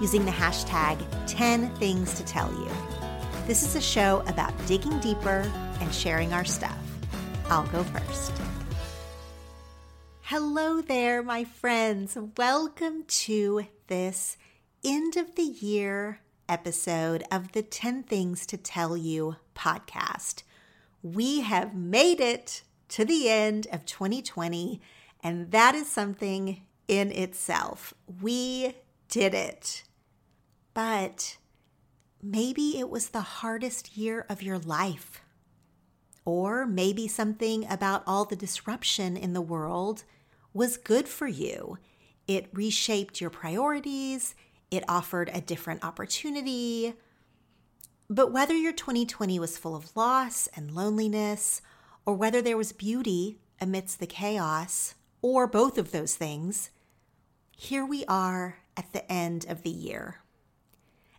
using 0.00 0.24
the 0.24 0.30
hashtag 0.30 0.98
10 1.26 1.74
things 1.76 2.14
to 2.14 2.24
tell 2.24 2.52
you. 2.52 2.70
This 3.46 3.62
is 3.62 3.76
a 3.76 3.80
show 3.80 4.22
about 4.26 4.52
digging 4.66 4.98
deeper 5.00 5.50
and 5.80 5.94
sharing 5.94 6.32
our 6.32 6.44
stuff. 6.44 6.78
I'll 7.48 7.66
go 7.68 7.82
first. 7.84 8.32
Hello 10.22 10.80
there, 10.80 11.22
my 11.22 11.44
friends. 11.44 12.18
Welcome 12.36 13.04
to 13.06 13.66
this 13.86 14.36
end 14.84 15.16
of 15.16 15.34
the 15.36 15.42
year 15.42 16.20
episode 16.48 17.24
of 17.30 17.52
the 17.52 17.62
10 17.62 18.02
Things 18.02 18.44
to 18.46 18.56
Tell 18.56 18.96
You 18.96 19.36
podcast. 19.54 20.42
We 21.02 21.40
have 21.40 21.74
made 21.74 22.20
it 22.20 22.62
to 22.88 23.04
the 23.04 23.30
end 23.30 23.66
of 23.72 23.86
2020, 23.86 24.80
and 25.22 25.50
that 25.52 25.74
is 25.74 25.88
something 25.88 26.62
in 26.88 27.10
itself. 27.12 27.94
We 28.20 28.74
did 29.08 29.34
it. 29.34 29.84
But 30.76 31.38
maybe 32.22 32.78
it 32.78 32.90
was 32.90 33.08
the 33.08 33.22
hardest 33.22 33.96
year 33.96 34.26
of 34.28 34.42
your 34.42 34.58
life. 34.58 35.22
Or 36.26 36.66
maybe 36.66 37.08
something 37.08 37.66
about 37.70 38.02
all 38.06 38.26
the 38.26 38.36
disruption 38.36 39.16
in 39.16 39.32
the 39.32 39.40
world 39.40 40.04
was 40.52 40.76
good 40.76 41.08
for 41.08 41.26
you. 41.26 41.78
It 42.28 42.50
reshaped 42.52 43.22
your 43.22 43.30
priorities, 43.30 44.34
it 44.70 44.84
offered 44.86 45.30
a 45.32 45.40
different 45.40 45.82
opportunity. 45.82 46.92
But 48.10 48.30
whether 48.30 48.54
your 48.54 48.74
2020 48.74 49.38
was 49.38 49.56
full 49.56 49.74
of 49.74 49.96
loss 49.96 50.46
and 50.48 50.72
loneliness, 50.72 51.62
or 52.04 52.12
whether 52.16 52.42
there 52.42 52.58
was 52.58 52.72
beauty 52.72 53.38
amidst 53.62 53.98
the 53.98 54.06
chaos, 54.06 54.94
or 55.22 55.46
both 55.46 55.78
of 55.78 55.92
those 55.92 56.16
things, 56.16 56.68
here 57.56 57.86
we 57.86 58.04
are 58.04 58.58
at 58.76 58.92
the 58.92 59.10
end 59.10 59.46
of 59.48 59.62
the 59.62 59.70
year. 59.70 60.20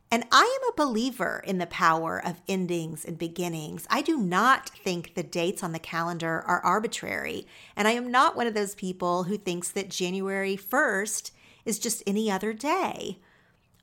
And 0.09 0.23
I 0.31 0.59
am 0.61 0.69
a 0.69 0.75
believer 0.75 1.43
in 1.45 1.57
the 1.57 1.67
power 1.67 2.21
of 2.25 2.41
endings 2.47 3.03
and 3.03 3.17
beginnings. 3.17 3.85
I 3.89 4.01
do 4.01 4.17
not 4.17 4.69
think 4.69 5.15
the 5.15 5.23
dates 5.23 5.63
on 5.63 5.73
the 5.73 5.79
calendar 5.79 6.43
are 6.47 6.63
arbitrary. 6.63 7.45
And 7.75 7.87
I 7.87 7.91
am 7.91 8.09
not 8.09 8.35
one 8.35 8.47
of 8.47 8.53
those 8.53 8.73
people 8.73 9.23
who 9.23 9.37
thinks 9.37 9.69
that 9.71 9.89
January 9.89 10.55
1st 10.55 11.31
is 11.65 11.77
just 11.77 12.03
any 12.07 12.31
other 12.31 12.53
day. 12.53 13.19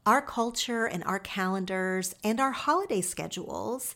Our 0.07 0.23
culture 0.23 0.87
and 0.87 1.05
our 1.05 1.19
calendars 1.19 2.15
and 2.25 2.41
our 2.41 2.53
holiday 2.53 3.03
schedules, 3.03 3.95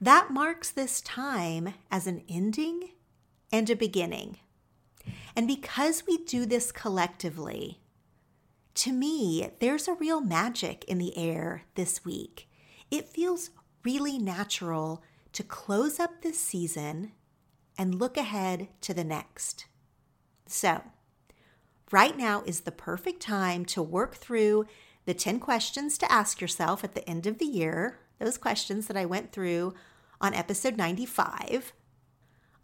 that 0.00 0.30
marks 0.30 0.70
this 0.70 1.00
time 1.00 1.74
as 1.90 2.06
an 2.06 2.22
ending 2.28 2.90
and 3.52 3.68
a 3.70 3.76
beginning. 3.76 4.38
And 5.34 5.46
because 5.46 6.04
we 6.06 6.18
do 6.18 6.44
this 6.44 6.72
collectively, 6.72 7.80
to 8.80 8.92
me, 8.92 9.50
there's 9.58 9.88
a 9.88 9.92
real 9.92 10.22
magic 10.22 10.84
in 10.84 10.96
the 10.96 11.14
air 11.14 11.64
this 11.74 12.02
week. 12.02 12.48
It 12.90 13.10
feels 13.10 13.50
really 13.84 14.16
natural 14.16 15.02
to 15.34 15.42
close 15.42 16.00
up 16.00 16.22
this 16.22 16.40
season 16.40 17.12
and 17.76 17.94
look 17.94 18.16
ahead 18.16 18.68
to 18.80 18.94
the 18.94 19.04
next. 19.04 19.66
So, 20.46 20.82
right 21.92 22.16
now 22.16 22.42
is 22.46 22.62
the 22.62 22.72
perfect 22.72 23.20
time 23.20 23.66
to 23.66 23.82
work 23.82 24.14
through 24.14 24.64
the 25.04 25.12
10 25.12 25.40
questions 25.40 25.98
to 25.98 26.10
ask 26.10 26.40
yourself 26.40 26.82
at 26.82 26.94
the 26.94 27.06
end 27.06 27.26
of 27.26 27.36
the 27.36 27.44
year, 27.44 27.98
those 28.18 28.38
questions 28.38 28.86
that 28.86 28.96
I 28.96 29.04
went 29.04 29.30
through 29.30 29.74
on 30.22 30.32
episode 30.32 30.78
95. 30.78 31.74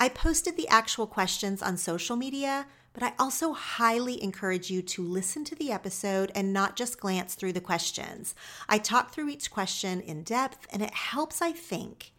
I 0.00 0.08
posted 0.08 0.56
the 0.56 0.68
actual 0.68 1.06
questions 1.06 1.60
on 1.60 1.76
social 1.76 2.16
media, 2.16 2.68
but 2.96 3.02
I 3.02 3.12
also 3.18 3.52
highly 3.52 4.22
encourage 4.22 4.70
you 4.70 4.80
to 4.80 5.02
listen 5.02 5.44
to 5.44 5.54
the 5.54 5.70
episode 5.70 6.32
and 6.34 6.50
not 6.50 6.76
just 6.76 6.98
glance 6.98 7.34
through 7.34 7.52
the 7.52 7.60
questions. 7.60 8.34
I 8.70 8.78
talk 8.78 9.12
through 9.12 9.28
each 9.28 9.50
question 9.50 10.00
in 10.00 10.22
depth, 10.22 10.66
and 10.72 10.80
it 10.80 10.94
helps, 10.94 11.42
I 11.42 11.52
think, 11.52 12.12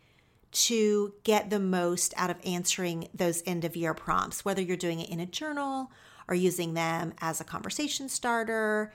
to 0.51 1.15
get 1.23 1.49
the 1.49 1.59
most 1.59 2.13
out 2.15 2.29
of 2.29 2.37
answering 2.45 3.07
those 3.11 3.41
end 3.47 3.65
of 3.65 3.75
year 3.75 3.95
prompts, 3.95 4.45
whether 4.45 4.61
you're 4.61 4.77
doing 4.77 4.99
it 4.99 5.09
in 5.09 5.19
a 5.19 5.25
journal 5.25 5.91
or 6.27 6.35
using 6.35 6.75
them 6.75 7.15
as 7.21 7.41
a 7.41 7.43
conversation 7.43 8.07
starter. 8.07 8.93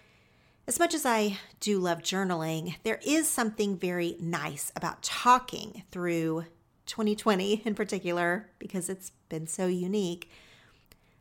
As 0.68 0.78
much 0.78 0.94
as 0.94 1.04
I 1.04 1.38
do 1.58 1.80
love 1.80 1.98
journaling, 1.98 2.76
there 2.84 3.00
is 3.04 3.28
something 3.28 3.76
very 3.76 4.16
nice 4.20 4.70
about 4.76 5.02
talking 5.02 5.82
through 5.90 6.44
2020 6.86 7.62
in 7.64 7.74
particular, 7.74 8.50
because 8.60 8.88
it's 8.88 9.10
been 9.28 9.48
so 9.48 9.66
unique 9.66 10.30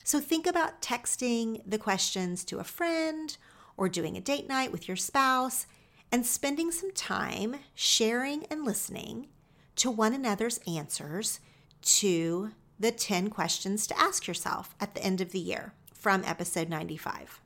so 0.04 0.20
think 0.20 0.48
about 0.48 0.82
texting 0.82 1.62
the 1.66 1.78
questions 1.78 2.44
to 2.46 2.60
a 2.60 2.64
friend 2.64 3.38
or 3.78 3.90
doing 3.90 4.18
a 4.18 4.22
date 4.22 4.48
night 4.48 4.72
with 4.72 4.88
your 4.88 4.98
spouse 4.98 5.66
and 6.12 6.26
spending 6.26 6.72
some 6.72 6.92
time 6.92 7.56
sharing 7.74 8.46
and 8.46 8.66
listening 8.66 9.28
to 9.76 9.90
one 9.90 10.14
another's 10.14 10.60
answers 10.68 11.40
to 11.82 12.52
the 12.80 12.92
10 12.92 13.30
questions 13.30 13.88
to 13.88 14.00
ask 14.00 14.28
yourself 14.28 14.76
at 14.80 14.94
the 14.94 15.04
end 15.04 15.22
of 15.22 15.32
the 15.32 15.40
year 15.40 15.74
from 15.94 16.24
episode 16.26 16.68
95. 16.68 17.40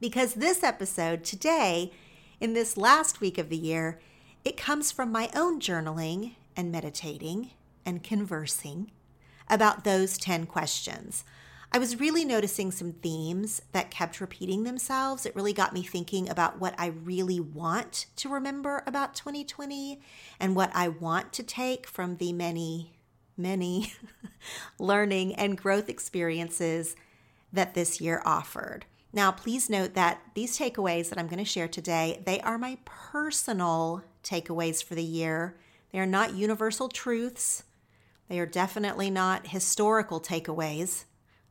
Because 0.00 0.34
this 0.34 0.62
episode 0.62 1.24
today, 1.24 1.92
in 2.40 2.54
this 2.54 2.76
last 2.76 3.20
week 3.20 3.38
of 3.38 3.48
the 3.48 3.56
year, 3.56 4.00
it 4.44 4.56
comes 4.56 4.90
from 4.90 5.12
my 5.12 5.30
own 5.34 5.60
journaling 5.60 6.34
and 6.56 6.72
meditating 6.72 7.50
and 7.84 8.02
conversing 8.02 8.90
about 9.50 9.84
those 9.84 10.16
10 10.16 10.46
questions. 10.46 11.24
I 11.72 11.78
was 11.78 12.00
really 12.00 12.24
noticing 12.24 12.72
some 12.72 12.92
themes 12.92 13.62
that 13.70 13.92
kept 13.92 14.20
repeating 14.20 14.64
themselves. 14.64 15.24
It 15.24 15.36
really 15.36 15.52
got 15.52 15.72
me 15.72 15.82
thinking 15.82 16.28
about 16.28 16.58
what 16.58 16.74
I 16.76 16.86
really 16.86 17.38
want 17.38 18.06
to 18.16 18.28
remember 18.28 18.82
about 18.86 19.14
2020 19.14 20.00
and 20.40 20.56
what 20.56 20.72
I 20.74 20.88
want 20.88 21.32
to 21.34 21.44
take 21.44 21.86
from 21.86 22.16
the 22.16 22.32
many, 22.32 22.98
many 23.36 23.92
learning 24.80 25.36
and 25.36 25.56
growth 25.56 25.88
experiences 25.88 26.96
that 27.52 27.74
this 27.74 28.00
year 28.00 28.20
offered. 28.24 28.84
Now, 29.12 29.30
please 29.30 29.70
note 29.70 29.94
that 29.94 30.20
these 30.34 30.58
takeaways 30.58 31.08
that 31.08 31.18
I'm 31.18 31.26
going 31.26 31.38
to 31.38 31.44
share 31.44 31.68
today, 31.68 32.20
they 32.24 32.40
are 32.40 32.58
my 32.58 32.78
personal 32.84 34.02
takeaways 34.24 34.82
for 34.82 34.96
the 34.96 35.04
year. 35.04 35.56
They 35.92 35.98
are 35.98 36.06
not 36.06 36.34
universal 36.34 36.88
truths. 36.88 37.64
They 38.30 38.38
are 38.38 38.46
definitely 38.46 39.10
not 39.10 39.48
historical 39.48 40.20
takeaways 40.20 41.04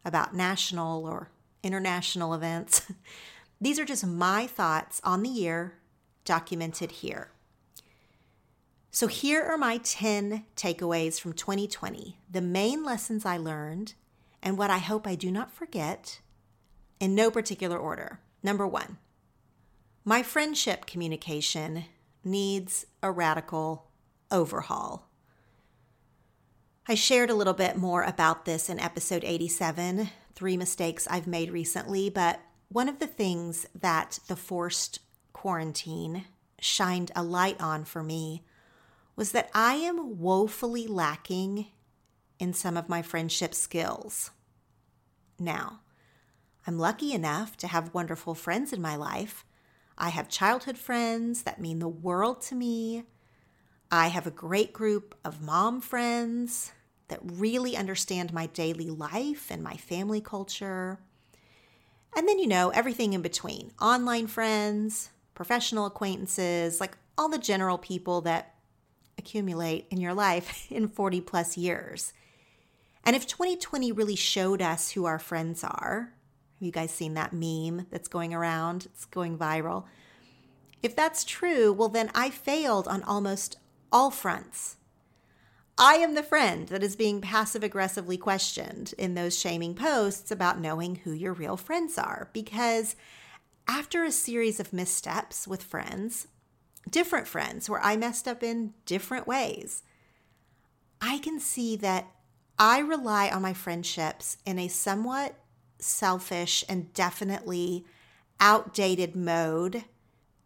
about 0.06 0.34
national 0.34 1.06
or 1.06 1.30
international 1.62 2.34
events. 2.34 2.90
These 3.62 3.80
are 3.80 3.86
just 3.86 4.08
my 4.08 4.48
thoughts 4.48 5.02
on 5.04 5.22
the 5.22 5.30
year 5.30 5.74
documented 6.24 6.92
here. 6.92 7.32
So, 8.92 9.08
here 9.08 9.44
are 9.44 9.58
my 9.58 9.80
10 9.80 10.46
takeaways 10.56 11.20
from 11.20 11.34
2020, 11.34 12.18
the 12.32 12.42
main 12.42 12.86
lessons 12.86 13.26
I 13.26 13.36
learned, 13.36 13.96
and 14.42 14.58
what 14.58 14.72
I 14.72 14.78
hope 14.78 15.06
I 15.06 15.16
do 15.16 15.30
not 15.30 15.52
forget 15.52 16.22
in 17.02 17.14
no 17.14 17.30
particular 17.30 17.78
order. 17.78 18.22
Number 18.42 18.66
one, 18.66 19.00
my 20.06 20.24
friendship 20.24 20.86
communication 20.86 21.86
needs 22.24 22.86
a 23.04 23.12
radical 23.12 23.88
overhaul. 24.32 25.09
I 26.92 26.96
shared 26.96 27.30
a 27.30 27.36
little 27.36 27.54
bit 27.54 27.78
more 27.78 28.02
about 28.02 28.46
this 28.46 28.68
in 28.68 28.80
episode 28.80 29.24
87, 29.24 30.10
three 30.34 30.58
mistakes 30.58 31.08
I've 31.08 31.28
made 31.28 31.52
recently, 31.52 32.10
but 32.10 32.40
one 32.70 32.90
of 32.90 32.98
the 32.98 33.06
things 33.06 33.68
that 33.80 34.18
the 34.28 34.36
forced 34.36 34.98
quarantine 35.32 36.26
shined 36.60 37.12
a 37.16 37.22
light 37.22 37.62
on 37.62 37.86
for 37.86 38.02
me 38.02 38.44
was 39.16 39.34
that 39.34 39.52
I 39.54 39.76
am 39.76 40.18
woefully 40.18 40.88
lacking 40.88 41.68
in 42.40 42.54
some 42.54 42.76
of 42.76 42.90
my 42.90 43.04
friendship 43.04 43.54
skills. 43.54 44.32
Now, 45.38 45.82
I'm 46.66 46.80
lucky 46.80 47.14
enough 47.14 47.56
to 47.58 47.68
have 47.68 47.94
wonderful 47.94 48.34
friends 48.34 48.74
in 48.74 48.82
my 48.82 48.96
life. 48.96 49.46
I 49.96 50.10
have 50.10 50.28
childhood 50.28 50.80
friends 50.80 51.44
that 51.44 51.62
mean 51.62 51.78
the 51.78 51.88
world 51.88 52.42
to 52.48 52.56
me. 52.56 53.04
I 53.92 54.08
have 54.08 54.26
a 54.26 54.32
great 54.32 54.74
group 54.74 55.14
of 55.24 55.40
mom 55.40 55.82
friends 55.82 56.72
that 57.10 57.20
really 57.24 57.76
understand 57.76 58.34
my 58.34 58.48
daily 58.48 58.90
life 58.90 59.52
and 59.52 59.62
my 59.62 59.76
family 59.76 60.22
culture. 60.22 61.00
And 62.16 62.28
then, 62.28 62.40
you 62.40 62.48
know, 62.48 62.70
everything 62.70 63.14
in 63.14 63.22
between 63.22 63.72
online 63.82 64.28
friends, 64.28 65.10
professional 65.36 65.86
acquaintances, 65.86 66.80
like 66.80 66.98
all 67.18 67.30
the 67.30 67.38
general 67.38 67.78
people 67.78 68.22
that 68.22 68.56
accumulate 69.18 69.86
in 69.92 70.00
your 70.00 70.14
life 70.14 70.68
in 70.72 70.88
40 70.88 71.22
plus 71.22 71.58
years. 71.58 72.14
And 73.04 73.16
if 73.16 73.28
2020 73.28 73.92
really 73.92 74.16
showed 74.16 74.62
us 74.62 74.92
who 74.92 75.06
our 75.06 75.20
friends 75.20 75.64
are, 75.64 76.14
have 76.60 76.66
you 76.66 76.72
guys 76.72 76.92
seen 76.92 77.14
that 77.14 77.34
meme 77.34 77.88
that's 77.90 78.10
going 78.10 78.34
around? 78.34 78.86
It's 78.86 79.06
going 79.06 79.38
viral. 79.38 79.86
If 80.84 80.96
that's 80.96 81.24
true, 81.24 81.72
well, 81.72 81.90
then 81.90 82.12
I 82.14 82.30
failed 82.30 82.88
on 82.88 83.04
almost 83.04 83.58
all 83.92 84.12
fronts. 84.12 84.78
I 85.82 85.94
am 85.96 86.14
the 86.14 86.24
friend 86.24 86.68
that 86.68 86.84
is 86.84 86.98
being 86.98 87.22
passive 87.22 87.64
aggressively 87.64 88.18
questioned 88.18 88.94
in 88.98 89.14
those 89.14 89.40
shaming 89.40 89.76
posts 89.76 90.30
about 90.30 90.60
knowing 90.60 90.96
who 90.96 91.14
your 91.14 91.32
real 91.32 91.56
friends 91.56 91.98
are. 91.98 92.30
Because 92.34 92.98
after 93.66 94.04
a 94.04 94.12
series 94.12 94.60
of 94.60 94.74
missteps 94.74 95.48
with 95.48 95.64
friends, 95.64 96.28
different 96.90 97.30
friends 97.30 97.70
where 97.70 97.80
I 97.82 97.96
messed 97.96 98.28
up 98.28 98.44
in 98.44 98.74
different 98.86 99.26
ways, 99.26 99.84
I 101.00 101.20
can 101.20 101.40
see 101.40 101.78
that 101.78 102.12
I 102.58 102.80
rely 102.80 103.30
on 103.30 103.42
my 103.42 103.54
friendships 103.54 104.36
in 104.46 104.60
a 104.60 104.68
somewhat 104.68 105.36
selfish 105.78 106.62
and 106.68 106.94
definitely 106.94 107.86
outdated 108.42 109.16
mode 109.16 109.86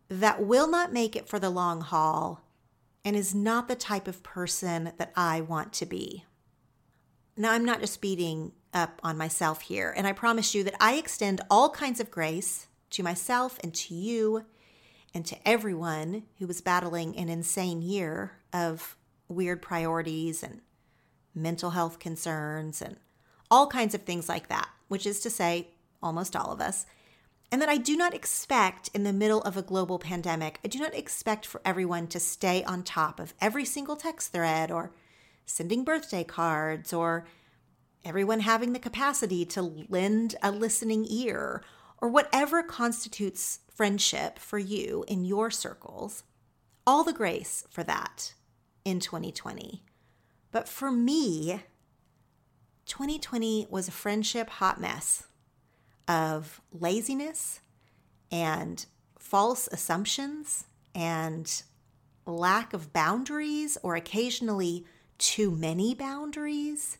that 0.10 0.46
will 0.46 0.68
not 0.68 0.94
make 0.94 1.16
it 1.16 1.28
for 1.28 1.40
the 1.40 1.50
long 1.50 1.82
haul 1.82 2.43
and 3.06 3.16
is 3.16 3.36
not 3.36 3.68
the 3.68 3.76
type 3.76 4.08
of 4.08 4.24
person 4.24 4.94
that 4.98 5.12
I 5.16 5.42
want 5.42 5.74
to 5.74 5.86
be. 5.86 6.26
Now, 7.36 7.52
I'm 7.52 7.66
not 7.66 7.80
just 7.80 8.02
beating 8.02 8.54
up 8.74 9.00
on 9.04 9.18
myself 9.18 9.62
here, 9.62 9.94
and 9.96 10.08
I 10.08 10.14
promise 10.14 10.54
you 10.56 10.64
that 10.64 10.76
I 10.80 10.96
extend 10.96 11.42
all 11.50 11.70
kinds 11.70 12.00
of 12.00 12.12
grace 12.12 12.68
to 12.92 13.04
myself 13.04 13.60
and 13.64 13.74
to 13.74 13.94
you 13.94 14.46
and 15.14 15.26
to 15.26 15.48
everyone 15.48 16.24
who 16.40 16.48
was 16.48 16.62
battling 16.62 17.16
an 17.18 17.30
insane 17.30 17.82
year 17.82 18.34
of 18.52 18.96
weird 19.28 19.62
priorities 19.62 20.44
and 20.44 20.62
mental 21.36 21.72
health 21.72 22.00
concerns 22.00 22.82
and 22.82 22.98
all 23.50 23.68
kinds 23.68 23.94
of 23.94 24.04
things 24.04 24.30
like 24.30 24.48
that, 24.48 24.70
which 24.88 25.06
is 25.06 25.20
to 25.22 25.30
say, 25.30 25.70
almost 26.02 26.36
all 26.36 26.52
of 26.52 26.62
us 26.62 26.86
and 27.54 27.62
that 27.62 27.70
I 27.70 27.78
do 27.78 27.96
not 27.96 28.16
expect 28.16 28.90
in 28.96 29.04
the 29.04 29.14
middle 29.14 29.44
of 29.44 29.56
a 29.56 29.62
global 29.62 30.00
pandemic, 30.00 30.60
I 30.66 30.68
do 30.68 30.80
not 30.80 30.96
expect 30.96 31.46
for 31.46 31.62
everyone 31.64 32.08
to 32.08 32.20
stay 32.20 32.64
on 32.64 32.82
top 32.82 33.20
of 33.20 33.36
every 33.40 33.64
single 33.64 33.96
text 33.96 34.32
thread 34.32 34.72
or 34.72 34.92
sending 35.46 35.84
birthday 35.84 36.24
cards 36.24 36.92
or 36.92 37.28
everyone 38.04 38.40
having 38.40 38.74
the 38.74 38.80
capacity 38.80 39.46
to 39.46 39.86
lend 39.88 40.34
a 40.42 40.50
listening 40.50 41.06
ear 41.08 41.64
or 42.02 42.10
whatever 42.10 42.64
constitutes 42.64 43.60
friendship 43.72 44.40
for 44.40 44.58
you 44.58 45.06
in 45.08 45.24
your 45.24 45.52
circles. 45.52 46.24
All 46.88 47.04
the 47.04 47.14
grace 47.14 47.68
for 47.70 47.84
that 47.84 48.34
in 48.84 49.00
2020. 49.00 49.84
But 50.52 50.68
for 50.68 50.90
me, 50.90 51.62
2020 52.88 53.68
was 53.70 53.88
a 53.88 53.92
friendship 53.92 54.50
hot 54.50 54.82
mess 54.82 55.28
of 56.08 56.62
laziness 56.72 57.60
and 58.32 58.86
false 59.18 59.68
assumptions 59.72 60.66
and 60.94 61.64
lack 62.26 62.74
of 62.74 62.94
boundaries 62.94 63.78
or 63.84 63.96
occasionally 63.96 64.86
too 65.18 65.52
many 65.52 65.94
boundaries. 65.94 66.98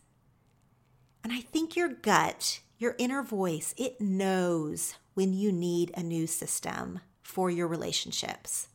And 1.24 1.32
I 1.32 1.42
think 1.42 1.76
your 1.76 1.90
gut, 1.90 2.62
your 2.78 2.96
inner 2.98 3.24
voice, 3.24 3.74
it 3.78 4.02
knows 4.02 4.96
when 5.14 5.34
you 5.34 5.52
need 5.52 5.92
a 5.96 6.04
new 6.04 6.28
system 6.28 7.00
for 7.22 7.50
your 7.50 7.68
relationships. 7.68 8.68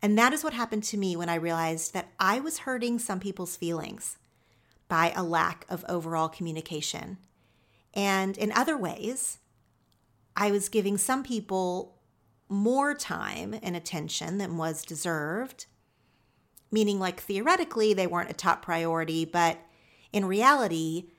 And 0.00 0.16
that 0.16 0.32
is 0.32 0.44
what 0.44 0.52
happened 0.52 0.84
to 0.84 0.96
me 0.96 1.16
when 1.16 1.28
I 1.28 1.34
realized 1.34 1.92
that 1.94 2.12
I 2.20 2.38
was 2.38 2.58
hurting 2.58 2.98
some 2.98 3.18
people's 3.18 3.56
feelings 3.56 4.16
by 4.88 5.12
a 5.14 5.22
lack 5.22 5.66
of 5.68 5.84
overall 5.88 6.28
communication. 6.28 7.18
And 7.94 8.36
in 8.36 8.52
other 8.52 8.76
ways, 8.76 9.38
I 10.36 10.50
was 10.50 10.68
giving 10.68 10.98
some 10.98 11.22
people 11.22 11.96
more 12.48 12.94
time 12.94 13.58
and 13.62 13.76
attention 13.76 14.38
than 14.38 14.56
was 14.56 14.84
deserved, 14.84 15.66
meaning, 16.70 16.98
like, 16.98 17.20
theoretically, 17.20 17.92
they 17.92 18.06
weren't 18.06 18.30
a 18.30 18.34
top 18.34 18.62
priority, 18.62 19.24
but 19.24 19.58
in 20.12 20.24
reality, 20.24 21.10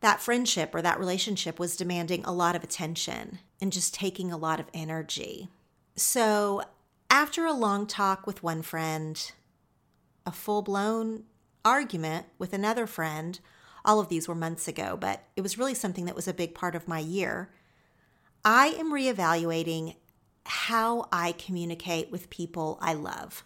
that 0.00 0.20
friendship 0.20 0.74
or 0.74 0.82
that 0.82 0.98
relationship 0.98 1.58
was 1.58 1.76
demanding 1.76 2.24
a 2.24 2.32
lot 2.32 2.56
of 2.56 2.64
attention 2.64 3.38
and 3.60 3.72
just 3.72 3.94
taking 3.94 4.32
a 4.32 4.36
lot 4.36 4.60
of 4.60 4.66
energy. 4.74 5.48
So, 5.96 6.62
after 7.08 7.46
a 7.46 7.52
long 7.52 7.86
talk 7.86 8.26
with 8.26 8.42
one 8.42 8.62
friend, 8.62 9.32
a 10.26 10.32
full 10.32 10.62
blown 10.62 11.24
argument 11.64 12.26
with 12.38 12.52
another 12.52 12.86
friend, 12.86 13.38
all 13.84 14.00
of 14.00 14.08
these 14.08 14.26
were 14.26 14.34
months 14.34 14.66
ago, 14.66 14.96
but 14.98 15.24
it 15.36 15.42
was 15.42 15.58
really 15.58 15.74
something 15.74 16.06
that 16.06 16.16
was 16.16 16.28
a 16.28 16.34
big 16.34 16.54
part 16.54 16.74
of 16.74 16.88
my 16.88 16.98
year. 16.98 17.50
I 18.44 18.68
am 18.78 18.92
reevaluating 18.92 19.96
how 20.46 21.08
I 21.12 21.32
communicate 21.32 22.10
with 22.10 22.30
people 22.30 22.78
I 22.80 22.94
love. 22.94 23.44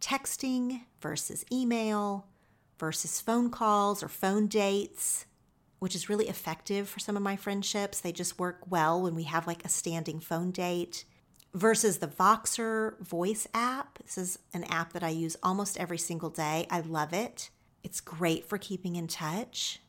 Texting 0.00 0.82
versus 1.00 1.44
email 1.52 2.26
versus 2.78 3.20
phone 3.20 3.50
calls 3.50 4.02
or 4.02 4.08
phone 4.08 4.46
dates, 4.46 5.26
which 5.78 5.94
is 5.94 6.08
really 6.08 6.28
effective 6.28 6.88
for 6.88 7.00
some 7.00 7.16
of 7.16 7.22
my 7.22 7.36
friendships. 7.36 8.00
They 8.00 8.12
just 8.12 8.38
work 8.38 8.60
well 8.68 9.00
when 9.02 9.14
we 9.14 9.24
have 9.24 9.46
like 9.46 9.64
a 9.64 9.68
standing 9.68 10.20
phone 10.20 10.50
date. 10.50 11.04
Versus 11.54 11.98
the 11.98 12.08
Voxer 12.08 13.00
voice 13.00 13.48
app. 13.54 13.98
This 14.04 14.18
is 14.18 14.38
an 14.52 14.64
app 14.64 14.92
that 14.92 15.02
I 15.02 15.08
use 15.08 15.38
almost 15.42 15.78
every 15.78 15.96
single 15.96 16.28
day. 16.28 16.66
I 16.70 16.80
love 16.80 17.14
it. 17.14 17.48
It's 17.86 18.00
great 18.00 18.44
for 18.44 18.58
keeping 18.58 18.96
in 18.96 19.06
touch. 19.06 19.80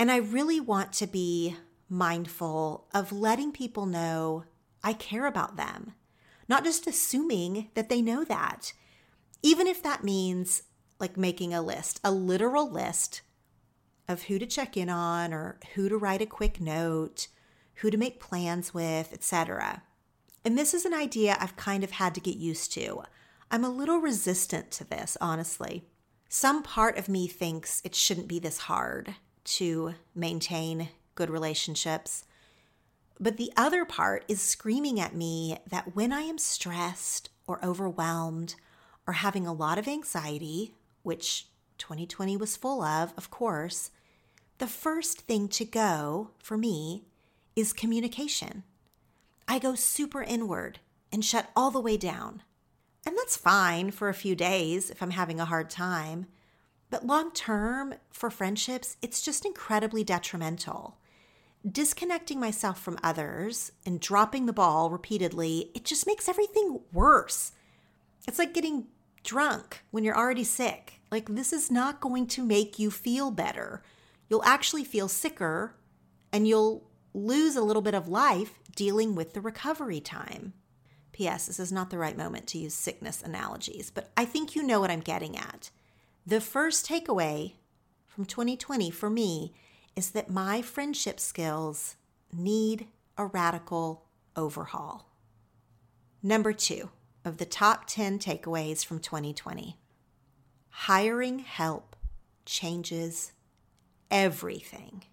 And 0.00 0.10
I 0.10 0.16
really 0.16 0.58
want 0.58 0.92
to 0.94 1.06
be 1.06 1.54
mindful 1.88 2.88
of 2.92 3.12
letting 3.12 3.52
people 3.52 3.86
know 3.86 4.42
I 4.82 4.94
care 4.94 5.24
about 5.24 5.56
them, 5.56 5.94
not 6.48 6.64
just 6.64 6.88
assuming 6.88 7.70
that 7.74 7.88
they 7.88 8.02
know 8.02 8.24
that. 8.24 8.72
Even 9.44 9.68
if 9.68 9.80
that 9.80 10.02
means 10.02 10.64
like 10.98 11.16
making 11.16 11.54
a 11.54 11.62
list, 11.62 12.00
a 12.02 12.10
literal 12.10 12.68
list 12.68 13.22
of 14.08 14.24
who 14.24 14.40
to 14.40 14.44
check 14.46 14.76
in 14.76 14.90
on 14.90 15.32
or 15.32 15.60
who 15.76 15.88
to 15.88 15.96
write 15.96 16.20
a 16.20 16.26
quick 16.26 16.60
note, 16.60 17.28
who 17.74 17.92
to 17.92 17.96
make 17.96 18.18
plans 18.18 18.74
with, 18.74 19.12
etc. 19.12 19.84
And 20.44 20.58
this 20.58 20.74
is 20.74 20.84
an 20.84 20.92
idea 20.92 21.36
I've 21.38 21.54
kind 21.54 21.84
of 21.84 21.92
had 21.92 22.12
to 22.16 22.20
get 22.20 22.38
used 22.38 22.72
to. 22.72 23.04
I'm 23.52 23.62
a 23.62 23.68
little 23.68 23.98
resistant 23.98 24.72
to 24.72 24.84
this, 24.84 25.16
honestly. 25.20 25.84
Some 26.28 26.62
part 26.62 26.98
of 26.98 27.08
me 27.08 27.26
thinks 27.28 27.80
it 27.84 27.94
shouldn't 27.94 28.28
be 28.28 28.38
this 28.38 28.58
hard 28.58 29.14
to 29.44 29.94
maintain 30.14 30.88
good 31.14 31.30
relationships. 31.30 32.24
But 33.20 33.36
the 33.36 33.52
other 33.56 33.84
part 33.84 34.24
is 34.26 34.40
screaming 34.40 34.98
at 34.98 35.14
me 35.14 35.58
that 35.68 35.94
when 35.94 36.12
I 36.12 36.22
am 36.22 36.38
stressed 36.38 37.30
or 37.46 37.64
overwhelmed 37.64 38.56
or 39.06 39.14
having 39.14 39.46
a 39.46 39.52
lot 39.52 39.78
of 39.78 39.86
anxiety, 39.86 40.74
which 41.02 41.46
2020 41.78 42.36
was 42.36 42.56
full 42.56 42.82
of, 42.82 43.12
of 43.16 43.30
course, 43.30 43.90
the 44.58 44.66
first 44.66 45.22
thing 45.22 45.48
to 45.48 45.64
go 45.64 46.30
for 46.38 46.56
me 46.56 47.04
is 47.54 47.72
communication. 47.72 48.64
I 49.46 49.58
go 49.58 49.74
super 49.74 50.22
inward 50.22 50.80
and 51.12 51.24
shut 51.24 51.50
all 51.54 51.70
the 51.70 51.80
way 51.80 51.96
down. 51.96 52.42
And 53.06 53.16
that's 53.18 53.36
fine 53.36 53.90
for 53.90 54.08
a 54.08 54.14
few 54.14 54.34
days 54.34 54.90
if 54.90 55.02
I'm 55.02 55.10
having 55.10 55.38
a 55.38 55.44
hard 55.44 55.68
time. 55.68 56.26
But 56.90 57.06
long 57.06 57.32
term, 57.32 57.94
for 58.10 58.30
friendships, 58.30 58.96
it's 59.02 59.20
just 59.20 59.44
incredibly 59.44 60.04
detrimental. 60.04 60.96
Disconnecting 61.70 62.38
myself 62.38 62.80
from 62.80 62.98
others 63.02 63.72
and 63.84 64.00
dropping 64.00 64.46
the 64.46 64.52
ball 64.52 64.90
repeatedly, 64.90 65.70
it 65.74 65.84
just 65.84 66.06
makes 66.06 66.28
everything 66.28 66.80
worse. 66.92 67.52
It's 68.28 68.38
like 68.38 68.54
getting 68.54 68.86
drunk 69.22 69.82
when 69.90 70.04
you're 70.04 70.16
already 70.16 70.44
sick. 70.44 71.00
Like, 71.10 71.28
this 71.28 71.52
is 71.52 71.70
not 71.70 72.00
going 72.00 72.26
to 72.28 72.42
make 72.44 72.78
you 72.78 72.90
feel 72.90 73.30
better. 73.30 73.82
You'll 74.28 74.44
actually 74.44 74.84
feel 74.84 75.08
sicker 75.08 75.74
and 76.32 76.46
you'll 76.46 76.88
lose 77.12 77.56
a 77.56 77.62
little 77.62 77.82
bit 77.82 77.94
of 77.94 78.08
life 78.08 78.58
dealing 78.74 79.14
with 79.14 79.32
the 79.32 79.40
recovery 79.40 80.00
time. 80.00 80.52
P.S. 81.14 81.46
This 81.46 81.60
is 81.60 81.72
not 81.72 81.90
the 81.90 81.98
right 81.98 82.16
moment 82.16 82.46
to 82.48 82.58
use 82.58 82.74
sickness 82.74 83.22
analogies, 83.22 83.90
but 83.90 84.10
I 84.16 84.24
think 84.24 84.54
you 84.54 84.62
know 84.62 84.80
what 84.80 84.90
I'm 84.90 85.00
getting 85.00 85.38
at. 85.38 85.70
The 86.26 86.40
first 86.40 86.86
takeaway 86.86 87.54
from 88.06 88.26
2020 88.26 88.90
for 88.90 89.08
me 89.08 89.54
is 89.96 90.10
that 90.10 90.28
my 90.28 90.60
friendship 90.60 91.20
skills 91.20 91.96
need 92.32 92.88
a 93.16 93.26
radical 93.26 94.04
overhaul. 94.36 95.08
Number 96.22 96.52
two 96.52 96.90
of 97.24 97.38
the 97.38 97.46
top 97.46 97.86
10 97.86 98.18
takeaways 98.18 98.84
from 98.84 98.98
2020 98.98 99.78
hiring 100.68 101.38
help 101.38 101.94
changes 102.44 103.32
everything. 104.10 105.04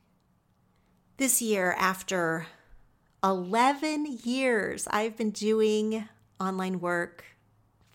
This 1.17 1.39
year, 1.39 1.75
after 1.77 2.47
11 3.23 4.19
years, 4.23 4.87
I've 4.89 5.15
been 5.15 5.29
doing 5.29 6.09
online 6.39 6.79
work 6.79 7.23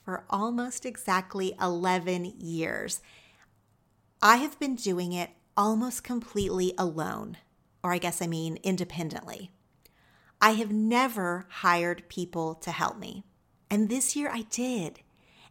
for 0.05 0.25
almost 0.31 0.87
exactly 0.87 1.53
11 1.61 2.35
years. 2.39 3.01
I 4.23 4.37
have 4.37 4.57
been 4.61 4.77
doing 4.77 5.13
it 5.13 5.31
almost 5.57 6.05
completely 6.05 6.75
alone, 6.79 7.39
or 7.83 7.93
I 7.93 7.99
guess 7.99 8.23
I 8.23 8.29
mean 8.29 8.59
independently. 8.63 9.51
I 10.41 10.53
have 10.53 10.71
never 10.71 11.47
hired 11.49 12.09
people 12.09 12.55
to 12.57 12.71
help 12.71 12.97
me. 12.97 13.25
And 13.69 13.89
this 13.89 14.15
year 14.15 14.31
I 14.33 14.43
did. 14.43 15.01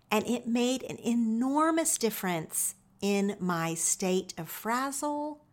And 0.10 0.26
it 0.26 0.48
made 0.48 0.84
an 0.84 1.00
enormous 1.00 1.98
difference 1.98 2.76
in 3.02 3.36
my 3.42 3.74
state 3.74 4.34
of 4.38 4.48
frazzle, 4.48 5.44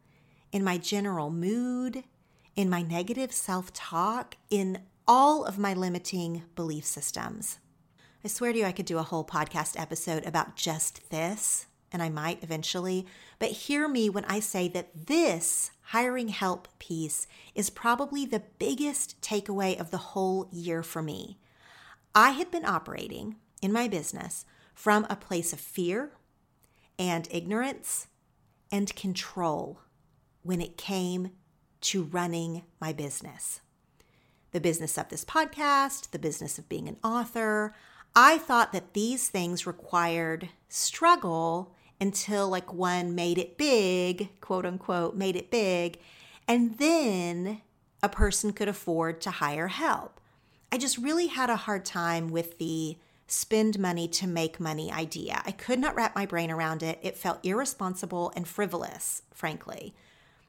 in 0.53 0.63
my 0.63 0.79
general 0.79 1.31
mood, 1.31 2.05
in 2.55 2.69
my 2.71 2.83
negative 2.83 3.33
self 3.33 3.73
talk, 3.73 4.37
in 4.51 4.83
all 5.07 5.45
of 5.45 5.59
my 5.59 5.75
limiting 5.75 6.43
belief 6.55 6.85
systems. 6.85 7.59
I 8.25 8.29
swear 8.29 8.53
to 8.53 8.59
you, 8.61 8.65
I 8.65 8.73
could 8.73 8.87
do 8.87 8.99
a 8.99 9.03
whole 9.03 9.25
podcast 9.25 9.79
episode 9.79 10.25
about 10.25 10.55
just 10.55 11.11
this, 11.11 11.67
and 11.91 12.03
I 12.03 12.09
might 12.09 12.43
eventually. 12.43 13.07
But 13.39 13.51
hear 13.51 13.89
me 13.89 14.09
when 14.09 14.25
I 14.27 14.39
say 14.39 14.69
that 14.69 15.07
this 15.07 15.73
hiring 15.87 16.29
help 16.29 16.69
piece 16.79 17.27
is 17.55 17.69
probably 17.69 18.25
the 18.25 18.45
biggest 18.59 19.21
takeaway 19.21 19.79
of 19.79 19.91
the 19.91 19.99
whole 19.99 20.49
year 20.53 20.83
for 20.83 21.03
me. 21.03 21.39
I 22.15 22.31
had 22.31 22.51
been 22.51 22.65
operating 22.65 23.37
in 23.61 23.73
my 23.73 23.89
business 23.89 24.45
from 24.75 25.07
a 25.09 25.17
place 25.17 25.53
of 25.53 25.61
fear 25.61 26.13
and 26.99 27.27
ignorance 27.31 28.07
and 28.71 28.95
control 28.95 29.81
when 30.43 30.61
it 30.61 30.77
came 30.77 31.31
to 31.83 32.05
running 32.05 32.63
my 32.81 32.93
business. 32.93 33.61
The 34.53 34.61
business 34.61 34.99
of 34.99 35.09
this 35.09 35.25
podcast, 35.25 36.11
the 36.11 36.19
business 36.19 36.59
of 36.59 36.69
being 36.69 36.89
an 36.89 36.97
author. 37.03 37.75
I 38.15 38.39
thought 38.39 38.73
that 38.73 38.95
these 38.95 39.29
things 39.29 39.67
required 39.67 40.49
struggle 40.69 41.75
until 42.01 42.49
like 42.49 42.73
one 42.73 43.15
made 43.15 43.39
it 43.39 43.57
big, 43.57 44.29
quote 44.41 44.67
unquote, 44.67 45.17
made 45.17 45.37
it 45.37 45.51
big, 45.51 45.99
and 46.49 46.77
then 46.79 47.63
a 48.03 48.09
person 48.09 48.53
could 48.53 48.69
afford 48.69 49.21
to 49.21 49.31
hire 49.31 49.69
help. 49.69 50.21
I 50.71 50.79
just 50.79 50.99
really 50.99 51.29
had 51.29 51.51
a 51.51 51.57
hard 51.57 51.85
time 51.85 52.29
with 52.29 52.59
the 52.59 52.97
spend 53.27 53.79
money 53.79 54.09
to 54.09 54.27
make 54.27 54.61
money 54.61 54.93
idea. 54.93 55.43
I 55.47 55.53
could 55.53 55.79
not 55.79 55.95
wrap 55.95 56.15
my 56.15 56.27
brain 56.27 56.51
around 56.51 56.83
it. 56.83 56.99
It 57.03 57.17
felt 57.17 57.45
irresponsible 57.45 58.33
and 58.37 58.47
frivolous, 58.47 59.23
frankly. 59.33 59.95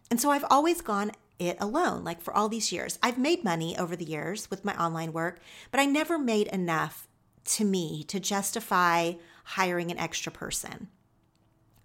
And 0.10 0.20
so 0.20 0.32
I've 0.32 0.46
always 0.50 0.82
gone 0.82 1.12
it 1.40 1.58
alone, 1.60 2.04
like 2.04 2.22
for 2.22 2.34
all 2.34 2.50
these 2.50 2.72
years. 2.72 3.00
I've 3.02 3.18
made 3.18 3.44
money 3.44 3.78
over 3.78 3.96
the 3.96 4.06
years 4.06 4.50
with 4.50 4.66
my 4.66 4.76
online 4.76 5.14
work, 5.14 5.40
but 5.72 5.80
I 5.80 5.86
never 5.86 6.18
made 6.18 6.48
enough 6.48 7.08
to 7.46 7.66
me 7.66 8.04
to 8.06 8.20
justify 8.20 9.14
hiring 9.44 9.92
an 9.92 9.98
extra 9.98 10.32
person. 10.32 10.88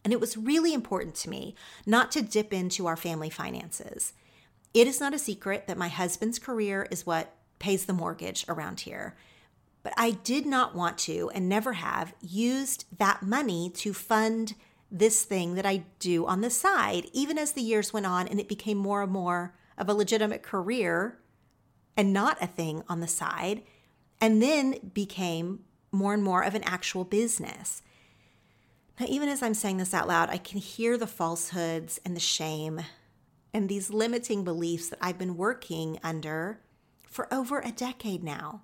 And 0.04 0.12
it 0.12 0.20
was 0.20 0.36
really 0.36 0.72
important 0.72 1.14
to 1.16 1.30
me 1.30 1.54
not 1.84 2.10
to 2.12 2.22
dip 2.22 2.52
into 2.52 2.86
our 2.86 2.96
family 2.96 3.30
finances. 3.30 4.12
It 4.72 4.86
is 4.86 5.00
not 5.00 5.14
a 5.14 5.18
secret 5.18 5.66
that 5.66 5.78
my 5.78 5.88
husband's 5.88 6.38
career 6.38 6.86
is 6.90 7.04
what 7.04 7.34
pays 7.58 7.86
the 7.86 7.92
mortgage 7.92 8.44
around 8.48 8.80
here. 8.80 9.16
But 9.82 9.94
I 9.96 10.12
did 10.12 10.46
not 10.46 10.74
want 10.74 10.98
to 10.98 11.30
and 11.34 11.48
never 11.48 11.74
have 11.74 12.14
used 12.20 12.84
that 12.98 13.22
money 13.22 13.70
to 13.76 13.92
fund 13.92 14.54
this 14.90 15.25
thing 15.25 15.54
that 15.54 15.66
I 15.66 15.85
do 15.99 16.26
on 16.26 16.40
the 16.40 16.50
side, 16.50 17.09
even 17.12 17.38
as 17.38 17.52
the 17.52 17.62
years 17.62 17.92
went 17.92 18.07
on 18.07 18.26
and 18.26 18.40
it 18.40 18.49
became 18.49 18.78
more 18.78 19.02
and 19.02 19.12
more 19.12 19.54
of 19.76 19.88
a 19.88 19.95
legitimate 19.95 20.42
career 20.42 21.18
and 21.97 22.12
not 22.12 22.42
a 22.42 22.47
thing 22.47 22.83
on 22.88 23.00
the 23.00 23.09
side, 23.09 23.62
and 24.21 24.42
then 24.42 24.90
became 24.95 25.64
more 25.90 26.14
and 26.14 26.23
more 26.23 26.42
of 26.42 26.54
an 26.54 26.62
actual 26.64 27.04
business. 27.04 27.83
Now, 28.99 29.07
even 29.09 29.28
as 29.28 29.42
I'm 29.42 29.54
saying 29.54 29.78
this 29.78 29.95
out 29.95 30.09
loud, 30.09 30.30
I 30.30 30.38
can 30.38 30.59
hear 30.59 30.97
the 30.97 31.07
falsehoods 31.07 32.00
and 32.04 32.16
the 32.16 32.21
shame 32.21 32.80
and 33.52 33.68
these 33.68 33.90
limiting 33.90 34.45
beliefs 34.45 34.88
that 34.88 34.99
I've 35.00 35.18
been 35.18 35.37
working 35.37 35.99
under 36.02 36.61
for 37.09 37.33
over 37.33 37.61
a 37.61 37.73
decade 37.73 38.23
now. 38.23 38.62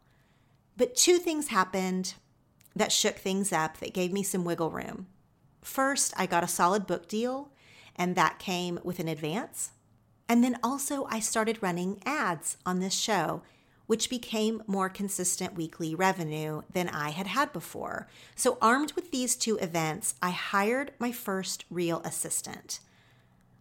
But 0.76 0.97
two 0.97 1.19
things 1.19 1.49
happened 1.49 2.14
that 2.76 2.93
shook 2.93 3.16
things 3.16 3.52
up, 3.52 3.78
that 3.78 3.95
gave 3.95 4.12
me 4.12 4.23
some 4.23 4.45
wiggle 4.45 4.71
room. 4.71 5.07
First, 5.64 6.12
I 6.16 6.26
got 6.26 6.44
a 6.44 6.49
solid 6.49 6.87
book 6.87 7.09
deal, 7.09 7.49
and 7.97 8.14
that 8.14 8.38
came 8.38 8.78
with 8.85 9.00
an 9.00 9.09
advance. 9.09 9.73
And 10.28 10.44
then 10.44 10.59
also, 10.62 11.06
I 11.11 11.21
started 11.21 11.62
running 11.62 12.00
ads 12.04 12.59
on 12.66 12.80
this 12.80 12.94
show, 12.94 13.42
which 13.87 14.11
became 14.11 14.62
more 14.66 14.88
consistent 14.88 15.54
weekly 15.54 15.94
revenue 15.94 16.62
than 16.73 16.88
I 16.90 17.11
had 17.11 17.26
had 17.26 17.52
before. 17.52 18.09
So, 18.37 18.59
armed 18.61 18.92
with 18.92 19.11
these 19.11 19.37
two 19.37 19.56
events, 19.56 20.14
I 20.23 20.30
hired 20.30 20.92
my 20.99 21.12
first 21.12 21.64
real 21.71 22.00
assistant. 22.04 22.80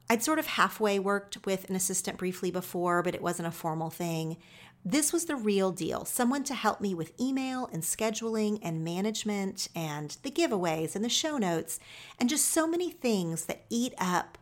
I'd 0.09 0.23
sort 0.23 0.39
of 0.39 0.47
halfway 0.47 0.99
worked 0.99 1.45
with 1.45 1.69
an 1.69 1.75
assistant 1.75 2.17
briefly 2.17 2.51
before, 2.51 3.01
but 3.01 3.15
it 3.15 3.21
wasn't 3.21 3.47
a 3.47 3.51
formal 3.51 3.89
thing. 3.89 4.37
This 4.85 5.13
was 5.13 5.25
the 5.25 5.37
real 5.37 5.71
deal 5.71 6.03
someone 6.03 6.43
to 6.43 6.53
help 6.53 6.81
me 6.81 6.93
with 6.93 7.19
email 7.19 7.69
and 7.71 7.83
scheduling 7.83 8.59
and 8.61 8.83
management 8.83 9.69
and 9.73 10.17
the 10.23 10.31
giveaways 10.31 10.93
and 10.93 11.05
the 11.05 11.09
show 11.09 11.37
notes 11.37 11.79
and 12.19 12.29
just 12.29 12.45
so 12.49 12.67
many 12.67 12.91
things 12.91 13.45
that 13.45 13.63
eat 13.69 13.93
up 13.97 14.37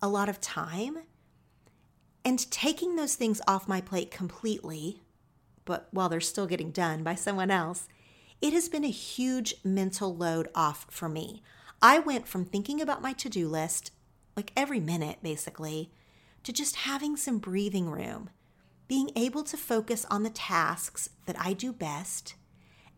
a 0.00 0.08
lot 0.08 0.30
of 0.30 0.40
time. 0.40 0.98
And 2.24 2.50
taking 2.50 2.96
those 2.96 3.16
things 3.16 3.42
off 3.46 3.68
my 3.68 3.80
plate 3.80 4.10
completely, 4.10 5.02
but 5.64 5.88
while 5.90 6.08
they're 6.08 6.20
still 6.20 6.46
getting 6.46 6.70
done 6.70 7.02
by 7.02 7.14
someone 7.14 7.50
else, 7.50 7.88
it 8.40 8.52
has 8.52 8.68
been 8.68 8.84
a 8.84 8.90
huge 8.90 9.56
mental 9.62 10.16
load 10.16 10.48
off 10.54 10.86
for 10.88 11.08
me. 11.08 11.42
I 11.82 11.98
went 11.98 12.26
from 12.26 12.44
thinking 12.44 12.80
about 12.80 13.02
my 13.02 13.12
to 13.14 13.28
do 13.28 13.48
list, 13.48 13.90
like 14.36 14.52
every 14.56 14.80
minute 14.80 15.18
basically, 15.22 15.90
to 16.44 16.52
just 16.52 16.76
having 16.76 17.16
some 17.16 17.38
breathing 17.38 17.90
room, 17.90 18.30
being 18.92 19.10
able 19.16 19.42
to 19.42 19.56
focus 19.56 20.04
on 20.10 20.22
the 20.22 20.28
tasks 20.28 21.08
that 21.24 21.34
I 21.40 21.54
do 21.54 21.72
best, 21.72 22.34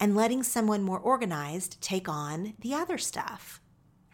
and 0.01 0.17
letting 0.17 0.43
someone 0.43 0.83
more 0.83 0.99
organized 0.99 1.81
take 1.81 2.09
on 2.09 2.55
the 2.59 2.75
other 2.75 2.99
stuff. 2.99 3.61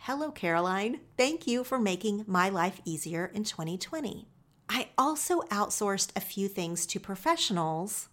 Hello, 0.01 0.31
Caroline. 0.31 1.01
Thank 1.17 1.47
you 1.47 1.65
for 1.65 1.79
making 1.79 2.25
my 2.27 2.51
life 2.51 2.83
easier 2.85 3.31
in 3.33 3.45
2020. 3.45 4.29
I 4.69 4.91
also 4.99 5.41
outsourced 5.51 6.11
a 6.15 6.21
few 6.21 6.49
things 6.49 6.85
to 6.85 7.01
professionals 7.01 8.11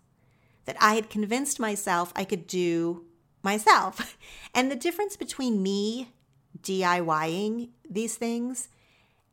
that 0.63 0.77
I 0.79 0.93
had 0.93 1.09
convinced 1.09 1.59
myself 1.59 2.13
I 2.15 2.23
could 2.23 2.47
do 2.47 3.03
myself. 3.43 4.17
And 4.55 4.71
the 4.71 4.77
difference 4.77 5.17
between 5.17 5.61
me 5.61 6.13
DIYing 6.61 7.71
these 7.89 8.15
things 8.15 8.69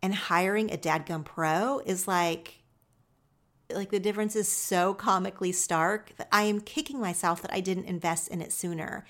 and 0.02 0.12
hiring 0.12 0.72
a 0.72 0.76
dadgum 0.76 1.24
pro 1.24 1.78
is 1.86 2.08
like 2.08 2.63
like 3.70 3.90
the 3.90 4.00
difference 4.00 4.36
is 4.36 4.48
so 4.48 4.94
comically 4.94 5.52
stark 5.52 6.12
that 6.16 6.28
I 6.30 6.42
am 6.42 6.60
kicking 6.60 7.00
myself 7.00 7.42
that 7.42 7.52
I 7.52 7.60
didn't 7.60 7.86
invest 7.86 8.28
in 8.28 8.40
it 8.40 8.52
sooner. 8.52 9.06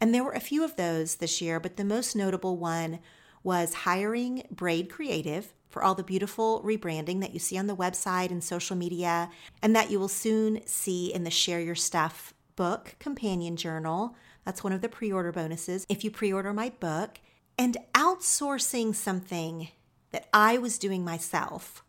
And 0.00 0.14
there 0.14 0.24
were 0.24 0.32
a 0.32 0.40
few 0.40 0.64
of 0.64 0.76
those 0.76 1.16
this 1.16 1.40
year, 1.40 1.58
but 1.58 1.76
the 1.76 1.84
most 1.84 2.14
notable 2.14 2.56
one 2.56 3.00
was 3.42 3.74
hiring 3.74 4.44
Braid 4.50 4.90
Creative 4.90 5.52
for 5.68 5.82
all 5.82 5.94
the 5.94 6.02
beautiful 6.02 6.62
rebranding 6.62 7.20
that 7.20 7.34
you 7.34 7.38
see 7.38 7.58
on 7.58 7.66
the 7.66 7.76
website 7.76 8.30
and 8.30 8.42
social 8.42 8.76
media, 8.76 9.30
and 9.62 9.76
that 9.76 9.90
you 9.90 9.98
will 9.98 10.08
soon 10.08 10.66
see 10.66 11.12
in 11.12 11.24
the 11.24 11.30
Share 11.30 11.60
Your 11.60 11.74
Stuff 11.74 12.32
book 12.56 12.96
companion 12.98 13.56
journal. 13.56 14.16
That's 14.44 14.64
one 14.64 14.72
of 14.72 14.80
the 14.80 14.88
pre 14.88 15.12
order 15.12 15.30
bonuses 15.30 15.84
if 15.88 16.04
you 16.04 16.10
pre 16.10 16.32
order 16.32 16.52
my 16.52 16.70
book. 16.80 17.20
And 17.58 17.76
outsourcing 17.92 18.94
something 18.94 19.68
that 20.12 20.28
I 20.32 20.58
was 20.58 20.78
doing 20.78 21.04
myself 21.04 21.82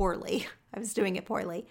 poorly, 0.00 0.46
I 0.74 0.78
was 0.78 0.94
doing 0.94 1.16
it 1.16 1.26
poorly. 1.26 1.66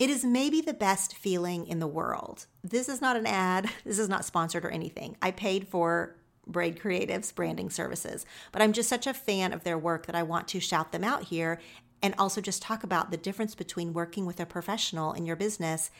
It 0.00 0.10
is 0.10 0.24
maybe 0.24 0.60
the 0.60 0.74
best 0.74 1.14
feeling 1.14 1.68
in 1.68 1.78
the 1.78 1.86
world. 1.86 2.46
This 2.64 2.88
is 2.88 3.00
not 3.00 3.16
an 3.16 3.28
ad, 3.28 3.70
this 3.84 4.00
is 4.00 4.08
not 4.08 4.24
sponsored 4.24 4.64
or 4.64 4.70
anything. 4.70 5.16
I 5.22 5.30
paid 5.30 5.68
for 5.68 6.16
Braid 6.48 6.80
Creatives 6.80 7.32
branding 7.32 7.70
services. 7.70 8.26
But 8.50 8.60
I'm 8.60 8.72
just 8.72 8.88
such 8.88 9.06
a 9.06 9.14
fan 9.14 9.52
of 9.52 9.62
their 9.62 9.78
work 9.78 10.06
that 10.06 10.16
I 10.16 10.24
want 10.24 10.48
to 10.48 10.58
shout 10.58 10.90
them 10.90 11.04
out 11.04 11.24
here 11.24 11.60
and 12.02 12.12
also 12.18 12.40
just 12.40 12.60
talk 12.60 12.82
about 12.82 13.12
the 13.12 13.16
difference 13.16 13.54
between 13.54 13.92
working 13.92 14.26
with 14.26 14.40
a 14.40 14.46
professional 14.46 15.12
in 15.12 15.24
your 15.24 15.36
business 15.36 15.92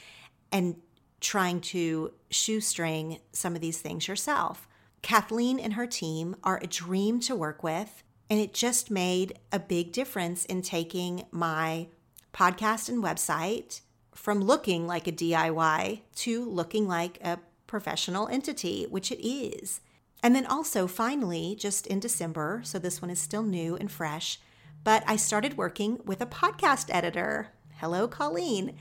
and 0.50 0.74
trying 1.20 1.60
to 1.60 2.12
shoestring 2.30 3.20
some 3.32 3.54
of 3.54 3.60
these 3.60 3.78
things 3.78 4.08
yourself. 4.08 4.66
Kathleen 5.02 5.60
and 5.60 5.74
her 5.74 5.86
team 5.86 6.34
are 6.42 6.58
a 6.60 6.66
dream 6.66 7.20
to 7.20 7.36
work 7.36 7.62
with, 7.62 8.02
and 8.30 8.38
it 8.38 8.54
just 8.54 8.90
made 8.90 9.38
a 9.50 9.58
big 9.58 9.92
difference 9.92 10.44
in 10.44 10.62
taking 10.62 11.26
my 11.32 11.88
podcast 12.32 12.88
and 12.88 13.02
website 13.02 13.80
from 14.14 14.40
looking 14.40 14.86
like 14.86 15.08
a 15.08 15.12
DIY 15.12 16.02
to 16.14 16.44
looking 16.44 16.86
like 16.86 17.18
a 17.22 17.40
professional 17.66 18.28
entity, 18.28 18.86
which 18.88 19.10
it 19.10 19.26
is. 19.26 19.80
And 20.22 20.34
then 20.34 20.46
also, 20.46 20.86
finally, 20.86 21.56
just 21.58 21.86
in 21.88 21.98
December, 21.98 22.60
so 22.62 22.78
this 22.78 23.02
one 23.02 23.10
is 23.10 23.18
still 23.18 23.42
new 23.42 23.76
and 23.76 23.90
fresh, 23.90 24.38
but 24.84 25.02
I 25.06 25.16
started 25.16 25.56
working 25.56 25.98
with 26.04 26.20
a 26.20 26.26
podcast 26.26 26.86
editor. 26.90 27.48
Hello, 27.78 28.06
Colleen. 28.06 28.76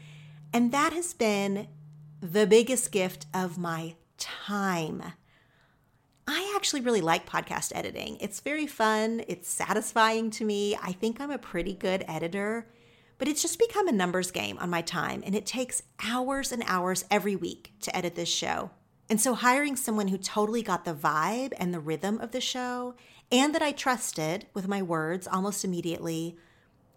And 0.53 0.72
that 0.72 0.94
has 0.94 1.13
been 1.13 1.68
the 2.22 2.46
biggest 2.46 2.91
gift 2.91 3.25
of 3.34 3.58
my 3.58 3.96
time. 4.18 5.13
I 6.31 6.53
actually 6.55 6.81
really 6.81 7.01
like 7.01 7.27
podcast 7.27 7.71
editing. 7.74 8.17
It's 8.19 8.39
very 8.39 8.67
fun, 8.67 9.24
it's 9.27 9.50
satisfying 9.50 10.29
to 10.31 10.45
me. 10.45 10.77
I 10.79 10.91
think 10.91 11.19
I'm 11.19 11.31
a 11.31 11.39
pretty 11.39 11.74
good 11.74 12.05
editor, 12.07 12.67
but 13.17 13.27
it's 13.27 13.41
just 13.41 13.57
become 13.57 13.88
a 13.88 13.91
numbers 13.91 14.29
game 14.29 14.59
on 14.59 14.70
my 14.70 14.83
time, 14.83 15.24
and 15.25 15.33
it 15.33 15.48
takes 15.48 15.81
hours 16.05 16.51
and 16.51 16.61
hours 16.68 17.03
every 17.09 17.35
week 17.35 17.74
to 17.81 17.98
edit 17.98 18.13
this 18.13 18.29
show. 18.29 18.70
And 19.09 19.20
so 19.20 19.33
hiring 19.33 19.75
someone 19.75 20.09
who 20.09 20.20
totally 20.20 20.61
got 20.61 20.85
the 20.85 20.94
vibe 20.94 21.53
and 21.57 21.74
the 21.74 21.79
rhythm 21.79 22.20
of 22.20 22.29
the 22.29 22.42
show 22.42 22.94
and 23.31 23.55
that 23.55 23.63
I 23.63 23.72
trusted 23.72 24.46
with 24.53 24.68
my 24.68 24.83
words 24.83 25.27
almost 25.27 25.65
immediately, 25.65 26.37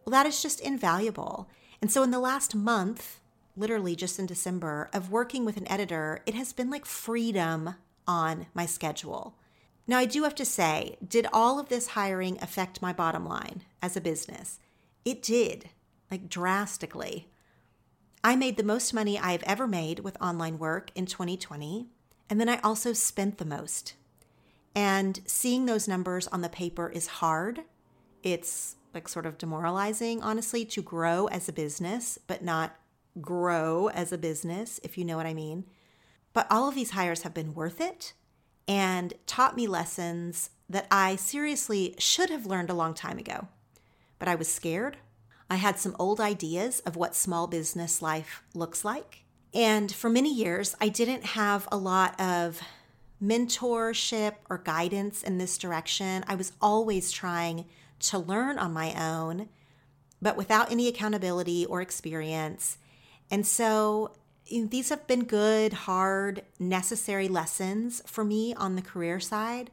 well, 0.04 0.10
that 0.10 0.26
is 0.26 0.42
just 0.42 0.60
invaluable. 0.60 1.48
And 1.80 1.90
so 1.90 2.02
in 2.02 2.10
the 2.10 2.20
last 2.20 2.54
month, 2.54 3.18
literally 3.56 3.96
just 3.96 4.18
in 4.18 4.26
December, 4.26 4.90
of 4.92 5.10
working 5.10 5.46
with 5.46 5.56
an 5.56 5.70
editor, 5.72 6.20
it 6.26 6.34
has 6.34 6.52
been 6.52 6.68
like 6.68 6.84
freedom 6.84 7.76
on 8.06 8.46
my 8.54 8.66
schedule. 8.66 9.36
Now, 9.86 9.98
I 9.98 10.04
do 10.04 10.22
have 10.22 10.34
to 10.36 10.44
say, 10.44 10.96
did 11.06 11.26
all 11.32 11.58
of 11.58 11.68
this 11.68 11.88
hiring 11.88 12.38
affect 12.40 12.82
my 12.82 12.92
bottom 12.92 13.26
line 13.26 13.62
as 13.80 13.96
a 13.96 14.00
business? 14.00 14.58
It 15.04 15.22
did, 15.22 15.70
like 16.10 16.28
drastically. 16.28 17.28
I 18.22 18.36
made 18.36 18.56
the 18.56 18.62
most 18.62 18.94
money 18.94 19.18
I 19.18 19.32
have 19.32 19.42
ever 19.42 19.66
made 19.66 20.00
with 20.00 20.20
online 20.22 20.58
work 20.58 20.90
in 20.94 21.06
2020. 21.06 21.88
And 22.30 22.40
then 22.40 22.48
I 22.48 22.60
also 22.60 22.92
spent 22.92 23.38
the 23.38 23.44
most. 23.44 23.94
And 24.74 25.20
seeing 25.26 25.66
those 25.66 25.88
numbers 25.88 26.28
on 26.28 26.40
the 26.40 26.48
paper 26.48 26.88
is 26.88 27.06
hard. 27.06 27.62
It's 28.22 28.76
like 28.94 29.08
sort 29.08 29.26
of 29.26 29.38
demoralizing, 29.38 30.22
honestly, 30.22 30.64
to 30.66 30.82
grow 30.82 31.26
as 31.26 31.48
a 31.48 31.52
business, 31.52 32.18
but 32.26 32.44
not 32.44 32.76
grow 33.20 33.88
as 33.88 34.12
a 34.12 34.18
business, 34.18 34.80
if 34.82 34.96
you 34.96 35.04
know 35.04 35.16
what 35.16 35.26
I 35.26 35.34
mean. 35.34 35.64
But 36.32 36.46
all 36.50 36.68
of 36.68 36.74
these 36.74 36.90
hires 36.90 37.22
have 37.22 37.34
been 37.34 37.54
worth 37.54 37.80
it 37.80 38.12
and 38.66 39.14
taught 39.26 39.56
me 39.56 39.66
lessons 39.66 40.50
that 40.68 40.86
I 40.90 41.16
seriously 41.16 41.94
should 41.98 42.30
have 42.30 42.46
learned 42.46 42.70
a 42.70 42.74
long 42.74 42.94
time 42.94 43.18
ago. 43.18 43.48
But 44.18 44.28
I 44.28 44.34
was 44.34 44.48
scared. 44.48 44.96
I 45.50 45.56
had 45.56 45.78
some 45.78 45.96
old 45.98 46.20
ideas 46.20 46.80
of 46.80 46.96
what 46.96 47.14
small 47.14 47.46
business 47.46 48.00
life 48.00 48.42
looks 48.54 48.84
like. 48.84 49.24
And 49.52 49.92
for 49.92 50.08
many 50.08 50.32
years, 50.32 50.74
I 50.80 50.88
didn't 50.88 51.24
have 51.24 51.68
a 51.70 51.76
lot 51.76 52.18
of 52.18 52.62
mentorship 53.22 54.34
or 54.48 54.58
guidance 54.58 55.22
in 55.22 55.38
this 55.38 55.58
direction. 55.58 56.24
I 56.26 56.34
was 56.34 56.52
always 56.60 57.12
trying 57.12 57.66
to 58.00 58.18
learn 58.18 58.58
on 58.58 58.72
my 58.72 58.94
own, 58.94 59.48
but 60.20 60.36
without 60.36 60.72
any 60.72 60.88
accountability 60.88 61.66
or 61.66 61.82
experience. 61.82 62.78
And 63.30 63.46
so 63.46 64.12
these 64.52 64.90
have 64.90 65.06
been 65.06 65.24
good, 65.24 65.72
hard, 65.72 66.42
necessary 66.58 67.28
lessons 67.28 68.02
for 68.06 68.24
me 68.24 68.54
on 68.54 68.76
the 68.76 68.82
career 68.82 69.18
side. 69.18 69.70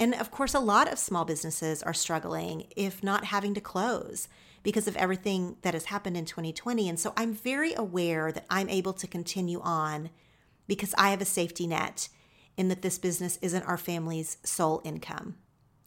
And 0.00 0.14
of 0.14 0.30
course, 0.30 0.54
a 0.54 0.60
lot 0.60 0.90
of 0.92 0.98
small 0.98 1.24
businesses 1.24 1.82
are 1.82 1.94
struggling, 1.94 2.66
if 2.76 3.02
not 3.02 3.26
having 3.26 3.54
to 3.54 3.60
close 3.60 4.28
because 4.62 4.88
of 4.88 4.96
everything 4.96 5.56
that 5.62 5.74
has 5.74 5.86
happened 5.86 6.16
in 6.16 6.24
2020. 6.24 6.88
And 6.88 6.98
so 6.98 7.12
I'm 7.16 7.34
very 7.34 7.74
aware 7.74 8.32
that 8.32 8.46
I'm 8.48 8.68
able 8.68 8.94
to 8.94 9.06
continue 9.06 9.60
on 9.60 10.10
because 10.66 10.94
I 10.96 11.10
have 11.10 11.20
a 11.20 11.26
safety 11.26 11.66
net 11.66 12.08
in 12.56 12.68
that 12.68 12.82
this 12.82 12.98
business 12.98 13.38
isn't 13.42 13.64
our 13.64 13.76
family's 13.76 14.38
sole 14.42 14.80
income. 14.84 15.36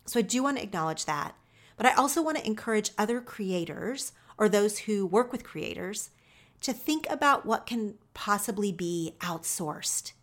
So 0.05 0.19
I 0.19 0.23
do 0.23 0.43
want 0.43 0.57
to 0.57 0.63
acknowledge 0.63 1.05
that. 1.05 1.35
But 1.75 1.87
I 1.87 1.93
also 1.93 2.21
want 2.21 2.37
to 2.37 2.45
encourage 2.45 2.91
other 2.97 3.21
creators 3.21 4.11
or 4.37 4.47
those 4.47 4.79
who 4.79 5.05
work 5.05 5.31
with 5.31 5.43
creators 5.43 6.11
to 6.61 6.73
think 6.73 7.07
about 7.09 7.45
what 7.45 7.65
can 7.65 7.95
possibly 8.13 8.71
be 8.71 9.15
outsourced. 9.19 10.13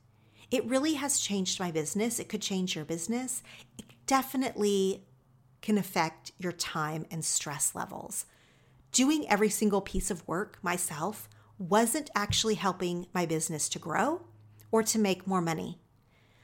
It 0.51 0.65
really 0.67 0.95
has 0.95 1.21
changed 1.21 1.61
my 1.61 1.71
business. 1.71 2.19
It 2.19 2.29
could 2.29 2.43
change 2.43 2.77
your 2.77 2.85
business. 2.85 3.43
It 3.79 3.87
definitely 4.07 5.05
can 5.63 5.79
affect 5.79 6.33
your 6.39 6.53
time 6.53 7.07
and 7.11 7.25
stress 7.25 7.75
levels 7.75 8.27
doing 8.95 9.29
every 9.29 9.51
single 9.51 9.81
piece 9.83 10.11
of 10.11 10.27
work 10.27 10.57
myself 10.63 11.29
wasn't 11.59 12.09
actually 12.15 12.55
helping 12.55 13.07
my 13.13 13.27
business 13.27 13.69
to 13.69 13.79
grow 13.79 14.23
or 14.71 14.83
to 14.85 14.99
make 14.99 15.27
more 15.27 15.43
money. 15.43 15.79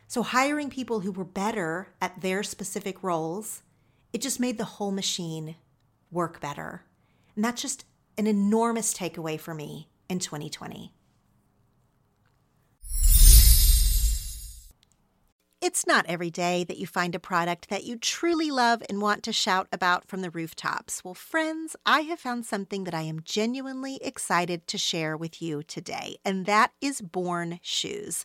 So, 0.09 0.23
hiring 0.23 0.69
people 0.69 1.01
who 1.01 1.13
were 1.13 1.25
better 1.25 1.95
at 2.03 2.21
their 2.21 2.43
specific 2.43 3.03
roles, 3.03 3.63
it 4.13 4.21
just 4.21 4.41
made 4.41 4.59
the 4.59 4.65
whole 4.65 4.91
machine 4.91 5.55
work 6.11 6.41
better. 6.41 6.83
And 7.37 7.45
that's 7.45 7.63
just 7.63 7.85
an 8.19 8.27
enormous 8.27 8.95
takeaway 8.95 9.39
for 9.39 9.55
me 9.55 9.89
in 10.09 10.19
2020. 10.19 10.93
It's 15.63 15.87
not 15.87 16.07
every 16.09 16.31
day 16.31 16.65
that 16.65 16.79
you 16.79 16.87
find 16.87 17.15
a 17.15 17.19
product 17.19 17.69
that 17.69 17.85
you 17.85 17.97
truly 17.97 18.51
love 18.51 18.83
and 18.89 19.03
want 19.03 19.23
to 19.25 19.33
shout 19.33 19.69
about 19.71 20.09
from 20.09 20.23
the 20.23 20.31
rooftops. 20.31 21.05
Well, 21.05 21.13
friends, 21.13 21.77
I 21.85 22.01
have 22.01 22.19
found 22.19 22.47
something 22.47 22.85
that 22.85 22.95
I 22.95 23.03
am 23.03 23.21
genuinely 23.23 23.99
excited 24.03 24.67
to 24.69 24.79
share 24.79 25.19
with 25.19 25.43
you 25.43 25.63
today, 25.63 26.17
and 26.25 26.47
that 26.47 26.73
is 26.81 27.03
Born 27.03 27.61
Shoes. 27.61 28.25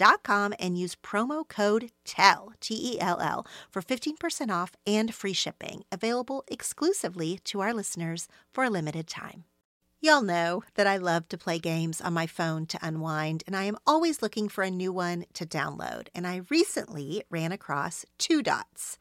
Dot 0.00 0.22
com 0.22 0.54
and 0.58 0.78
use 0.78 0.96
promo 0.96 1.46
code 1.46 1.90
TELL, 2.06 2.54
T 2.58 2.94
E 2.94 3.00
L 3.00 3.20
L, 3.20 3.46
for 3.70 3.82
15% 3.82 4.50
off 4.50 4.72
and 4.86 5.14
free 5.14 5.34
shipping, 5.34 5.84
available 5.92 6.42
exclusively 6.48 7.38
to 7.44 7.60
our 7.60 7.74
listeners 7.74 8.26
for 8.50 8.64
a 8.64 8.70
limited 8.70 9.06
time. 9.06 9.44
Y'all 10.00 10.22
know 10.22 10.62
that 10.74 10.86
I 10.86 10.96
love 10.96 11.28
to 11.28 11.36
play 11.36 11.58
games 11.58 12.00
on 12.00 12.14
my 12.14 12.26
phone 12.26 12.64
to 12.68 12.78
unwind, 12.80 13.44
and 13.46 13.54
I 13.54 13.64
am 13.64 13.76
always 13.86 14.22
looking 14.22 14.48
for 14.48 14.64
a 14.64 14.70
new 14.70 14.90
one 14.90 15.26
to 15.34 15.44
download. 15.44 16.08
And 16.14 16.26
I 16.26 16.40
recently 16.48 17.22
ran 17.28 17.52
across 17.52 18.06
Two 18.16 18.42
Dots, 18.42 18.96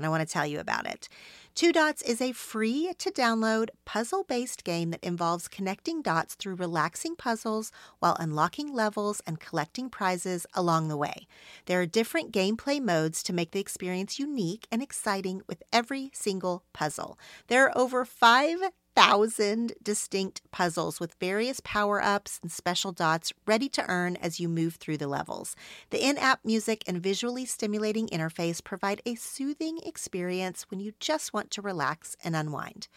and 0.00 0.06
I 0.06 0.08
want 0.08 0.26
to 0.26 0.32
tell 0.32 0.46
you 0.46 0.60
about 0.60 0.86
it. 0.86 1.10
Two 1.54 1.72
Dots 1.72 2.00
is 2.00 2.22
a 2.22 2.32
free 2.32 2.94
to 2.96 3.10
download 3.10 3.68
puzzle 3.84 4.24
based 4.24 4.64
game 4.64 4.92
that 4.92 5.04
involves 5.04 5.46
connecting 5.46 6.00
dots 6.00 6.34
through 6.34 6.54
relaxing 6.54 7.16
puzzles 7.16 7.70
while 7.98 8.16
unlocking 8.18 8.72
levels 8.72 9.20
and 9.26 9.38
collecting 9.40 9.90
prizes 9.90 10.46
along 10.54 10.88
the 10.88 10.96
way. 10.96 11.26
There 11.66 11.78
are 11.78 11.86
different 11.86 12.32
gameplay 12.32 12.80
modes 12.80 13.22
to 13.24 13.34
make 13.34 13.50
the 13.50 13.60
experience 13.60 14.18
unique 14.18 14.66
and 14.72 14.82
exciting 14.82 15.42
with 15.46 15.62
every 15.70 16.10
single 16.14 16.64
puzzle. 16.72 17.18
There 17.48 17.66
are 17.66 17.76
over 17.76 18.06
5 18.06 18.60
thousand 18.94 19.72
distinct 19.82 20.42
puzzles 20.50 21.00
with 21.00 21.14
various 21.14 21.60
power 21.64 22.02
ups 22.02 22.38
and 22.42 22.50
special 22.50 22.92
dots 22.92 23.32
ready 23.46 23.68
to 23.70 23.84
earn 23.88 24.16
as 24.16 24.40
you 24.40 24.48
move 24.48 24.76
through 24.76 24.98
the 24.98 25.08
levels. 25.08 25.56
The 25.90 26.04
in 26.04 26.18
app 26.18 26.40
music 26.44 26.84
and 26.86 27.02
visually 27.02 27.44
stimulating 27.44 28.08
interface 28.08 28.62
provide 28.62 29.02
a 29.06 29.14
soothing 29.14 29.78
experience 29.84 30.66
when 30.70 30.80
you 30.80 30.92
just 31.00 31.32
want 31.32 31.50
to 31.52 31.62
relax 31.62 32.16
and 32.24 32.36
unwind. 32.36 32.88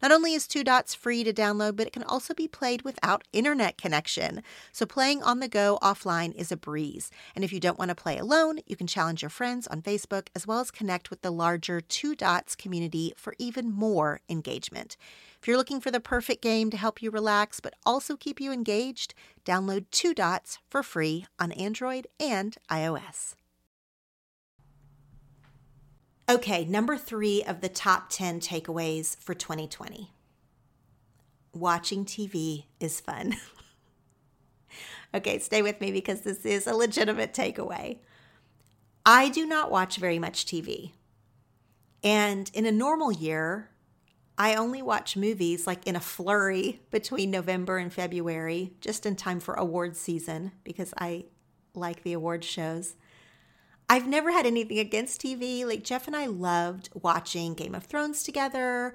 Not 0.00 0.12
only 0.12 0.34
is 0.34 0.46
Two 0.46 0.62
Dots 0.62 0.94
free 0.94 1.24
to 1.24 1.32
download, 1.32 1.74
but 1.74 1.88
it 1.88 1.92
can 1.92 2.04
also 2.04 2.32
be 2.32 2.46
played 2.46 2.82
without 2.82 3.24
internet 3.32 3.78
connection. 3.78 4.42
So 4.70 4.86
playing 4.86 5.24
on 5.24 5.40
the 5.40 5.48
go 5.48 5.78
offline 5.82 6.34
is 6.36 6.52
a 6.52 6.56
breeze. 6.56 7.10
And 7.34 7.42
if 7.42 7.52
you 7.52 7.58
don't 7.58 7.78
want 7.78 7.88
to 7.88 7.96
play 7.96 8.16
alone, 8.16 8.60
you 8.66 8.76
can 8.76 8.86
challenge 8.86 9.22
your 9.22 9.28
friends 9.28 9.66
on 9.66 9.82
Facebook 9.82 10.28
as 10.36 10.46
well 10.46 10.60
as 10.60 10.70
connect 10.70 11.10
with 11.10 11.22
the 11.22 11.32
larger 11.32 11.80
Two 11.80 12.14
Dots 12.14 12.54
community 12.54 13.12
for 13.16 13.34
even 13.38 13.72
more 13.72 14.20
engagement. 14.28 14.96
If 15.40 15.46
you're 15.46 15.56
looking 15.56 15.80
for 15.80 15.90
the 15.90 16.00
perfect 16.00 16.42
game 16.42 16.70
to 16.70 16.76
help 16.76 17.00
you 17.00 17.10
relax 17.10 17.60
but 17.60 17.74
also 17.86 18.16
keep 18.16 18.40
you 18.40 18.52
engaged, 18.52 19.14
download 19.44 19.86
Two 19.90 20.12
Dots 20.12 20.58
for 20.68 20.82
free 20.82 21.26
on 21.38 21.52
Android 21.52 22.08
and 22.18 22.56
iOS. 22.70 23.34
Okay, 26.28 26.64
number 26.64 26.98
three 26.98 27.42
of 27.42 27.62
the 27.62 27.70
top 27.70 28.10
10 28.10 28.40
takeaways 28.40 29.16
for 29.16 29.32
2020. 29.32 30.12
Watching 31.54 32.04
TV 32.04 32.64
is 32.80 33.00
fun. 33.00 33.36
okay, 35.14 35.38
stay 35.38 35.62
with 35.62 35.80
me 35.80 35.90
because 35.90 36.20
this 36.20 36.44
is 36.44 36.66
a 36.66 36.74
legitimate 36.74 37.32
takeaway. 37.32 37.98
I 39.06 39.30
do 39.30 39.46
not 39.46 39.70
watch 39.70 39.96
very 39.96 40.18
much 40.18 40.44
TV. 40.44 40.92
And 42.04 42.50
in 42.52 42.66
a 42.66 42.72
normal 42.72 43.10
year, 43.10 43.70
I 44.38 44.54
only 44.54 44.82
watch 44.82 45.16
movies 45.16 45.66
like 45.66 45.84
in 45.86 45.96
a 45.96 46.00
flurry 46.00 46.80
between 46.92 47.32
November 47.32 47.76
and 47.76 47.92
February, 47.92 48.72
just 48.80 49.04
in 49.04 49.16
time 49.16 49.40
for 49.40 49.54
awards 49.54 50.00
season 50.00 50.52
because 50.62 50.94
I 50.96 51.24
like 51.74 52.04
the 52.04 52.12
award 52.12 52.44
shows. 52.44 52.94
I've 53.88 54.06
never 54.06 54.30
had 54.30 54.46
anything 54.46 54.78
against 54.78 55.20
TV. 55.20 55.66
Like 55.66 55.82
Jeff 55.82 56.06
and 56.06 56.14
I 56.14 56.26
loved 56.26 56.88
watching 56.94 57.54
Game 57.54 57.74
of 57.74 57.84
Thrones 57.84 58.22
together. 58.22 58.94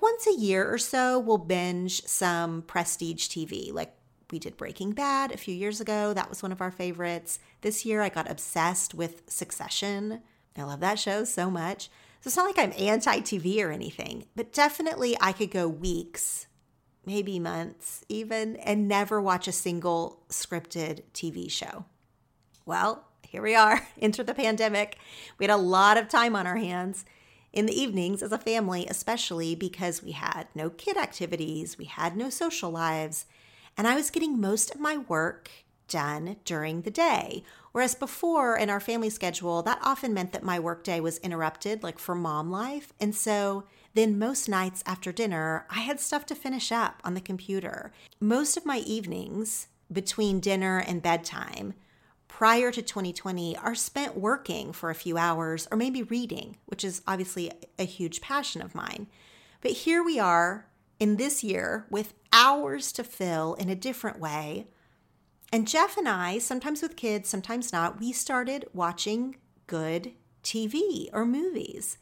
Once 0.00 0.26
a 0.26 0.34
year 0.34 0.68
or 0.68 0.78
so, 0.78 1.20
we'll 1.20 1.38
binge 1.38 2.02
some 2.06 2.62
prestige 2.62 3.28
TV. 3.28 3.72
Like 3.72 3.94
we 4.32 4.40
did 4.40 4.56
Breaking 4.56 4.90
Bad 4.90 5.30
a 5.30 5.36
few 5.36 5.54
years 5.54 5.80
ago. 5.80 6.12
That 6.12 6.28
was 6.28 6.42
one 6.42 6.52
of 6.52 6.60
our 6.60 6.70
favorites. 6.72 7.38
This 7.60 7.84
year, 7.84 8.00
I 8.00 8.08
got 8.08 8.30
obsessed 8.30 8.94
with 8.94 9.22
Succession. 9.28 10.22
I 10.56 10.62
love 10.64 10.80
that 10.80 10.98
show 10.98 11.24
so 11.24 11.48
much. 11.48 11.90
So 12.20 12.28
it's 12.28 12.36
not 12.36 12.46
like 12.46 12.58
I'm 12.58 12.74
anti 12.78 13.20
TV 13.20 13.64
or 13.64 13.70
anything, 13.70 14.26
but 14.36 14.52
definitely 14.52 15.16
I 15.20 15.32
could 15.32 15.50
go 15.50 15.66
weeks, 15.66 16.46
maybe 17.06 17.38
months 17.38 18.04
even, 18.10 18.56
and 18.56 18.86
never 18.86 19.20
watch 19.20 19.48
a 19.48 19.52
single 19.52 20.22
scripted 20.28 21.02
TV 21.14 21.50
show. 21.50 21.86
Well, 22.66 23.06
here 23.26 23.40
we 23.40 23.54
are, 23.54 23.88
enter 24.00 24.22
the 24.22 24.34
pandemic. 24.34 24.98
We 25.38 25.44
had 25.44 25.54
a 25.54 25.56
lot 25.56 25.96
of 25.96 26.08
time 26.08 26.36
on 26.36 26.46
our 26.46 26.56
hands 26.56 27.06
in 27.54 27.64
the 27.64 27.80
evenings 27.80 28.22
as 28.22 28.32
a 28.32 28.38
family, 28.38 28.86
especially 28.86 29.54
because 29.54 30.02
we 30.02 30.12
had 30.12 30.46
no 30.54 30.68
kid 30.68 30.98
activities, 30.98 31.78
we 31.78 31.86
had 31.86 32.18
no 32.18 32.28
social 32.28 32.70
lives, 32.70 33.24
and 33.78 33.88
I 33.88 33.94
was 33.94 34.10
getting 34.10 34.38
most 34.38 34.74
of 34.74 34.80
my 34.80 34.98
work 34.98 35.50
done 35.88 36.36
during 36.44 36.82
the 36.82 36.90
day. 36.90 37.44
Whereas 37.72 37.94
before 37.94 38.56
in 38.56 38.68
our 38.68 38.80
family 38.80 39.10
schedule, 39.10 39.62
that 39.62 39.80
often 39.82 40.12
meant 40.12 40.32
that 40.32 40.42
my 40.42 40.58
workday 40.58 41.00
was 41.00 41.18
interrupted, 41.18 41.82
like 41.82 41.98
for 41.98 42.14
mom 42.14 42.50
life. 42.50 42.92
And 43.00 43.14
so 43.14 43.64
then 43.94 44.18
most 44.18 44.48
nights 44.48 44.82
after 44.86 45.12
dinner, 45.12 45.66
I 45.70 45.80
had 45.80 46.00
stuff 46.00 46.26
to 46.26 46.34
finish 46.34 46.72
up 46.72 47.00
on 47.04 47.14
the 47.14 47.20
computer. 47.20 47.92
Most 48.20 48.56
of 48.56 48.66
my 48.66 48.78
evenings 48.78 49.68
between 49.92 50.40
dinner 50.40 50.78
and 50.78 51.02
bedtime 51.02 51.74
prior 52.28 52.70
to 52.70 52.80
2020 52.80 53.56
are 53.58 53.74
spent 53.74 54.16
working 54.16 54.72
for 54.72 54.90
a 54.90 54.94
few 54.94 55.18
hours 55.18 55.68
or 55.70 55.76
maybe 55.76 56.02
reading, 56.02 56.56
which 56.66 56.84
is 56.84 57.02
obviously 57.06 57.50
a 57.78 57.84
huge 57.84 58.20
passion 58.20 58.62
of 58.62 58.74
mine. 58.74 59.06
But 59.60 59.72
here 59.72 60.02
we 60.02 60.18
are 60.18 60.66
in 60.98 61.16
this 61.16 61.42
year 61.44 61.86
with 61.90 62.14
hours 62.32 62.92
to 62.92 63.04
fill 63.04 63.54
in 63.54 63.68
a 63.68 63.74
different 63.74 64.20
way. 64.20 64.68
And 65.52 65.66
Jeff 65.66 65.96
and 65.96 66.08
I, 66.08 66.38
sometimes 66.38 66.80
with 66.80 66.96
kids, 66.96 67.28
sometimes 67.28 67.72
not, 67.72 67.98
we 67.98 68.12
started 68.12 68.66
watching 68.72 69.36
good 69.66 70.12
TV 70.44 71.08
or 71.12 71.26
movies. 71.26 71.98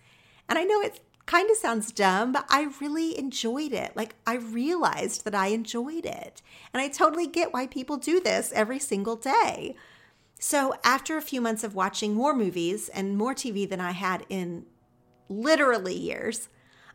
And 0.49 0.59
I 0.59 0.65
know 0.65 0.81
it 0.81 1.01
kind 1.25 1.51
of 1.51 1.57
sounds 1.57 1.93
dumb, 1.93 2.33
but 2.33 2.47
I 2.49 2.69
really 2.81 3.19
enjoyed 3.19 3.73
it. 3.73 3.97
Like, 3.97 4.17
I 4.27 4.37
realized 4.37 5.25
that 5.25 5.35
I 5.35 5.49
enjoyed 5.49 6.07
it. 6.07 6.43
And 6.73 6.81
I 6.81 6.89
totally 6.89 7.27
get 7.27 7.53
why 7.53 7.67
people 7.67 7.97
do 7.97 8.21
this 8.21 8.53
every 8.55 8.79
single 8.79 9.17
day. 9.17 9.77
So, 10.39 10.75
after 10.85 11.17
a 11.17 11.23
few 11.23 11.41
months 11.41 11.65
of 11.65 11.75
watching 11.75 12.15
more 12.15 12.35
movies 12.35 12.89
and 12.89 13.17
more 13.17 13.35
TV 13.35 13.69
than 13.69 13.81
I 13.81 13.91
had 13.93 14.25
in 14.29 14.67
literally 15.29 15.97
years, 15.97 16.49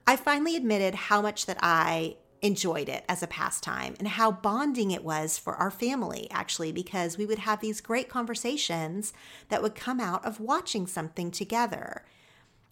I 0.07 0.15
finally 0.15 0.55
admitted 0.55 0.95
how 0.95 1.21
much 1.21 1.45
that 1.45 1.57
I 1.61 2.15
enjoyed 2.43 2.89
it 2.89 3.05
as 3.07 3.23
a 3.23 3.27
pastime 3.27 3.95
and 3.97 4.07
how 4.09 4.29
bonding 4.29 4.91
it 4.91 5.03
was 5.03 5.39
for 5.39 5.55
our 5.55 5.71
family, 5.71 6.27
actually, 6.29 6.73
because 6.73 7.17
we 7.17 7.25
would 7.25 7.39
have 7.39 7.61
these 7.61 7.81
great 7.81 8.09
conversations 8.09 9.13
that 9.47 9.63
would 9.63 9.73
come 9.73 9.99
out 10.01 10.23
of 10.25 10.41
watching 10.41 10.85
something 10.85 11.31
together. 11.31 12.03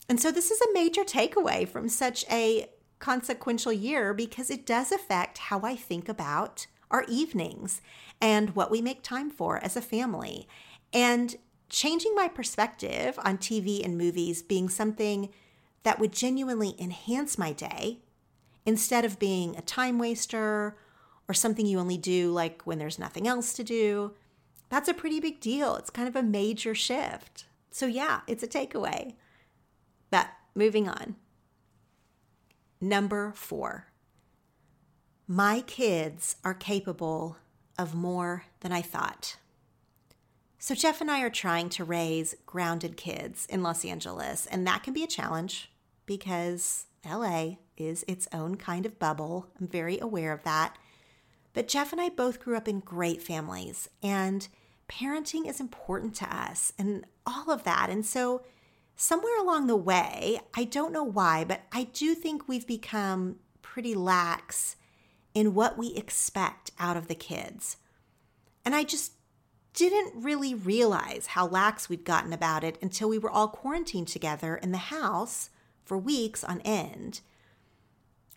And 0.09 0.19
so, 0.19 0.29
this 0.29 0.51
is 0.51 0.61
a 0.61 0.73
major 0.73 1.03
takeaway 1.03 1.67
from 1.67 1.87
such 1.87 2.25
a 2.29 2.69
consequential 2.99 3.71
year 3.71 4.13
because 4.13 4.51
it 4.51 4.65
does 4.65 4.91
affect 4.91 5.37
how 5.37 5.61
I 5.61 5.75
think 5.75 6.09
about 6.09 6.67
our 6.91 7.05
evenings 7.07 7.81
and 8.19 8.55
what 8.55 8.69
we 8.69 8.81
make 8.81 9.01
time 9.01 9.31
for 9.31 9.57
as 9.63 9.77
a 9.77 9.81
family. 9.81 10.47
And 10.93 11.37
changing 11.69 12.13
my 12.13 12.27
perspective 12.27 13.17
on 13.23 13.37
TV 13.37 13.83
and 13.83 13.97
movies 13.97 14.41
being 14.41 14.67
something 14.67 15.29
that 15.83 15.97
would 15.97 16.11
genuinely 16.11 16.75
enhance 16.77 17.37
my 17.37 17.53
day 17.53 17.99
instead 18.65 19.05
of 19.05 19.19
being 19.19 19.55
a 19.55 19.61
time 19.61 19.99
waster 19.99 20.75
or 21.27 21.33
something 21.33 21.65
you 21.65 21.79
only 21.79 21.97
do 21.97 22.31
like 22.31 22.61
when 22.63 22.77
there's 22.77 22.99
nothing 22.99 23.27
else 23.27 23.53
to 23.53 23.63
do. 23.63 24.13
That's 24.69 24.89
a 24.89 24.93
pretty 24.93 25.19
big 25.19 25.39
deal. 25.39 25.75
It's 25.75 25.89
kind 25.89 26.07
of 26.07 26.15
a 26.15 26.23
major 26.23 26.75
shift. 26.75 27.45
So, 27.71 27.85
yeah, 27.85 28.21
it's 28.27 28.43
a 28.43 28.47
takeaway. 28.47 29.15
But 30.09 30.27
moving 30.55 30.87
on. 30.87 31.15
Number 32.79 33.31
four, 33.35 33.87
my 35.27 35.61
kids 35.61 36.35
are 36.43 36.53
capable 36.53 37.37
of 37.77 37.95
more 37.95 38.45
than 38.61 38.71
I 38.71 38.81
thought. 38.81 39.37
So, 40.57 40.75
Jeff 40.75 40.99
and 40.99 41.09
I 41.09 41.21
are 41.21 41.29
trying 41.29 41.69
to 41.69 41.83
raise 41.83 42.35
grounded 42.45 42.97
kids 42.97 43.45
in 43.49 43.63
Los 43.63 43.85
Angeles, 43.85 44.47
and 44.47 44.67
that 44.67 44.83
can 44.83 44.93
be 44.93 45.03
a 45.03 45.07
challenge 45.07 45.71
because 46.05 46.85
LA 47.05 47.55
is 47.85 48.05
its 48.07 48.27
own 48.33 48.55
kind 48.55 48.85
of 48.85 48.99
bubble. 48.99 49.47
I'm 49.59 49.67
very 49.67 49.99
aware 49.99 50.31
of 50.31 50.43
that. 50.43 50.77
But 51.53 51.67
Jeff 51.67 51.91
and 51.91 51.99
I 51.99 52.09
both 52.09 52.39
grew 52.39 52.55
up 52.55 52.67
in 52.67 52.79
great 52.79 53.21
families, 53.21 53.89
and 54.01 54.47
parenting 54.87 55.47
is 55.47 55.59
important 55.59 56.15
to 56.15 56.35
us 56.35 56.73
and 56.77 57.05
all 57.25 57.51
of 57.51 57.63
that. 57.63 57.89
And 57.89 58.05
so, 58.05 58.43
somewhere 58.95 59.37
along 59.39 59.67
the 59.67 59.75
way, 59.75 60.39
I 60.55 60.63
don't 60.63 60.93
know 60.93 61.03
why, 61.03 61.43
but 61.43 61.61
I 61.71 61.85
do 61.85 62.15
think 62.15 62.47
we've 62.47 62.67
become 62.67 63.37
pretty 63.61 63.95
lax 63.95 64.75
in 65.33 65.53
what 65.53 65.77
we 65.77 65.93
expect 65.95 66.71
out 66.79 66.97
of 66.97 67.07
the 67.07 67.15
kids. 67.15 67.77
And 68.63 68.75
I 68.75 68.83
just 68.83 69.13
didn't 69.73 70.21
really 70.21 70.53
realize 70.53 71.27
how 71.27 71.47
lax 71.47 71.87
we'd 71.87 72.03
gotten 72.03 72.33
about 72.33 72.63
it 72.63 72.77
until 72.81 73.09
we 73.09 73.17
were 73.17 73.31
all 73.31 73.47
quarantined 73.47 74.07
together 74.07 74.55
in 74.55 74.71
the 74.71 74.77
house 74.77 75.49
for 75.85 75.97
weeks 75.97 76.43
on 76.43 76.61
end. 76.61 77.21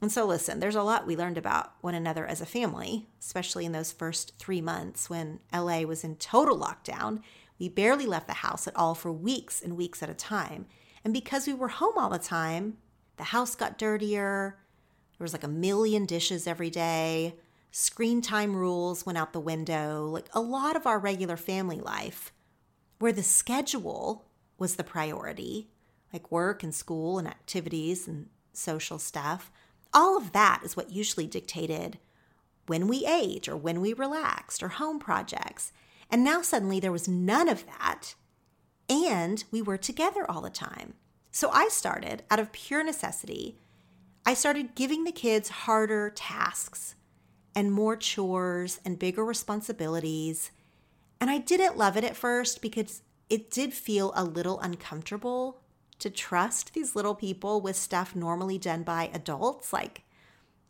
And 0.05 0.12
so, 0.12 0.27
listen, 0.27 0.61
there's 0.61 0.75
a 0.75 0.83
lot 0.83 1.07
we 1.07 1.17
learned 1.17 1.38
about 1.38 1.73
one 1.81 1.95
another 1.95 2.27
as 2.27 2.43
a 2.43 2.45
family, 2.45 3.09
especially 3.21 3.64
in 3.64 3.73
those 3.73 3.90
first 3.90 4.38
three 4.38 4.61
months 4.61 5.09
when 5.09 5.40
LA 5.51 5.81
was 5.81 6.05
in 6.05 6.17
total 6.17 6.59
lockdown. 6.59 7.23
We 7.59 7.71
barely 7.71 8.05
left 8.05 8.27
the 8.27 8.35
house 8.35 8.69
at 8.69 8.77
all 8.77 8.95
for 8.95 9.11
weeks 9.11 9.62
and 9.62 9.79
weeks 9.79 10.03
at 10.03 10.11
a 10.11 10.14
time. 10.14 10.67
And 11.05 11.14
because 11.14 11.47
we 11.47 11.55
were 11.55 11.69
home 11.69 11.95
all 11.97 12.11
the 12.11 12.19
time, 12.19 12.77
the 13.17 13.25
house 13.25 13.55
got 13.55 13.79
dirtier. 13.79 14.59
There 15.17 15.25
was 15.25 15.33
like 15.33 15.43
a 15.43 15.49
million 15.49 16.05
dishes 16.05 16.47
every 16.47 16.69
day. 16.69 17.37
Screen 17.71 18.21
time 18.21 18.55
rules 18.55 19.07
went 19.07 19.17
out 19.17 19.33
the 19.33 19.40
window. 19.40 20.05
Like 20.05 20.29
a 20.35 20.40
lot 20.43 20.77
of 20.77 20.87
our 20.87 20.99
regular 20.99 21.38
family 21.38 21.81
life, 21.81 22.31
where 22.99 23.11
the 23.11 23.23
schedule 23.23 24.27
was 24.59 24.77
the 24.77 24.85
priority, 24.85 25.71
like 26.12 26.31
work 26.31 26.62
and 26.62 26.75
school 26.75 27.19
and 27.19 27.27
activities 27.27 28.07
and 28.07 28.29
social 28.53 28.99
stuff 28.99 29.51
all 29.95 30.19
of 30.19 30.33
that 30.33 30.61
is 30.65 30.77
what 30.77 30.91
usually 30.91 31.27
dictated 31.27 31.99
when 32.67 32.89
we 32.89 33.07
ate 33.07 33.49
or 33.49 33.57
when 33.57 33.81
we 33.81 33.93
relaxed 33.93 34.63
or 34.63 34.69
home 34.69 34.99
projects. 34.99 35.73
And 36.11 36.25
now 36.25 36.43
suddenly 36.43 36.81
there 36.81 36.93
was 36.93 37.09
none 37.09 37.49
of 37.49 37.65
that. 37.67 38.15
And 38.89 39.45
we 39.51 39.63
were 39.63 39.79
together 39.79 40.29
all 40.31 40.41
the 40.41 40.51
time. 40.51 40.95
So 41.31 41.51
I 41.51 41.69
started 41.69 42.23
out 42.31 42.39
of 42.39 42.53
pure 42.53 42.85
necessity. 42.85 43.59
I 44.27 44.35
started 44.35 44.75
giving 44.75 45.05
the 45.05 45.13
kids 45.13 45.49
harder 45.49 46.11
tasks 46.11 46.95
and 47.55 47.73
more 47.73 47.97
chores 47.97 48.81
and 48.85 48.99
bigger 48.99 49.25
responsibilities. 49.25 50.51
And 51.21 51.31
I 51.31 51.39
didn't 51.39 51.79
love 51.79 51.97
it 51.97 52.05
at 52.05 52.17
first 52.17 52.61
because 52.61 53.03
it 53.31 53.51
did 53.51 53.73
feel 53.73 54.13
a 54.15 54.25
little 54.25 54.61
uncomfortable 54.61 55.61
to 56.05 56.11
trust 56.11 56.75
these 56.75 56.95
little 56.95 57.14
people 57.14 57.62
with 57.62 57.77
stuff 57.77 58.14
normally 58.14 58.59
done 58.59 58.83
by 58.83 59.09
adults, 59.14 59.73
like 59.73 60.03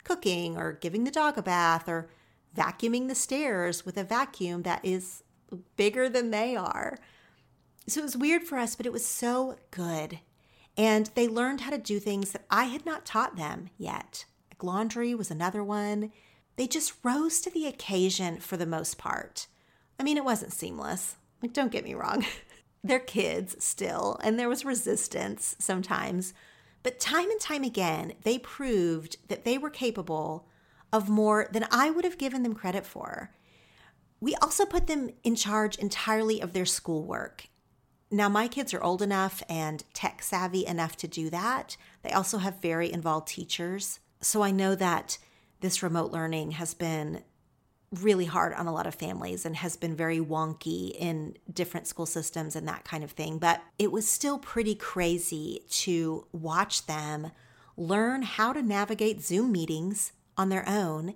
cooking 0.05 0.57
or 0.57 0.75
giving 0.75 1.03
the 1.03 1.11
dog 1.11 1.37
a 1.37 1.42
bath 1.42 1.88
or 1.88 2.09
vacuuming 2.57 3.09
the 3.09 3.16
stairs 3.16 3.85
with 3.85 3.97
a 3.97 4.05
vacuum 4.05 4.62
that 4.62 4.85
is 4.85 5.25
bigger 5.75 6.09
than 6.09 6.31
they 6.31 6.55
are. 6.55 6.99
So 7.88 7.99
it 7.99 8.05
was 8.05 8.16
weird 8.16 8.44
for 8.44 8.59
us, 8.59 8.77
but 8.77 8.87
it 8.87 8.92
was 8.92 9.05
so 9.05 9.57
good. 9.73 10.20
And 10.77 11.11
they 11.16 11.27
learned 11.27 11.62
how 11.62 11.70
to 11.70 11.79
do 11.79 11.99
things 11.99 12.31
that 12.31 12.44
I 12.49 12.66
had 12.66 12.87
not 12.87 13.05
taught 13.05 13.35
them 13.35 13.70
yet. 13.77 14.27
Like 14.53 14.62
laundry 14.62 15.16
was 15.16 15.33
another 15.33 15.64
one. 15.64 16.12
They 16.55 16.68
just 16.68 16.94
rose 17.03 17.40
to 17.40 17.51
the 17.51 17.66
occasion 17.66 18.38
for 18.38 18.57
the 18.57 18.66
most 18.66 18.99
part. 18.99 19.49
I 19.99 20.05
mean, 20.05 20.16
it 20.16 20.25
wasn't 20.25 20.53
seamless. 20.53 21.16
Like, 21.42 21.53
don't 21.53 21.73
get 21.73 21.83
me 21.83 21.94
wrong. 21.94 22.25
they're 22.85 23.01
kids 23.01 23.57
still, 23.64 24.18
and 24.23 24.38
there 24.38 24.49
was 24.49 24.64
resistance 24.64 25.57
sometimes. 25.59 26.35
But 26.83 27.01
time 27.01 27.31
and 27.31 27.40
time 27.40 27.64
again, 27.64 28.12
they 28.23 28.38
proved 28.38 29.16
that 29.29 29.44
they 29.44 29.57
were 29.57 29.70
capable 29.70 30.47
of 30.92 31.09
more 31.09 31.49
than 31.51 31.66
I 31.70 31.90
would 31.90 32.05
have 32.05 32.18
given 32.18 32.42
them 32.42 32.55
credit 32.55 32.85
for. 32.85 33.31
We 34.20 34.35
also 34.37 34.66
put 34.66 34.87
them 34.87 35.11
in 35.25 35.35
charge 35.35 35.77
entirely 35.77 36.40
of 36.40 36.53
their 36.53 36.66
schoolwork. 36.66 37.49
Now, 38.11 38.29
my 38.29 38.49
kids 38.49 38.75
are 38.75 38.83
old 38.83 39.03
enough 39.03 39.42
and 39.49 39.83
tech 39.94 40.23
savvy 40.23 40.66
enough 40.66 40.97
to 40.99 41.09
do 41.09 41.31
that. 41.31 41.77
They 42.03 42.12
also 42.12 42.38
have 42.38 42.61
very 42.61 42.92
involved 42.92 43.29
teachers. 43.29 44.01
So 44.20 44.42
I 44.42 44.51
know 44.51 44.75
that 44.75 45.18
this 45.61 45.83
remote 45.83 46.12
learning 46.12 46.53
has 46.53 46.75
been 46.75 47.23
really 48.02 48.24
hard 48.24 48.52
on 48.54 48.66
a 48.66 48.72
lot 48.72 48.87
of 48.87 48.94
families 48.94 49.44
and 49.44 49.57
has 49.57 49.76
been 49.76 49.94
very 49.94 50.18
wonky 50.18 50.90
in 50.90 51.37
different 51.52 51.87
school 51.87 52.07
systems 52.07 52.57
and 52.57 52.66
that 52.68 52.85
kind 52.85 53.04
of 53.04 53.12
thing. 53.12 53.38
But 53.38 53.62
it 53.78 53.92
was 53.92 54.09
still 54.09 54.38
pretty 54.38 54.74
crazy 54.74 55.62
to 55.68 56.26
watch 56.33 56.87
them 56.87 57.30
learn 57.76 58.22
how 58.22 58.52
to 58.52 58.62
navigate 58.62 59.20
Zoom 59.20 59.52
meetings 59.52 60.12
on 60.37 60.48
their 60.48 60.68
own 60.68 61.14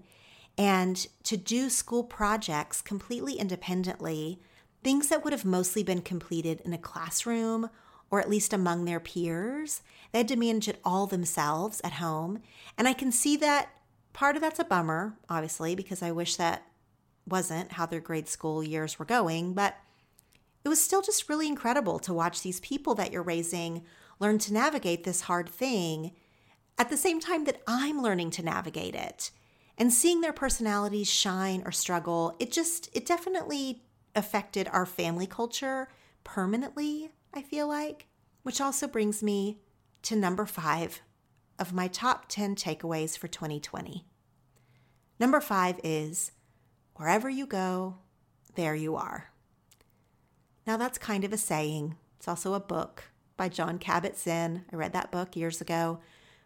and 0.57 1.07
to 1.23 1.37
do 1.37 1.71
school 1.71 2.03
projects 2.03 2.83
completely 2.83 3.35
independently, 3.35 4.41
things 4.83 5.09
that 5.09 5.23
would 5.23 5.33
have 5.33 5.45
mostly 5.45 5.83
been 5.83 6.03
completed 6.03 6.61
in 6.65 6.73
a 6.73 6.79
classroom 6.79 7.71
or 8.11 8.21
at 8.21 8.31
least 8.31 8.53
among 8.53 8.85
their 8.85 9.01
peers. 9.01 9.83
They 10.13 10.21
had 10.21 10.29
to 10.29 10.37
manage 10.37 10.69
it 10.69 10.81
all 10.85 11.07
themselves 11.07 11.81
at 11.85 11.95
home. 11.95 12.41
And 12.77 12.89
I 12.89 12.93
can 12.93 13.13
see 13.13 13.37
that 13.37 13.69
part 14.13 14.35
of 14.35 14.43
that's 14.43 14.59
a 14.59 14.65
bummer, 14.65 15.15
obviously, 15.29 15.75
because 15.75 16.03
I 16.03 16.11
wish 16.11 16.37
that 16.37 16.65
wasn't 17.31 17.73
how 17.73 17.87
their 17.87 18.01
grade 18.01 18.29
school 18.29 18.63
years 18.63 18.99
were 18.99 19.05
going, 19.05 19.55
but 19.55 19.77
it 20.65 20.69
was 20.69 20.81
still 20.81 21.03
just 21.03 21.29
really 21.29 21.49
incredible 21.49 21.99
to 22.01 22.13
watch 22.13 22.43
these 22.43 22.61
people 22.61 22.95
that 22.97 23.13
you're 23.13 23.23
raising 23.23 23.85
learn 24.21 24.39
to 24.39 24.53
navigate 24.53 25.05
this 25.05 25.23
hard 25.23 25.49
thing 25.49 26.13
at 26.77 26.91
the 26.91 26.97
same 26.97 27.21
time 27.21 27.45
that 27.45 27.63
I'm 27.67 28.03
learning 28.03 28.31
to 28.33 28.43
navigate 28.43 28.95
it. 28.95 29.31
And 29.77 29.93
seeing 29.93 30.21
their 30.21 30.33
personalities 30.33 31.11
shine 31.11 31.63
or 31.65 31.73
struggle, 31.73 32.35
it 32.39 32.51
just, 32.51 32.89
it 32.93 33.07
definitely 33.07 33.83
affected 34.17 34.69
our 34.73 34.87
family 34.87 35.27
culture 35.27 35.89
permanently, 36.25 37.11
I 37.33 37.43
feel 37.43 37.69
like. 37.69 38.07
Which 38.43 38.61
also 38.61 38.89
brings 38.89 39.23
me 39.23 39.61
to 40.03 40.17
number 40.17 40.47
five 40.47 41.01
of 41.59 41.73
my 41.73 41.89
top 41.89 42.29
10 42.29 42.57
takeaways 42.57 43.17
for 43.17 43.29
2020. 43.29 44.05
Number 45.21 45.41
five 45.41 45.81
is 45.83 46.33
Wherever 46.99 47.31
you 47.31 47.47
go, 47.47 47.95
there 48.57 48.75
you 48.75 48.97
are. 48.97 49.31
Now, 50.67 50.77
that's 50.77 50.99
kind 50.99 51.23
of 51.23 51.33
a 51.33 51.39
saying. 51.39 51.97
It's 52.17 52.27
also 52.27 52.55
a 52.55 52.61
book 52.61 53.05
by 53.37 53.49
Jon 53.49 53.79
Kabat 53.79 54.17
Zinn. 54.17 54.65
I 54.73 54.77
read 54.77 54.93
that 54.95 55.13
book 55.13 55.37
years 55.37 55.61
ago, 55.61 56.01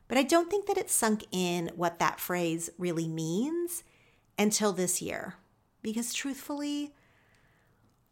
but 0.09 0.19
I 0.19 0.23
don't 0.23 0.51
think 0.51 0.67
that 0.67 0.77
it 0.77 0.91
sunk 0.91 1.25
in 1.33 1.71
what 1.75 1.99
that 2.01 2.21
phrase 2.21 2.69
really 2.77 3.09
means 3.09 3.83
until 4.39 4.75
this 4.75 5.01
year. 5.01 5.37
Because 5.81 6.13
truthfully, 6.13 6.93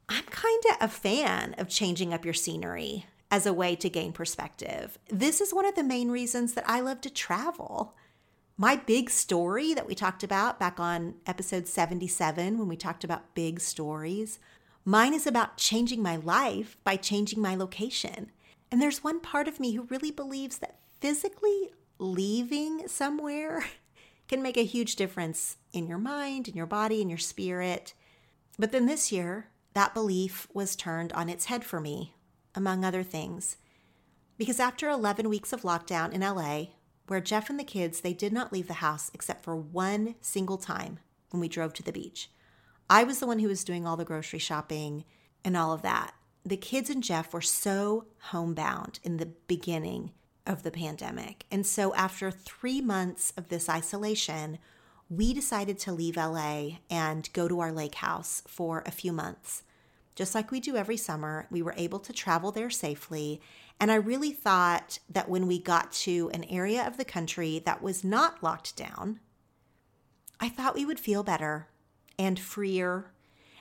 I'm 0.09 0.25
kind 0.25 0.63
of 0.71 0.77
a 0.81 0.89
fan 0.89 1.55
of 1.59 1.69
changing 1.69 2.15
up 2.15 2.25
your 2.25 2.33
scenery 2.33 3.05
as 3.31 3.45
a 3.45 3.53
way 3.53 3.77
to 3.77 3.91
gain 3.91 4.13
perspective. 4.13 4.99
This 5.11 5.43
is 5.43 5.53
one 5.53 5.67
of 5.67 5.75
the 5.75 5.85
main 5.85 6.11
reasons 6.11 6.55
that 6.55 6.65
I 6.67 6.81
love 6.81 7.03
to 7.03 7.11
travel. 7.11 7.95
My 8.61 8.77
big 8.77 9.09
story 9.09 9.73
that 9.73 9.87
we 9.87 9.95
talked 9.95 10.23
about 10.23 10.61
back 10.61 10.79
on 10.79 11.15
episode 11.27 11.67
77 11.67 12.59
when 12.59 12.69
we 12.69 12.77
talked 12.77 13.05
about 13.05 13.35
big 13.35 13.59
stories, 13.59 14.39
mine 14.85 15.15
is 15.15 15.27
about 15.27 15.57
changing 15.57 16.03
my 16.03 16.17
life 16.17 16.77
by 16.85 16.97
changing 16.97 17.41
my 17.41 17.55
location. 17.55 18.31
And 18.71 18.83
there's 18.83 19.03
one 19.03 19.19
part 19.19 19.49
of 19.49 19.61
me 19.61 19.73
who 19.73 19.85
really 19.85 20.11
believes 20.11 20.59
that 20.59 20.79
physically 21.01 21.71
leaving 21.99 22.87
somewhere 22.87 23.65
can 24.29 24.43
make 24.43 24.59
a 24.59 24.63
huge 24.63 24.95
difference 24.95 25.57
in 25.73 25.87
your 25.87 25.97
mind, 25.97 26.47
in 26.47 26.55
your 26.55 26.67
body, 26.67 27.01
in 27.01 27.09
your 27.09 27.17
spirit. 27.17 27.95
But 28.59 28.73
then 28.73 28.85
this 28.85 29.11
year, 29.11 29.49
that 29.73 29.95
belief 29.95 30.47
was 30.53 30.77
turned 30.77 31.15
on 31.15 31.31
its 31.31 31.47
head 31.47 31.65
for 31.65 31.81
me, 31.81 32.15
among 32.55 32.85
other 32.85 33.05
things. 33.05 33.57
Because 34.37 34.61
after 34.61 34.91
11 34.91 35.31
weeks 35.31 35.55
of 35.55 35.63
lockdown 35.63 36.13
in 36.13 36.21
LA, 36.21 36.67
where 37.11 37.21
Jeff 37.21 37.51
and 37.51 37.59
the 37.59 37.65
kids, 37.65 38.03
they 38.03 38.13
did 38.13 38.33
not 38.33 38.53
leave 38.53 38.69
the 38.69 38.75
house 38.75 39.11
except 39.13 39.43
for 39.43 39.57
one 39.57 40.15
single 40.21 40.57
time 40.57 41.01
when 41.31 41.41
we 41.41 41.49
drove 41.49 41.73
to 41.73 41.83
the 41.83 41.91
beach. 41.91 42.31
I 42.89 43.03
was 43.03 43.19
the 43.19 43.27
one 43.27 43.41
who 43.41 43.49
was 43.49 43.65
doing 43.65 43.85
all 43.85 43.97
the 43.97 44.05
grocery 44.05 44.39
shopping 44.39 45.05
and 45.45 45.57
all 45.57 45.73
of 45.73 45.83
that. 45.83 46.15
The 46.45 46.57
kids 46.57 46.89
and 46.89 47.03
Jeff 47.03 47.35
were 47.35 47.41
so 47.41 48.05
homebound 48.19 49.01
in 49.03 49.17
the 49.17 49.27
beginning 49.27 50.13
of 50.47 50.63
the 50.63 50.71
pandemic. 50.71 51.47
And 51.51 51.67
so 51.67 51.93
after 51.95 52.31
3 52.31 52.81
months 52.81 53.33
of 53.37 53.49
this 53.49 53.69
isolation, 53.69 54.59
we 55.09 55.35
decided 55.35 55.81
to 55.81 55.93
leave 55.93 56.17
LA 56.17 56.79
and 56.89 57.29
go 57.33 57.49
to 57.49 57.59
our 57.59 57.73
lake 57.73 57.97
house 57.97 58.45
for 58.47 58.85
a 58.87 58.93
few 58.93 59.13
months. 59.13 59.65
Just 60.15 60.35
like 60.35 60.51
we 60.51 60.61
do 60.61 60.77
every 60.77 60.97
summer, 60.97 61.47
we 61.51 61.63
were 61.63 61.75
able 61.77 61.99
to 62.01 62.13
travel 62.13 62.53
there 62.53 62.71
safely. 62.71 63.41
And 63.79 63.91
I 63.91 63.95
really 63.95 64.33
thought 64.33 64.99
that 65.09 65.29
when 65.29 65.47
we 65.47 65.59
got 65.59 65.93
to 65.93 66.31
an 66.35 66.45
area 66.45 66.87
of 66.87 66.97
the 66.97 67.05
country 67.05 67.63
that 67.65 67.83
was 67.83 68.05
not 68.05 68.43
locked 68.43 68.77
down, 68.77 69.21
I 70.39 70.49
thought 70.49 70.75
we 70.75 70.85
would 70.85 71.01
feel 71.01 71.23
better 71.23 71.69
and 72.19 72.39
freer, 72.39 73.13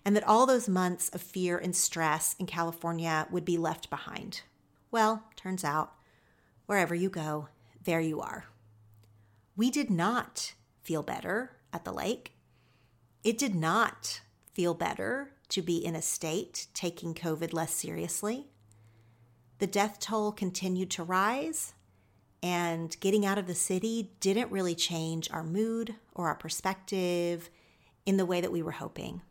and 0.03 0.15
that 0.15 0.27
all 0.27 0.45
those 0.45 0.67
months 0.67 1.09
of 1.09 1.21
fear 1.21 1.57
and 1.57 1.75
stress 1.75 2.35
in 2.39 2.45
California 2.45 3.27
would 3.31 3.45
be 3.45 3.57
left 3.57 3.89
behind. 3.89 4.41
Well, 4.91 5.23
turns 5.35 5.63
out, 5.63 5.93
wherever 6.65 6.95
you 6.95 7.09
go, 7.09 7.47
there 7.83 8.01
you 8.01 8.19
are. 8.19 8.45
We 9.55 9.69
did 9.69 9.89
not 9.89 10.53
feel 10.81 11.03
better 11.03 11.57
at 11.71 11.85
the 11.85 11.93
lake. 11.93 12.33
It 13.23 13.37
did 13.37 13.55
not 13.55 14.21
feel 14.53 14.73
better 14.73 15.33
to 15.49 15.61
be 15.61 15.77
in 15.77 15.95
a 15.95 16.01
state 16.01 16.67
taking 16.73 17.13
COVID 17.13 17.53
less 17.53 17.73
seriously. 17.73 18.47
The 19.59 19.67
death 19.67 19.99
toll 19.99 20.31
continued 20.31 20.89
to 20.91 21.03
rise, 21.03 21.73
and 22.41 22.95
getting 23.01 23.25
out 23.25 23.37
of 23.37 23.47
the 23.47 23.55
city 23.55 24.13
didn't 24.19 24.51
really 24.51 24.75
change 24.75 25.29
our 25.31 25.43
mood 25.43 25.95
or 26.15 26.27
our 26.27 26.35
perspective 26.35 27.49
in 28.05 28.17
the 28.17 28.25
way 28.25 28.39
that 28.39 28.51
we 28.51 28.61
were 28.61 28.71
hoping. 28.71 29.21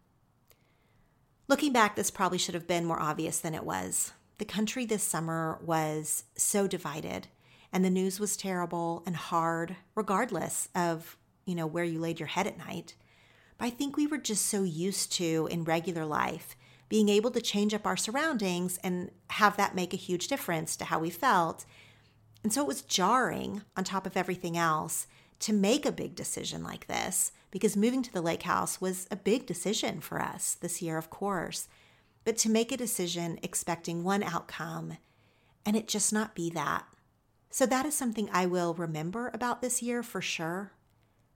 Looking 1.48 1.72
back, 1.72 1.96
this 1.96 2.10
probably 2.10 2.36
should 2.36 2.54
have 2.54 2.66
been 2.66 2.84
more 2.84 3.00
obvious 3.00 3.40
than 3.40 3.54
it 3.54 3.64
was. 3.64 4.12
The 4.36 4.44
country 4.44 4.84
this 4.84 5.02
summer 5.02 5.58
was 5.64 6.24
so 6.36 6.66
divided, 6.66 7.28
and 7.72 7.82
the 7.82 7.90
news 7.90 8.20
was 8.20 8.36
terrible 8.36 9.02
and 9.06 9.16
hard, 9.16 9.76
regardless 9.94 10.68
of, 10.74 11.16
you 11.46 11.54
know, 11.54 11.66
where 11.66 11.84
you 11.84 12.00
laid 12.00 12.20
your 12.20 12.26
head 12.26 12.46
at 12.46 12.58
night. 12.58 12.94
But 13.58 13.66
I 13.66 13.70
think 13.70 13.96
we 13.96 14.06
were 14.06 14.18
just 14.18 14.46
so 14.46 14.62
used 14.62 15.12
to 15.14 15.48
in 15.50 15.64
regular 15.64 16.04
life 16.04 16.56
being 16.88 17.08
able 17.08 17.30
to 17.32 17.40
change 17.40 17.74
up 17.74 17.86
our 17.86 17.96
surroundings 17.96 18.78
and 18.82 19.10
have 19.30 19.56
that 19.56 19.74
make 19.74 19.92
a 19.92 19.98
huge 19.98 20.28
difference 20.28 20.74
to 20.76 20.86
how 20.86 20.98
we 20.98 21.10
felt. 21.10 21.66
And 22.42 22.52
so 22.52 22.62
it 22.62 22.68
was 22.68 22.82
jarring 22.82 23.62
on 23.76 23.84
top 23.84 24.06
of 24.06 24.16
everything 24.16 24.56
else 24.56 25.06
to 25.40 25.52
make 25.52 25.84
a 25.84 25.92
big 25.92 26.14
decision 26.14 26.62
like 26.62 26.86
this 26.86 27.32
because 27.50 27.76
moving 27.76 28.02
to 28.02 28.12
the 28.12 28.22
lake 28.22 28.42
house 28.42 28.80
was 28.80 29.06
a 29.10 29.16
big 29.16 29.46
decision 29.46 30.00
for 30.00 30.20
us 30.20 30.54
this 30.54 30.80
year, 30.80 30.96
of 30.96 31.10
course. 31.10 31.68
But 32.24 32.36
to 32.38 32.50
make 32.50 32.72
a 32.72 32.76
decision 32.76 33.38
expecting 33.42 34.02
one 34.02 34.22
outcome 34.22 34.96
and 35.66 35.76
it 35.76 35.88
just 35.88 36.12
not 36.12 36.34
be 36.34 36.50
that. 36.50 36.86
So 37.50 37.66
that 37.66 37.86
is 37.86 37.94
something 37.94 38.28
I 38.32 38.46
will 38.46 38.74
remember 38.74 39.30
about 39.32 39.60
this 39.60 39.82
year 39.82 40.02
for 40.02 40.20
sure. 40.20 40.72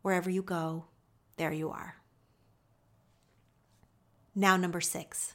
Wherever 0.03 0.31
you 0.31 0.43
go, 0.43 0.87
there 1.37 1.53
you 1.53 1.71
are. 1.71 2.02
Now, 4.35 4.57
number 4.57 4.81
six, 4.81 5.35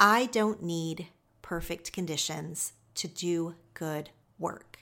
I 0.00 0.26
don't 0.26 0.62
need 0.62 1.08
perfect 1.42 1.92
conditions 1.92 2.72
to 2.94 3.08
do 3.08 3.56
good 3.74 4.08
work. 4.38 4.78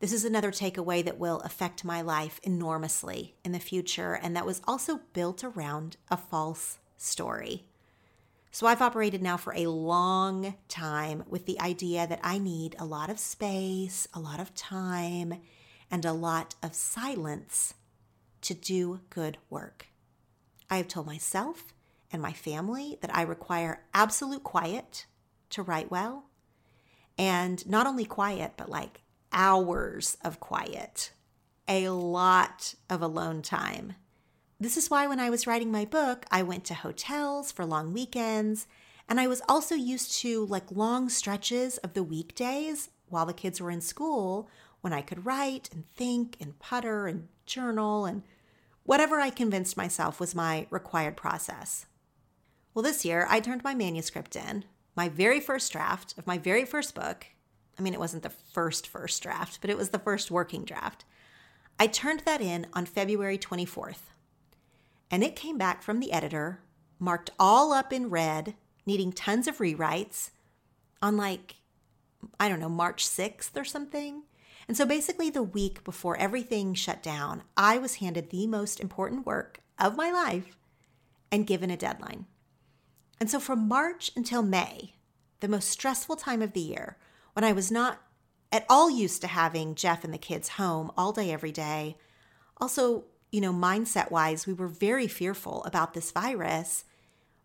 This 0.00 0.12
is 0.12 0.24
another 0.24 0.50
takeaway 0.50 1.04
that 1.04 1.18
will 1.18 1.40
affect 1.40 1.84
my 1.84 2.00
life 2.00 2.40
enormously 2.42 3.34
in 3.44 3.52
the 3.52 3.58
future, 3.58 4.14
and 4.14 4.34
that 4.34 4.46
was 4.46 4.62
also 4.66 5.00
built 5.12 5.44
around 5.44 5.96
a 6.10 6.16
false 6.16 6.78
story. 6.96 7.64
So 8.50 8.66
I've 8.66 8.82
operated 8.82 9.22
now 9.22 9.36
for 9.36 9.52
a 9.54 9.66
long 9.66 10.54
time 10.68 11.24
with 11.28 11.44
the 11.44 11.60
idea 11.60 12.06
that 12.06 12.20
I 12.22 12.38
need 12.38 12.76
a 12.78 12.84
lot 12.84 13.10
of 13.10 13.18
space, 13.18 14.08
a 14.14 14.20
lot 14.20 14.40
of 14.40 14.54
time, 14.54 15.40
and 15.90 16.04
a 16.04 16.12
lot 16.12 16.54
of 16.62 16.74
silence 16.74 17.74
to 18.42 18.54
do 18.54 19.00
good 19.10 19.38
work. 19.50 19.88
I 20.70 20.76
have 20.76 20.88
told 20.88 21.06
myself 21.06 21.74
and 22.10 22.22
my 22.22 22.32
family 22.32 22.98
that 23.00 23.14
I 23.14 23.22
require 23.22 23.82
absolute 23.92 24.44
quiet 24.44 25.06
to 25.50 25.62
write 25.62 25.90
well. 25.90 26.26
And 27.18 27.66
not 27.68 27.86
only 27.86 28.04
quiet, 28.04 28.52
but 28.56 28.68
like 28.68 29.02
hours 29.32 30.16
of 30.24 30.40
quiet, 30.40 31.12
a 31.68 31.88
lot 31.88 32.74
of 32.88 33.02
alone 33.02 33.42
time. 33.42 33.94
This 34.60 34.76
is 34.76 34.90
why 34.90 35.06
when 35.06 35.20
I 35.20 35.30
was 35.30 35.46
writing 35.46 35.70
my 35.70 35.84
book, 35.84 36.24
I 36.30 36.42
went 36.42 36.64
to 36.66 36.74
hotels 36.74 37.52
for 37.52 37.66
long 37.66 37.92
weekends. 37.92 38.66
And 39.08 39.20
I 39.20 39.26
was 39.26 39.42
also 39.48 39.74
used 39.74 40.18
to 40.20 40.46
like 40.46 40.70
long 40.70 41.08
stretches 41.08 41.78
of 41.78 41.94
the 41.94 42.02
weekdays 42.02 42.90
while 43.08 43.26
the 43.26 43.34
kids 43.34 43.60
were 43.60 43.70
in 43.70 43.80
school 43.80 44.48
when 44.80 44.92
I 44.92 45.02
could 45.02 45.26
write 45.26 45.68
and 45.72 45.86
think 45.86 46.36
and 46.40 46.58
putter 46.58 47.06
and 47.06 47.28
journal 47.46 48.06
and 48.06 48.22
whatever 48.84 49.20
I 49.20 49.30
convinced 49.30 49.76
myself 49.76 50.20
was 50.20 50.34
my 50.34 50.66
required 50.70 51.16
process. 51.16 51.86
Well, 52.72 52.82
this 52.82 53.04
year 53.04 53.26
I 53.28 53.40
turned 53.40 53.64
my 53.64 53.74
manuscript 53.74 54.36
in, 54.36 54.64
my 54.96 55.08
very 55.08 55.40
first 55.40 55.72
draft 55.72 56.14
of 56.16 56.26
my 56.26 56.38
very 56.38 56.64
first 56.64 56.94
book. 56.94 57.26
I 57.78 57.82
mean, 57.82 57.94
it 57.94 58.00
wasn't 58.00 58.22
the 58.22 58.30
first, 58.30 58.86
first 58.86 59.22
draft, 59.22 59.58
but 59.60 59.70
it 59.70 59.76
was 59.76 59.90
the 59.90 59.98
first 59.98 60.30
working 60.30 60.64
draft. 60.64 61.04
I 61.78 61.88
turned 61.88 62.20
that 62.20 62.40
in 62.40 62.66
on 62.72 62.86
February 62.86 63.38
24th. 63.38 64.10
And 65.10 65.22
it 65.24 65.36
came 65.36 65.58
back 65.58 65.82
from 65.82 66.00
the 66.00 66.12
editor, 66.12 66.60
marked 66.98 67.30
all 67.38 67.72
up 67.72 67.92
in 67.92 68.10
red, 68.10 68.54
needing 68.86 69.12
tons 69.12 69.48
of 69.48 69.58
rewrites 69.58 70.30
on 71.02 71.16
like, 71.16 71.56
I 72.38 72.48
don't 72.48 72.60
know, 72.60 72.68
March 72.68 73.04
6th 73.06 73.56
or 73.56 73.64
something. 73.64 74.22
And 74.66 74.76
so 74.76 74.86
basically, 74.86 75.30
the 75.30 75.42
week 75.42 75.84
before 75.84 76.16
everything 76.16 76.74
shut 76.74 77.02
down, 77.02 77.42
I 77.56 77.78
was 77.78 77.96
handed 77.96 78.30
the 78.30 78.46
most 78.46 78.80
important 78.80 79.26
work 79.26 79.60
of 79.78 79.96
my 79.96 80.10
life 80.10 80.56
and 81.30 81.46
given 81.46 81.70
a 81.70 81.76
deadline. 81.76 82.26
And 83.20 83.30
so 83.30 83.38
from 83.40 83.68
March 83.68 84.10
until 84.16 84.42
May, 84.42 84.94
the 85.40 85.48
most 85.48 85.68
stressful 85.68 86.16
time 86.16 86.42
of 86.42 86.52
the 86.52 86.60
year, 86.60 86.96
when 87.34 87.44
I 87.44 87.52
was 87.52 87.70
not 87.70 88.00
at 88.50 88.64
all 88.68 88.90
used 88.90 89.20
to 89.20 89.26
having 89.26 89.74
Jeff 89.74 90.04
and 90.04 90.14
the 90.14 90.18
kids 90.18 90.50
home 90.50 90.90
all 90.96 91.12
day, 91.12 91.32
every 91.32 91.52
day, 91.52 91.96
also, 92.58 93.04
you 93.30 93.40
know, 93.40 93.52
mindset 93.52 94.10
wise, 94.10 94.46
we 94.46 94.52
were 94.52 94.68
very 94.68 95.08
fearful 95.08 95.62
about 95.64 95.92
this 95.92 96.12
virus. 96.12 96.84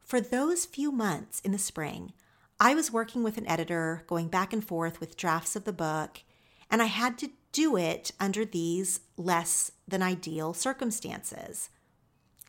For 0.04 0.22
those 0.22 0.66
few 0.66 0.92
months 0.92 1.40
in 1.42 1.52
the 1.52 1.58
spring, 1.58 2.14
I 2.60 2.76
was 2.76 2.92
working 2.92 3.24
with 3.24 3.38
an 3.38 3.48
editor, 3.48 4.04
going 4.08 4.28
back 4.28 4.54
and 4.54 4.64
forth 4.64 5.00
with 5.00 5.18
drafts 5.18 5.56
of 5.56 5.64
the 5.64 5.74
book 5.74 6.22
and 6.70 6.82
I 6.82 6.86
had 6.86 7.18
to 7.20 7.32
do 7.52 7.78
it 7.78 8.12
under 8.20 8.46
these 8.46 9.00
less 9.18 9.72
than 9.88 10.04
ideal 10.04 10.54
circumstances. 10.54 11.70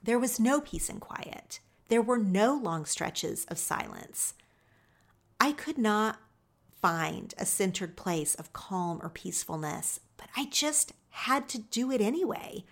There 0.02 0.18
was 0.18 0.40
no 0.40 0.60
peace 0.60 0.88
and 0.88 1.00
quiet. 1.00 1.60
There 1.88 2.02
were 2.02 2.18
no 2.18 2.54
long 2.54 2.84
stretches 2.84 3.44
of 3.46 3.58
silence. 3.58 4.34
I 5.40 5.52
could 5.52 5.78
not 5.78 6.18
find 6.80 7.34
a 7.38 7.46
centered 7.46 7.96
place 7.96 8.34
of 8.34 8.52
calm 8.52 9.00
or 9.02 9.08
peacefulness, 9.10 10.00
but 10.16 10.28
I 10.36 10.46
just 10.46 10.92
had 11.10 11.48
to 11.50 11.58
do 11.58 11.90
it 11.90 12.00
anyway. 12.00 12.64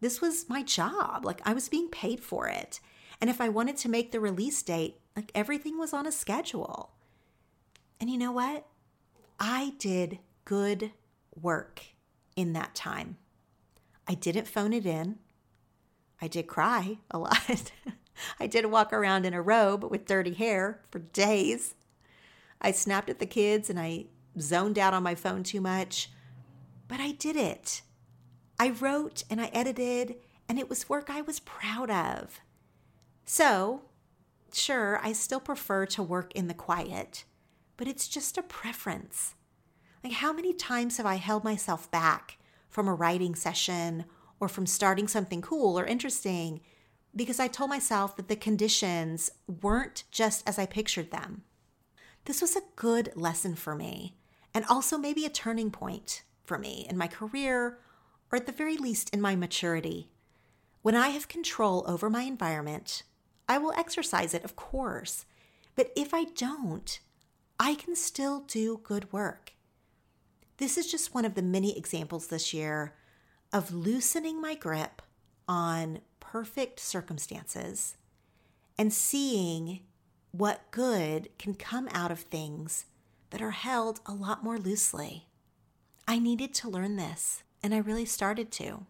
This 0.00 0.20
was 0.20 0.48
my 0.48 0.62
job. 0.62 1.24
Like 1.24 1.40
I 1.44 1.54
was 1.54 1.68
being 1.68 1.88
paid 1.88 2.20
for 2.20 2.48
it. 2.48 2.80
And 3.20 3.30
if 3.30 3.40
I 3.40 3.48
wanted 3.48 3.76
to 3.78 3.88
make 3.88 4.12
the 4.12 4.20
release 4.20 4.62
date, 4.62 5.00
like 5.14 5.32
everything 5.34 5.78
was 5.78 5.92
on 5.92 6.06
a 6.06 6.12
schedule. 6.12 6.90
And 7.98 8.10
you 8.10 8.18
know 8.18 8.32
what? 8.32 8.66
I 9.40 9.74
did 9.78 10.18
good 10.46 10.92
work 11.38 11.82
in 12.34 12.54
that 12.54 12.74
time. 12.74 13.18
I 14.08 14.14
didn't 14.14 14.46
phone 14.46 14.72
it 14.72 14.86
in. 14.86 15.18
I 16.22 16.28
did 16.28 16.46
cry 16.46 16.98
a 17.10 17.18
lot. 17.18 17.72
I 18.40 18.46
did 18.46 18.64
walk 18.66 18.94
around 18.94 19.26
in 19.26 19.34
a 19.34 19.42
robe 19.42 19.84
with 19.84 20.06
dirty 20.06 20.32
hair 20.32 20.80
for 20.90 21.00
days. 21.00 21.74
I 22.62 22.70
snapped 22.70 23.10
at 23.10 23.18
the 23.18 23.26
kids 23.26 23.68
and 23.68 23.78
I 23.78 24.06
zoned 24.40 24.78
out 24.78 24.94
on 24.94 25.02
my 25.02 25.14
phone 25.14 25.42
too 25.42 25.60
much. 25.60 26.10
But 26.88 27.00
I 27.00 27.10
did 27.10 27.36
it. 27.36 27.82
I 28.58 28.70
wrote 28.70 29.24
and 29.28 29.40
I 29.40 29.50
edited, 29.52 30.16
and 30.48 30.58
it 30.58 30.70
was 30.70 30.88
work 30.88 31.10
I 31.10 31.20
was 31.20 31.40
proud 31.40 31.90
of. 31.90 32.40
So, 33.26 33.82
sure, 34.52 34.98
I 35.02 35.12
still 35.12 35.40
prefer 35.40 35.84
to 35.86 36.02
work 36.02 36.32
in 36.34 36.46
the 36.46 36.54
quiet, 36.54 37.24
but 37.76 37.88
it's 37.88 38.08
just 38.08 38.38
a 38.38 38.42
preference. 38.42 39.34
Like, 40.06 40.14
how 40.14 40.32
many 40.32 40.52
times 40.52 40.98
have 40.98 41.06
I 41.06 41.16
held 41.16 41.42
myself 41.42 41.90
back 41.90 42.38
from 42.68 42.86
a 42.86 42.94
writing 42.94 43.34
session 43.34 44.04
or 44.38 44.46
from 44.46 44.64
starting 44.64 45.08
something 45.08 45.42
cool 45.42 45.76
or 45.76 45.84
interesting 45.84 46.60
because 47.16 47.40
I 47.40 47.48
told 47.48 47.70
myself 47.70 48.14
that 48.14 48.28
the 48.28 48.36
conditions 48.36 49.32
weren't 49.48 50.04
just 50.12 50.48
as 50.48 50.60
I 50.60 50.66
pictured 50.66 51.10
them? 51.10 51.42
This 52.24 52.40
was 52.40 52.54
a 52.54 52.62
good 52.76 53.14
lesson 53.16 53.56
for 53.56 53.74
me, 53.74 54.14
and 54.54 54.64
also 54.66 54.96
maybe 54.96 55.24
a 55.24 55.28
turning 55.28 55.72
point 55.72 56.22
for 56.44 56.56
me 56.56 56.86
in 56.88 56.96
my 56.96 57.08
career, 57.08 57.80
or 58.30 58.36
at 58.36 58.46
the 58.46 58.52
very 58.52 58.76
least 58.76 59.12
in 59.12 59.20
my 59.20 59.34
maturity. 59.34 60.08
When 60.82 60.94
I 60.94 61.08
have 61.08 61.26
control 61.26 61.82
over 61.84 62.08
my 62.08 62.22
environment, 62.22 63.02
I 63.48 63.58
will 63.58 63.72
exercise 63.72 64.34
it, 64.34 64.44
of 64.44 64.54
course. 64.54 65.26
But 65.74 65.90
if 65.96 66.14
I 66.14 66.26
don't, 66.36 67.00
I 67.58 67.74
can 67.74 67.96
still 67.96 68.42
do 68.46 68.80
good 68.84 69.12
work. 69.12 69.54
This 70.58 70.78
is 70.78 70.90
just 70.90 71.14
one 71.14 71.24
of 71.24 71.34
the 71.34 71.42
many 71.42 71.76
examples 71.76 72.28
this 72.28 72.54
year 72.54 72.94
of 73.52 73.74
loosening 73.74 74.40
my 74.40 74.54
grip 74.54 75.02
on 75.46 76.00
perfect 76.18 76.80
circumstances 76.80 77.96
and 78.78 78.92
seeing 78.92 79.80
what 80.32 80.70
good 80.70 81.28
can 81.38 81.54
come 81.54 81.88
out 81.92 82.10
of 82.10 82.20
things 82.20 82.86
that 83.30 83.42
are 83.42 83.52
held 83.52 84.00
a 84.06 84.12
lot 84.12 84.44
more 84.44 84.58
loosely. 84.58 85.26
I 86.08 86.18
needed 86.18 86.54
to 86.54 86.68
learn 86.68 86.96
this, 86.96 87.42
and 87.62 87.74
I 87.74 87.78
really 87.78 88.04
started 88.04 88.50
to. 88.52 88.86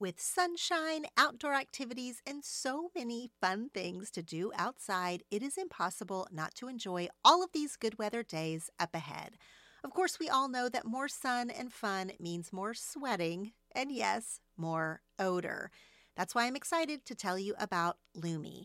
With 0.00 0.18
sunshine, 0.18 1.04
outdoor 1.18 1.52
activities, 1.52 2.22
and 2.26 2.42
so 2.42 2.90
many 2.96 3.28
fun 3.38 3.68
things 3.68 4.10
to 4.12 4.22
do 4.22 4.50
outside, 4.56 5.24
it 5.30 5.42
is 5.42 5.58
impossible 5.58 6.26
not 6.32 6.54
to 6.54 6.68
enjoy 6.68 7.08
all 7.22 7.44
of 7.44 7.52
these 7.52 7.76
good 7.76 7.98
weather 7.98 8.22
days 8.22 8.70
up 8.80 8.94
ahead. 8.94 9.36
Of 9.84 9.90
course, 9.90 10.18
we 10.18 10.30
all 10.30 10.48
know 10.48 10.70
that 10.70 10.86
more 10.86 11.06
sun 11.06 11.50
and 11.50 11.70
fun 11.70 12.12
means 12.18 12.50
more 12.50 12.72
sweating, 12.72 13.52
and 13.72 13.92
yes, 13.92 14.40
more 14.56 15.02
odor. 15.18 15.70
That's 16.16 16.34
why 16.34 16.46
I'm 16.46 16.56
excited 16.56 17.04
to 17.04 17.14
tell 17.14 17.38
you 17.38 17.54
about 17.58 17.98
Lume. 18.14 18.64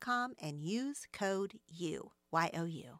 com 0.00 0.34
and 0.40 0.62
use 0.62 1.06
code 1.12 1.58
U, 1.68 2.10
Y 2.30 2.50
O 2.54 2.64
U. 2.64 2.98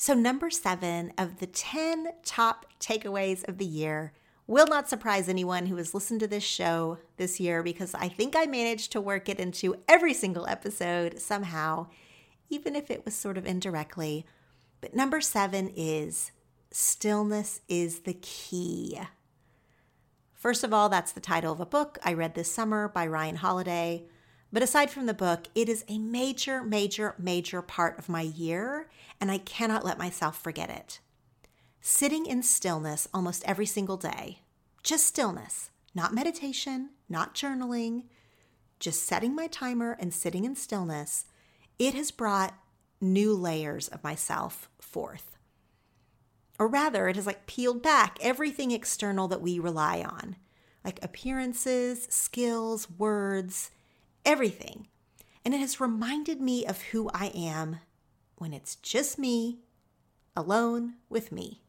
So, 0.00 0.14
number 0.14 0.48
seven 0.48 1.12
of 1.18 1.40
the 1.40 1.46
10 1.48 2.12
top 2.24 2.66
takeaways 2.78 3.46
of 3.48 3.58
the 3.58 3.66
year 3.66 4.12
will 4.46 4.66
not 4.66 4.88
surprise 4.88 5.28
anyone 5.28 5.66
who 5.66 5.76
has 5.76 5.92
listened 5.92 6.20
to 6.20 6.26
this 6.26 6.44
show 6.44 6.98
this 7.16 7.40
year 7.40 7.62
because 7.62 7.94
I 7.94 8.08
think 8.08 8.36
I 8.36 8.46
managed 8.46 8.92
to 8.92 9.00
work 9.00 9.28
it 9.28 9.40
into 9.40 9.74
every 9.88 10.14
single 10.14 10.46
episode 10.46 11.20
somehow, 11.20 11.88
even 12.48 12.76
if 12.76 12.90
it 12.90 13.04
was 13.04 13.14
sort 13.14 13.36
of 13.36 13.44
indirectly. 13.44 14.24
But 14.80 14.94
number 14.94 15.20
seven 15.20 15.70
is 15.76 16.30
stillness 16.70 17.60
is 17.68 18.00
the 18.00 18.14
key. 18.14 19.00
First 20.38 20.62
of 20.62 20.72
all, 20.72 20.88
that's 20.88 21.10
the 21.10 21.20
title 21.20 21.52
of 21.52 21.58
a 21.58 21.66
book 21.66 21.98
I 22.04 22.12
read 22.12 22.36
this 22.36 22.50
summer 22.50 22.86
by 22.86 23.08
Ryan 23.08 23.36
Holiday. 23.36 24.04
But 24.52 24.62
aside 24.62 24.88
from 24.88 25.06
the 25.06 25.12
book, 25.12 25.48
it 25.56 25.68
is 25.68 25.84
a 25.88 25.98
major, 25.98 26.62
major, 26.62 27.16
major 27.18 27.60
part 27.60 27.98
of 27.98 28.08
my 28.08 28.22
year, 28.22 28.88
and 29.20 29.32
I 29.32 29.38
cannot 29.38 29.84
let 29.84 29.98
myself 29.98 30.40
forget 30.40 30.70
it. 30.70 31.00
Sitting 31.80 32.24
in 32.24 32.44
stillness 32.44 33.08
almost 33.12 33.42
every 33.46 33.66
single 33.66 33.96
day, 33.96 34.42
just 34.84 35.06
stillness, 35.06 35.70
not 35.92 36.14
meditation, 36.14 36.90
not 37.08 37.34
journaling, 37.34 38.04
just 38.78 39.02
setting 39.02 39.34
my 39.34 39.48
timer 39.48 39.96
and 39.98 40.14
sitting 40.14 40.44
in 40.44 40.54
stillness, 40.54 41.24
it 41.80 41.94
has 41.94 42.12
brought 42.12 42.54
new 43.00 43.34
layers 43.34 43.88
of 43.88 44.04
myself 44.04 44.70
forth. 44.80 45.37
Or 46.58 46.66
rather, 46.66 47.08
it 47.08 47.16
has 47.16 47.26
like 47.26 47.46
peeled 47.46 47.82
back 47.82 48.18
everything 48.20 48.70
external 48.72 49.28
that 49.28 49.40
we 49.40 49.58
rely 49.58 50.02
on, 50.02 50.36
like 50.84 50.98
appearances, 51.02 52.06
skills, 52.10 52.88
words, 52.90 53.70
everything. 54.24 54.88
And 55.44 55.54
it 55.54 55.60
has 55.60 55.80
reminded 55.80 56.40
me 56.40 56.66
of 56.66 56.82
who 56.82 57.10
I 57.14 57.26
am 57.26 57.80
when 58.36 58.52
it's 58.52 58.76
just 58.76 59.18
me, 59.18 59.60
alone 60.36 60.94
with 61.08 61.32
me. 61.32 61.62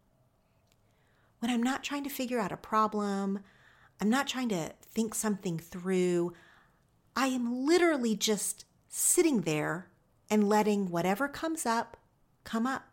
When 1.40 1.50
I'm 1.50 1.64
not 1.64 1.84
trying 1.84 2.04
to 2.04 2.10
figure 2.10 2.40
out 2.40 2.52
a 2.52 2.58
problem, 2.58 3.40
I'm 4.02 4.10
not 4.10 4.28
trying 4.28 4.50
to 4.50 4.74
think 4.82 5.16
something 5.16 5.58
through. 5.58 6.34
I 7.16 7.28
am 7.28 7.66
literally 7.66 8.16
just 8.16 8.66
sitting 8.88 9.42
there 9.42 9.90
and 10.30 10.50
letting 10.50 10.90
whatever 10.90 11.28
comes 11.28 11.66
up 11.66 11.98
come 12.44 12.68
up. 12.68 12.89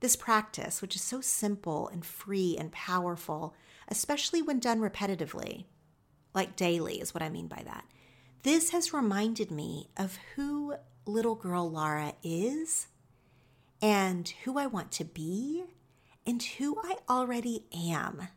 This 0.00 0.16
practice, 0.16 0.80
which 0.80 0.94
is 0.94 1.02
so 1.02 1.20
simple 1.20 1.88
and 1.88 2.04
free 2.04 2.56
and 2.58 2.70
powerful, 2.70 3.54
especially 3.88 4.42
when 4.42 4.60
done 4.60 4.80
repetitively, 4.80 5.64
like 6.34 6.56
daily 6.56 7.00
is 7.00 7.12
what 7.12 7.22
I 7.22 7.28
mean 7.28 7.48
by 7.48 7.62
that, 7.64 7.84
this 8.42 8.70
has 8.70 8.92
reminded 8.92 9.50
me 9.50 9.88
of 9.96 10.18
who 10.34 10.74
little 11.04 11.34
girl 11.34 11.70
Lara 11.70 12.14
is 12.22 12.86
and 13.82 14.28
who 14.44 14.58
I 14.58 14.66
want 14.66 14.92
to 14.92 15.04
be 15.04 15.64
and 16.26 16.42
who 16.42 16.78
I 16.82 16.96
already 17.08 17.64
am. 17.74 18.28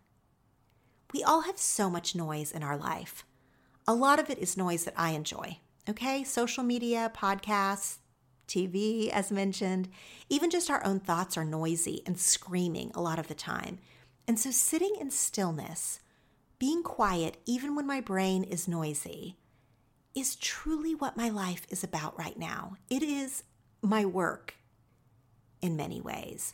We 1.13 1.23
all 1.23 1.41
have 1.41 1.57
so 1.57 1.89
much 1.89 2.15
noise 2.15 2.51
in 2.51 2.63
our 2.63 2.77
life. 2.77 3.25
A 3.87 3.93
lot 3.93 4.19
of 4.19 4.29
it 4.29 4.39
is 4.39 4.55
noise 4.55 4.85
that 4.85 4.93
I 4.95 5.11
enjoy. 5.11 5.57
Okay, 5.89 6.23
social 6.23 6.63
media, 6.63 7.11
podcasts, 7.13 7.97
TV, 8.51 9.09
as 9.09 9.31
mentioned. 9.31 9.87
Even 10.29 10.49
just 10.49 10.69
our 10.69 10.83
own 10.85 10.99
thoughts 10.99 11.37
are 11.37 11.45
noisy 11.45 12.03
and 12.05 12.19
screaming 12.19 12.91
a 12.93 13.01
lot 13.01 13.19
of 13.19 13.27
the 13.27 13.33
time. 13.33 13.79
And 14.27 14.37
so, 14.37 14.51
sitting 14.51 14.95
in 14.99 15.09
stillness, 15.11 15.99
being 16.59 16.83
quiet, 16.83 17.37
even 17.45 17.75
when 17.75 17.87
my 17.87 18.01
brain 18.01 18.43
is 18.43 18.67
noisy, 18.67 19.37
is 20.13 20.35
truly 20.35 20.93
what 20.93 21.17
my 21.17 21.29
life 21.29 21.65
is 21.69 21.83
about 21.83 22.17
right 22.19 22.37
now. 22.37 22.75
It 22.89 23.01
is 23.01 23.43
my 23.81 24.05
work 24.05 24.55
in 25.61 25.75
many 25.75 26.01
ways. 26.01 26.53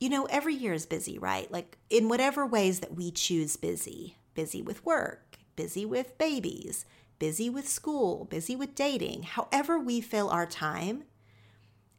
You 0.00 0.10
know, 0.10 0.26
every 0.26 0.54
year 0.54 0.72
is 0.72 0.84
busy, 0.84 1.18
right? 1.18 1.50
Like 1.50 1.78
in 1.88 2.08
whatever 2.08 2.44
ways 2.44 2.80
that 2.80 2.94
we 2.94 3.10
choose 3.10 3.56
busy 3.56 4.16
busy 4.36 4.62
with 4.62 4.84
work, 4.84 5.38
busy 5.56 5.84
with 5.84 6.16
babies, 6.18 6.84
busy 7.18 7.50
with 7.50 7.68
school, 7.68 8.24
busy 8.24 8.56
with 8.56 8.74
dating, 8.74 9.22
however 9.24 9.78
we 9.78 10.00
fill 10.00 10.28
our 10.30 10.46
time. 10.46 11.04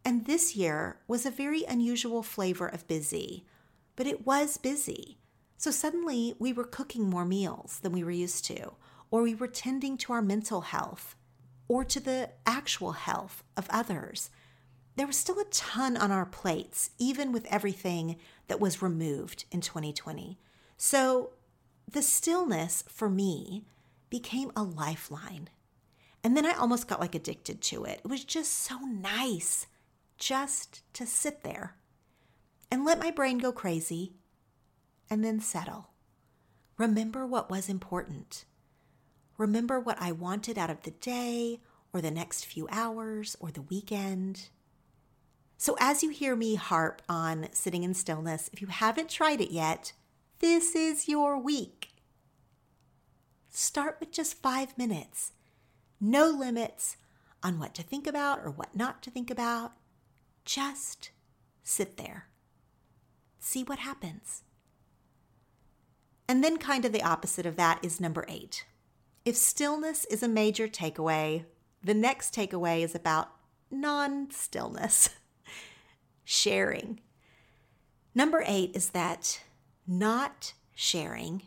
And 0.06 0.26
this 0.26 0.56
year 0.56 0.98
was 1.08 1.26
a 1.26 1.32
very 1.32 1.64
unusual 1.66 2.24
flavor 2.24 2.68
of 2.68 2.88
busy, 2.88 3.46
but 3.96 4.08
it 4.08 4.26
was 4.26 4.58
busy. 4.58 5.18
So 5.58 5.72
suddenly 5.72 6.36
we 6.40 6.54
were 6.54 6.64
cooking 6.64 7.10
more 7.10 7.26
meals 7.26 7.80
than 7.82 7.92
we 7.92 8.04
were 8.04 8.12
used 8.12 8.46
to, 8.46 8.74
or 9.10 9.22
we 9.24 9.36
were 9.36 9.48
tending 9.48 9.98
to 9.98 10.14
our 10.14 10.22
mental 10.22 10.62
health 10.62 11.16
or 11.68 11.84
to 11.84 12.00
the 12.00 12.30
actual 12.46 12.94
health 12.94 13.44
of 13.56 13.68
others. 13.70 14.30
There 14.96 15.08
was 15.08 15.18
still 15.18 15.40
a 15.40 15.46
ton 15.46 15.98
on 15.98 16.12
our 16.12 16.26
plates, 16.26 16.92
even 16.98 17.32
with 17.32 17.46
everything 17.48 18.18
that 18.48 18.60
was 18.60 18.82
removed 18.82 19.46
in 19.52 19.62
2020. 19.62 20.40
So 20.78 21.32
the 21.92 22.02
stillness 22.02 22.84
for 22.88 23.10
me 23.10 23.66
became 24.10 24.52
a 24.56 24.64
lifeline. 24.64 25.50
And 26.24 26.36
then 26.36 26.46
I 26.46 26.54
almost 26.54 26.88
got 26.88 27.00
like 27.00 27.16
addicted 27.16 27.62
to 27.62 27.86
it. 27.86 28.02
It 28.04 28.10
was 28.10 28.24
just 28.24 28.54
so 28.54 28.80
nice 28.80 29.68
just 30.18 30.82
to 30.94 31.06
sit 31.06 31.44
there 31.44 31.76
and 32.72 32.84
let 32.84 33.00
my 33.00 33.12
brain 33.12 33.38
go 33.38 33.52
crazy 33.52 34.14
and 35.10 35.24
then 35.24 35.40
settle. 35.40 35.90
Remember 36.78 37.26
what 37.26 37.50
was 37.50 37.70
important. 37.70 38.46
Remember 39.38 39.80
what 39.80 40.02
I 40.02 40.12
wanted 40.12 40.58
out 40.58 40.70
of 40.70 40.84
the 40.84 40.92
day 40.92 41.60
or 41.94 42.02
the 42.02 42.12
next 42.12 42.46
few 42.46 42.68
hours 42.72 43.36
or 43.40 43.52
the 43.52 43.62
weekend. 43.62 44.50
So, 45.58 45.76
as 45.80 46.04
you 46.04 46.10
hear 46.10 46.36
me 46.36 46.56
harp 46.56 47.02
on 47.10 47.48
sitting 47.52 47.84
in 47.84 47.94
stillness, 47.94 48.50
if 48.54 48.62
you 48.62 48.68
haven't 48.68 49.10
tried 49.10 49.42
it 49.42 49.52
yet, 49.52 49.94
this 50.40 50.76
is 50.76 51.08
your 51.08 51.38
week. 51.40 51.77
Start 53.50 53.98
with 54.00 54.12
just 54.12 54.42
five 54.42 54.78
minutes. 54.78 55.32
No 56.00 56.28
limits 56.30 56.98
on 57.44 57.60
what 57.60 57.74
to 57.76 57.84
think 57.84 58.08
about 58.08 58.40
or 58.40 58.52
what 58.52 58.76
not 58.76 59.02
to 59.04 59.12
think 59.12 59.32
about. 59.32 59.74
Just 60.46 61.12
sit 61.64 61.98
there. 61.98 62.28
See 63.40 63.64
what 63.64 63.80
happens. 63.80 64.44
And 66.30 66.44
then, 66.44 66.58
kind 66.58 66.84
of 66.84 66.92
the 66.92 67.04
opposite 67.04 67.46
of 67.46 67.56
that 67.56 67.80
is 67.82 68.02
number 68.02 68.26
eight. 68.28 68.66
If 69.24 69.38
stillness 69.38 70.06
is 70.06 70.22
a 70.22 70.28
major 70.28 70.68
takeaway, 70.68 71.46
the 71.84 71.94
next 71.94 72.34
takeaway 72.34 72.84
is 72.84 72.94
about 72.94 73.32
non 73.72 74.30
stillness, 74.32 75.10
sharing. 76.26 77.00
Number 78.14 78.44
eight 78.46 78.72
is 78.76 78.90
that 78.90 79.42
not 79.88 80.54
sharing 80.74 81.44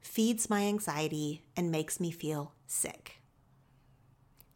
feeds 0.00 0.50
my 0.50 0.62
anxiety 0.62 1.44
and 1.56 1.70
makes 1.70 2.00
me 2.00 2.10
feel 2.10 2.52
sick. 2.66 3.20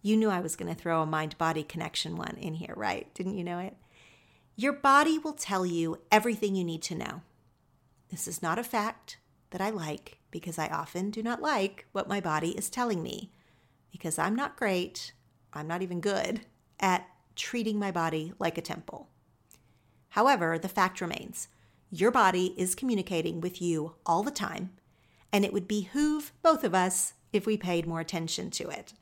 You 0.02 0.16
knew 0.16 0.28
I 0.28 0.40
was 0.40 0.56
going 0.56 0.72
to 0.74 0.80
throw 0.80 1.02
a 1.02 1.06
mind 1.06 1.38
body 1.38 1.62
connection 1.62 2.16
one 2.16 2.36
in 2.38 2.54
here, 2.54 2.74
right? 2.76 3.12
Didn't 3.14 3.38
you 3.38 3.44
know 3.44 3.58
it? 3.58 3.76
Your 4.56 4.72
body 4.72 5.18
will 5.18 5.32
tell 5.32 5.64
you 5.64 6.00
everything 6.12 6.54
you 6.54 6.64
need 6.64 6.82
to 6.82 6.94
know. 6.94 7.22
This 8.10 8.28
is 8.28 8.42
not 8.42 8.58
a 8.58 8.64
fact 8.64 9.18
that 9.50 9.60
I 9.60 9.70
like 9.70 10.18
because 10.30 10.58
I 10.58 10.68
often 10.68 11.10
do 11.10 11.22
not 11.22 11.40
like 11.40 11.86
what 11.92 12.08
my 12.08 12.20
body 12.20 12.50
is 12.50 12.68
telling 12.68 13.02
me 13.02 13.32
because 13.90 14.18
I'm 14.18 14.34
not 14.34 14.56
great, 14.56 15.12
I'm 15.52 15.66
not 15.68 15.80
even 15.80 16.00
good 16.00 16.40
at 16.80 17.08
treating 17.36 17.78
my 17.78 17.90
body 17.90 18.32
like 18.38 18.58
a 18.58 18.62
temple. 18.62 19.08
However, 20.10 20.58
the 20.58 20.68
fact 20.68 21.00
remains 21.00 21.48
your 21.90 22.10
body 22.10 22.54
is 22.56 22.74
communicating 22.74 23.40
with 23.40 23.62
you 23.62 23.94
all 24.04 24.24
the 24.24 24.32
time, 24.32 24.70
and 25.34 25.44
it 25.44 25.52
would 25.52 25.66
behoove 25.66 26.32
both 26.44 26.62
of 26.62 26.76
us 26.76 27.14
if 27.32 27.44
we 27.44 27.56
paid 27.56 27.88
more 27.88 27.98
attention 27.98 28.52
to 28.52 28.68
it. 28.68 28.94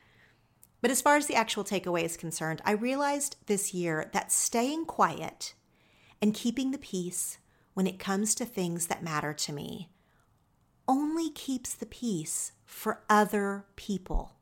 But 0.80 0.91
as 0.91 1.03
far 1.03 1.16
as 1.16 1.26
the 1.26 1.35
actual 1.35 1.62
takeaway 1.62 2.05
is 2.05 2.16
concerned, 2.16 2.62
I 2.64 2.72
realized 2.72 3.37
this 3.45 3.74
year 3.74 4.09
that 4.14 4.33
staying 4.33 4.87
quiet 4.87 5.53
and 6.22 6.33
keeping 6.33 6.70
the 6.70 6.78
peace 6.78 7.37
when 7.74 7.87
it 7.87 7.99
comes 7.99 8.35
to 8.37 8.47
things 8.47 8.87
that 8.87 9.03
matter 9.05 9.35
to 9.35 9.53
me 9.53 9.91
only 10.89 11.28
keeps 11.28 11.74
the 11.74 11.85
peace 11.85 12.53
for 12.64 13.03
other 13.11 13.66
people. 13.76 14.33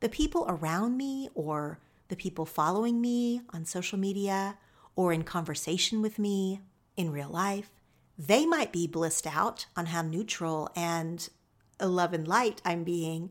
The 0.00 0.08
people 0.08 0.46
around 0.48 0.96
me 0.96 1.28
or 1.34 1.80
the 2.08 2.16
people 2.16 2.46
following 2.46 2.98
me 2.98 3.42
on 3.50 3.66
social 3.66 3.98
media 3.98 4.56
or 4.96 5.12
in 5.12 5.22
conversation 5.22 6.00
with 6.00 6.18
me 6.18 6.62
in 6.96 7.12
real 7.12 7.28
life, 7.28 7.77
they 8.18 8.44
might 8.44 8.72
be 8.72 8.86
blissed 8.86 9.26
out 9.26 9.66
on 9.76 9.86
how 9.86 10.02
neutral 10.02 10.68
and 10.74 11.28
love 11.80 12.12
and 12.12 12.26
light 12.26 12.60
I'm 12.64 12.82
being. 12.82 13.30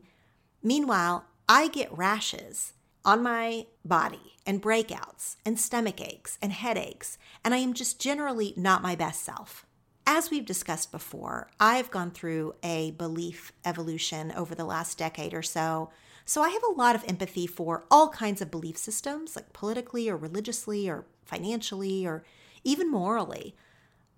Meanwhile, 0.62 1.26
I 1.48 1.68
get 1.68 1.96
rashes 1.96 2.72
on 3.04 3.22
my 3.22 3.66
body 3.84 4.36
and 4.46 4.62
breakouts 4.62 5.36
and 5.44 5.58
stomach 5.58 6.00
aches 6.00 6.38
and 6.40 6.52
headaches, 6.52 7.18
and 7.44 7.54
I 7.54 7.58
am 7.58 7.74
just 7.74 8.00
generally 8.00 8.54
not 8.56 8.82
my 8.82 8.94
best 8.94 9.22
self. 9.22 9.66
As 10.06 10.30
we've 10.30 10.46
discussed 10.46 10.90
before, 10.90 11.50
I've 11.60 11.90
gone 11.90 12.10
through 12.10 12.54
a 12.62 12.92
belief 12.92 13.52
evolution 13.64 14.32
over 14.32 14.54
the 14.54 14.64
last 14.64 14.96
decade 14.96 15.34
or 15.34 15.42
so, 15.42 15.90
so 16.24 16.42
I 16.42 16.48
have 16.48 16.62
a 16.62 16.78
lot 16.78 16.94
of 16.94 17.04
empathy 17.06 17.46
for 17.46 17.84
all 17.90 18.08
kinds 18.08 18.40
of 18.40 18.50
belief 18.50 18.78
systems, 18.78 19.36
like 19.36 19.52
politically 19.52 20.08
or 20.08 20.16
religiously 20.16 20.88
or 20.88 21.04
financially 21.24 22.06
or 22.06 22.24
even 22.64 22.90
morally. 22.90 23.54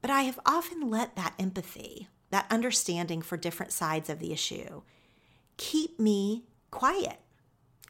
But 0.01 0.11
I 0.11 0.23
have 0.23 0.41
often 0.47 0.91
let 0.91 1.17
that 1.17 1.35
empathy, 1.39 2.09
that 2.31 2.47
understanding 2.51 3.23
for 3.23 3.37
different 3.37 3.73
sides 3.73 4.09
of 4.09 4.19
the 4.19 4.33
issue, 4.33 4.83
keep 5.57 6.01
me 6.01 6.45
quiet 6.71 7.19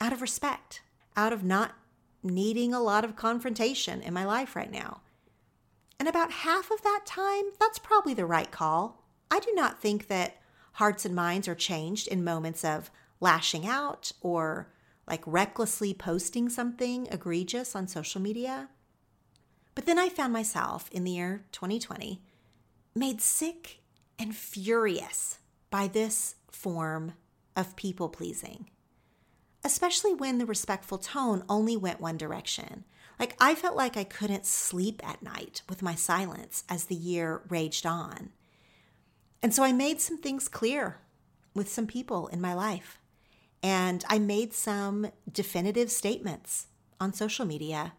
out 0.00 0.12
of 0.12 0.22
respect, 0.22 0.82
out 1.16 1.32
of 1.32 1.44
not 1.44 1.74
needing 2.22 2.74
a 2.74 2.80
lot 2.80 3.04
of 3.04 3.16
confrontation 3.16 4.02
in 4.02 4.12
my 4.12 4.24
life 4.24 4.56
right 4.56 4.70
now. 4.70 5.00
And 5.98 6.08
about 6.08 6.32
half 6.32 6.70
of 6.70 6.82
that 6.82 7.02
time, 7.04 7.44
that's 7.58 7.78
probably 7.78 8.14
the 8.14 8.26
right 8.26 8.50
call. 8.50 9.04
I 9.30 9.38
do 9.38 9.52
not 9.54 9.80
think 9.80 10.08
that 10.08 10.36
hearts 10.72 11.04
and 11.04 11.14
minds 11.14 11.46
are 11.46 11.54
changed 11.54 12.08
in 12.08 12.24
moments 12.24 12.64
of 12.64 12.90
lashing 13.20 13.66
out 13.66 14.12
or 14.22 14.72
like 15.06 15.22
recklessly 15.26 15.92
posting 15.92 16.48
something 16.48 17.06
egregious 17.10 17.76
on 17.76 17.86
social 17.86 18.20
media. 18.20 18.68
But 19.80 19.86
then 19.86 19.98
I 19.98 20.10
found 20.10 20.30
myself 20.30 20.90
in 20.92 21.04
the 21.04 21.12
year 21.12 21.46
2020 21.52 22.20
made 22.94 23.22
sick 23.22 23.80
and 24.18 24.36
furious 24.36 25.38
by 25.70 25.88
this 25.88 26.34
form 26.50 27.14
of 27.56 27.76
people 27.76 28.10
pleasing 28.10 28.68
especially 29.64 30.12
when 30.12 30.36
the 30.36 30.44
respectful 30.44 30.98
tone 30.98 31.44
only 31.48 31.78
went 31.78 31.98
one 31.98 32.18
direction. 32.18 32.84
Like, 33.18 33.34
I 33.40 33.54
felt 33.54 33.74
like 33.74 33.96
I 33.96 34.04
couldn't 34.04 34.44
sleep 34.44 35.00
at 35.02 35.22
night 35.22 35.62
with 35.66 35.80
my 35.80 35.94
silence 35.94 36.62
as 36.68 36.84
the 36.84 36.94
year 36.94 37.40
raged 37.48 37.86
on. 37.86 38.32
And 39.42 39.54
so 39.54 39.62
I 39.62 39.72
made 39.72 40.00
some 40.00 40.18
things 40.18 40.46
clear 40.46 40.98
with 41.54 41.70
some 41.70 41.86
people 41.86 42.28
in 42.28 42.40
my 42.40 42.52
life. 42.52 42.98
And 43.62 44.04
I 44.08 44.18
made 44.18 44.52
some 44.52 45.10
definitive 45.30 45.90
statements 45.90 46.66
on 46.98 47.12
social 47.14 47.46
media. 47.46 47.92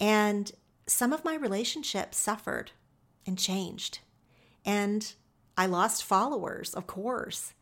And 0.00 0.50
some 0.90 1.12
of 1.12 1.24
my 1.24 1.34
relationships 1.34 2.18
suffered 2.18 2.72
and 3.26 3.38
changed. 3.38 4.00
And 4.64 5.12
I 5.56 5.66
lost 5.66 6.04
followers, 6.04 6.74
of 6.74 6.86
course. 6.86 7.54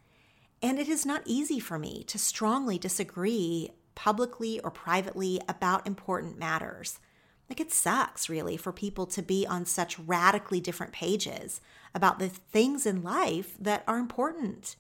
And 0.63 0.79
it 0.79 0.89
is 0.89 1.07
not 1.07 1.23
easy 1.25 1.61
for 1.61 1.79
me 1.79 2.05
to 2.05 2.19
strongly 2.19 2.79
disagree 2.79 3.71
publicly 3.95 4.61
or 4.61 4.71
privately 4.71 5.41
about 5.49 5.87
important 5.87 6.39
matters. 6.39 7.01
Like 7.49 7.61
it 7.61 7.73
sucks, 7.73 8.29
really, 8.29 8.57
for 8.57 8.73
people 8.73 9.07
to 9.07 9.23
be 9.23 9.47
on 9.47 9.65
such 9.65 9.99
radically 9.99 10.61
different 10.61 10.93
pages 10.93 11.61
about 11.95 12.19
the 12.19 12.29
things 12.29 12.87
in 12.87 13.03
life 13.03 13.57
that 13.59 13.85
are 13.87 13.99
important. 13.99 14.77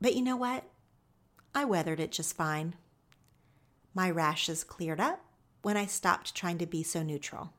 But 0.00 0.14
you 0.14 0.22
know 0.22 0.36
what? 0.36 0.64
I 1.54 1.64
weathered 1.64 2.00
it 2.00 2.12
just 2.12 2.36
fine. 2.36 2.74
My 3.94 4.10
rashes 4.10 4.64
cleared 4.64 5.00
up 5.00 5.24
when 5.62 5.76
I 5.76 5.86
stopped 5.86 6.34
trying 6.34 6.58
to 6.58 6.66
be 6.66 6.82
so 6.82 7.02
neutral. 7.02 7.52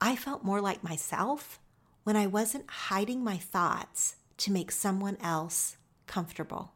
I 0.00 0.16
felt 0.16 0.44
more 0.44 0.60
like 0.60 0.84
myself 0.84 1.60
when 2.04 2.16
I 2.16 2.26
wasn't 2.26 2.70
hiding 2.70 3.22
my 3.22 3.36
thoughts 3.36 4.16
to 4.38 4.52
make 4.52 4.70
someone 4.70 5.18
else 5.20 5.76
comfortable. 6.06 6.72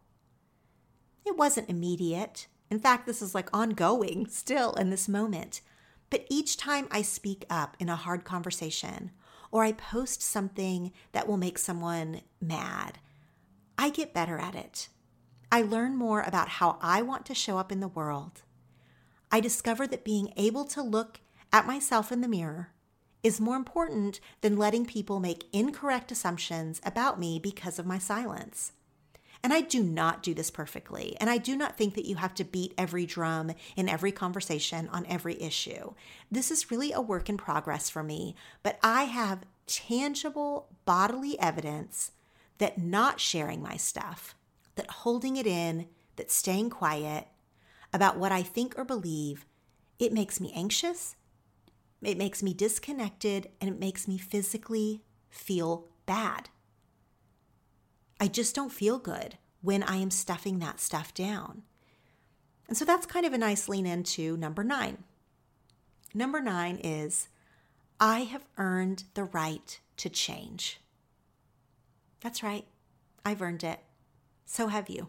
It 1.25 1.37
wasn't 1.37 1.71
immediate. 1.71 2.49
In 2.71 2.79
fact, 2.79 3.07
this 3.07 3.23
is 3.23 3.35
like 3.35 3.49
ongoing 3.53 4.27
still 4.31 4.73
in 4.75 4.91
this 4.91 5.09
moment. 5.09 5.61
But 6.11 6.27
each 6.29 6.57
time 6.57 6.89
I 6.91 7.03
speak 7.03 7.47
up 7.49 7.77
in 7.79 7.89
a 7.89 7.97
hard 7.97 8.25
conversation 8.25 9.13
or 9.51 9.65
I 9.65 9.73
post 9.73 10.23
something 10.23 10.93
that 11.13 11.27
will 11.29 11.37
make 11.37 11.59
someone 11.59 12.23
mad, 12.41 12.99
I 13.79 13.91
get 13.91 14.15
better 14.15 14.39
at 14.39 14.55
it. 14.55 14.89
I 15.51 15.63
learn 15.63 15.97
more 15.97 16.23
about 16.23 16.49
how 16.49 16.79
I 16.81 17.03
want 17.03 17.27
to 17.27 17.35
show 17.35 17.59
up 17.59 17.71
in 17.71 17.81
the 17.81 17.89
world. 17.89 18.43
I 19.33 19.41
discover 19.41 19.87
that 19.87 20.05
being 20.05 20.33
able 20.37 20.67
to 20.67 20.83
look 20.83 21.21
at 21.53 21.67
myself 21.67 22.13
in 22.13 22.21
the 22.21 22.29
mirror 22.29 22.69
is 23.23 23.41
more 23.41 23.57
important 23.57 24.21
than 24.43 24.59
letting 24.59 24.85
people 24.85 25.21
make 25.21 25.47
incorrect 25.53 26.13
assumptions 26.13 26.83
about 26.85 27.19
me 27.19 27.39
because 27.39 27.79
of 27.79 27.87
my 27.87 27.99
silence. 27.99 28.73
And 29.43 29.53
I 29.53 29.63
do 29.63 29.83
not 29.83 30.23
do 30.23 30.35
this 30.35 30.51
perfectly. 30.51 31.17
And 31.19 31.31
I 31.31 31.39
do 31.39 31.57
not 31.57 31.77
think 31.77 31.95
that 31.95 32.05
you 32.05 32.17
have 32.17 32.35
to 32.35 32.45
beat 32.45 32.75
every 32.77 33.07
drum 33.07 33.53
in 33.75 33.89
every 33.89 34.13
conversation 34.13 34.89
on 34.91 35.07
every 35.07 35.41
issue. 35.41 35.95
This 36.31 36.51
is 36.51 36.71
really 36.71 36.93
a 36.93 37.01
work 37.01 37.29
in 37.29 37.39
progress 37.39 37.89
for 37.89 38.03
me, 38.03 38.37
but 38.63 38.79
I 38.83 39.05
have 39.05 39.47
tangible 39.67 40.69
bodily 40.85 41.41
evidence 41.41 42.13
that 42.59 42.79
not 42.79 43.19
sharing 43.19 43.63
my 43.63 43.77
stuff, 43.77 44.37
that 44.75 44.91
holding 44.91 45.37
it 45.37 45.47
in, 45.47 45.87
that 46.17 46.31
staying 46.31 46.71
quiet 46.71 47.27
about 47.93 48.19
what 48.19 48.33
I 48.33 48.43
think 48.43 48.75
or 48.79 48.85
believe, 48.85 49.47
it 49.99 50.13
makes 50.13 50.41
me 50.41 50.53
anxious, 50.55 51.17
it 52.03 52.19
makes 52.19 52.43
me 52.43 52.53
disconnected, 52.53 53.49
and 53.61 53.71
it 53.71 53.79
makes 53.79 54.09
me 54.09 54.19
physically 54.19 55.03
feel 55.31 55.89
bad. 56.07 56.49
I 58.21 58.29
just 58.29 58.55
don't 58.55 58.73
feel 58.73 58.99
good 58.99 59.39
when 59.61 59.83
I 59.83 59.97
am 59.97 60.11
stuffing 60.11 60.59
that 60.59 60.81
stuff 60.81 61.15
down. 61.15 61.63
And 62.69 62.77
so 62.77 62.85
that's 62.85 63.07
kind 63.07 63.27
of 63.27 63.33
a 63.33 63.39
nice 63.39 63.69
lean 63.69 63.87
into 63.87 64.37
number 64.37 64.65
nine. 64.65 65.05
Number 66.15 66.41
nine 66.41 66.77
is 66.83 67.29
I 68.01 68.21
have 68.21 68.47
earned 68.59 69.05
the 69.15 69.25
right 69.25 69.79
to 69.99 70.09
change. 70.09 70.81
That's 72.21 72.43
right, 72.43 72.67
I've 73.25 73.43
earned 73.43 73.65
it. 73.65 73.81
So 74.45 74.69
have 74.69 74.89
you. 74.89 75.09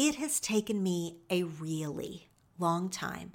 It 0.00 0.14
has 0.14 0.38
taken 0.38 0.80
me 0.80 1.16
a 1.28 1.42
really 1.42 2.28
long 2.56 2.88
time 2.88 3.32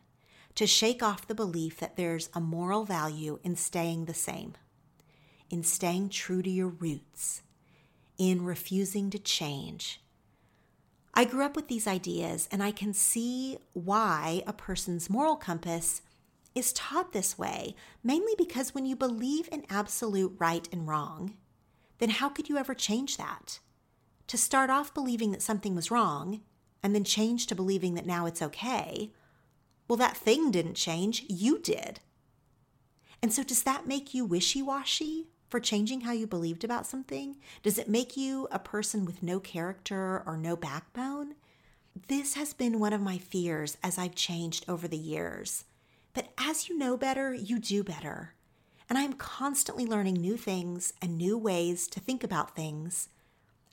to 0.56 0.66
shake 0.66 1.04
off 1.04 1.28
the 1.28 1.36
belief 1.36 1.82
that 1.82 1.98
there's 1.98 2.30
a 2.34 2.40
moral 2.40 2.86
value 2.86 3.38
in 3.44 3.58
staying 3.58 4.06
the 4.06 4.14
same, 4.14 4.54
in 5.50 5.66
staying 5.66 6.08
true 6.08 6.42
to 6.42 6.50
your 6.50 6.70
roots, 6.70 7.42
in 8.18 8.46
refusing 8.46 9.10
to 9.10 9.20
change. 9.20 10.00
I 11.14 11.26
grew 11.26 11.44
up 11.44 11.58
with 11.58 11.68
these 11.68 11.86
ideas 11.86 12.48
and 12.50 12.64
I 12.64 12.72
can 12.72 12.94
see 12.94 13.58
why 13.74 14.42
a 14.48 14.54
person's 14.54 15.10
moral 15.10 15.36
compass 15.36 16.02
is 16.56 16.72
taught 16.72 17.12
this 17.12 17.38
way 17.38 17.76
mainly 18.06 18.36
because 18.38 18.74
when 18.74 18.86
you 18.86 18.96
believe 18.96 19.50
in 19.52 19.66
absolute 19.70 20.34
right 20.40 20.70
and 20.72 20.88
wrong, 20.88 21.36
then 21.98 22.10
how 22.10 22.30
could 22.30 22.48
you 22.48 22.56
ever 22.56 22.74
change 22.74 23.18
that? 23.18 23.60
To 24.28 24.38
start 24.38 24.70
off 24.70 24.94
believing 24.94 25.32
that 25.32 25.42
something 25.42 25.76
was 25.76 25.92
wrong 25.92 26.40
and 26.84 26.94
then 26.94 27.04
change 27.04 27.48
to 27.48 27.56
believing 27.56 27.96
that 27.96 28.06
now 28.06 28.26
it's 28.26 28.42
okay, 28.42 29.12
well, 29.88 29.98
that 29.98 30.18
thing 30.18 30.52
didn't 30.52 30.76
change, 30.76 31.26
you 31.28 31.60
did. 31.60 32.00
And 33.22 33.34
so, 33.34 33.44
does 33.44 33.64
that 33.64 33.88
make 33.88 34.14
you 34.14 34.26
wishy 34.26 34.62
washy 34.62 35.28
for 35.50 35.60
changing 35.60 36.02
how 36.02 36.12
you 36.12 36.28
believed 36.28 36.64
about 36.64 36.86
something? 36.86 37.38
Does 37.62 37.78
it 37.78 37.88
make 37.88 38.18
you 38.18 38.48
a 38.52 38.60
person 38.60 39.06
with 39.06 39.24
no 39.24 39.40
character 39.40 40.24
or 40.26 40.36
no 40.36 40.56
backbone? 40.56 41.36
This 42.08 42.34
has 42.34 42.54
been 42.54 42.80
one 42.80 42.92
of 42.92 43.02
my 43.02 43.18
fears 43.18 43.78
as 43.84 43.98
I've 43.98 44.16
changed 44.16 44.66
over 44.68 44.88
the 44.88 44.98
years. 44.98 45.66
But 46.14 46.30
as 46.38 46.68
you 46.68 46.78
know 46.78 46.98
better, 46.98 47.34
you 47.34 47.60
do 47.60 47.84
better. 47.84 48.34
And 48.90 48.98
I'm 48.98 49.14
constantly 49.14 49.86
learning 49.86 50.16
new 50.16 50.38
things 50.38 50.94
and 51.02 51.18
new 51.18 51.38
ways 51.38 51.88
to 51.88 52.00
think 52.00 52.24
about 52.24 52.56
things. 52.56 53.10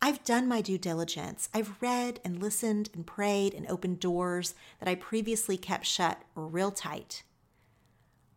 I've 0.03 0.25
done 0.25 0.49
my 0.49 0.63
due 0.63 0.79
diligence. 0.79 1.51
I've 1.53 1.77
read 1.83 2.21
and 2.25 2.43
listened 2.43 2.89
and 2.95 3.07
prayed 3.07 3.53
and 3.53 3.67
opened 3.69 4.01
doors 4.01 4.55
that 4.79 4.89
I 4.89 4.95
previously 4.95 5.59
kept 5.59 5.85
shut 5.85 6.23
real 6.35 6.71
tight. 6.71 7.23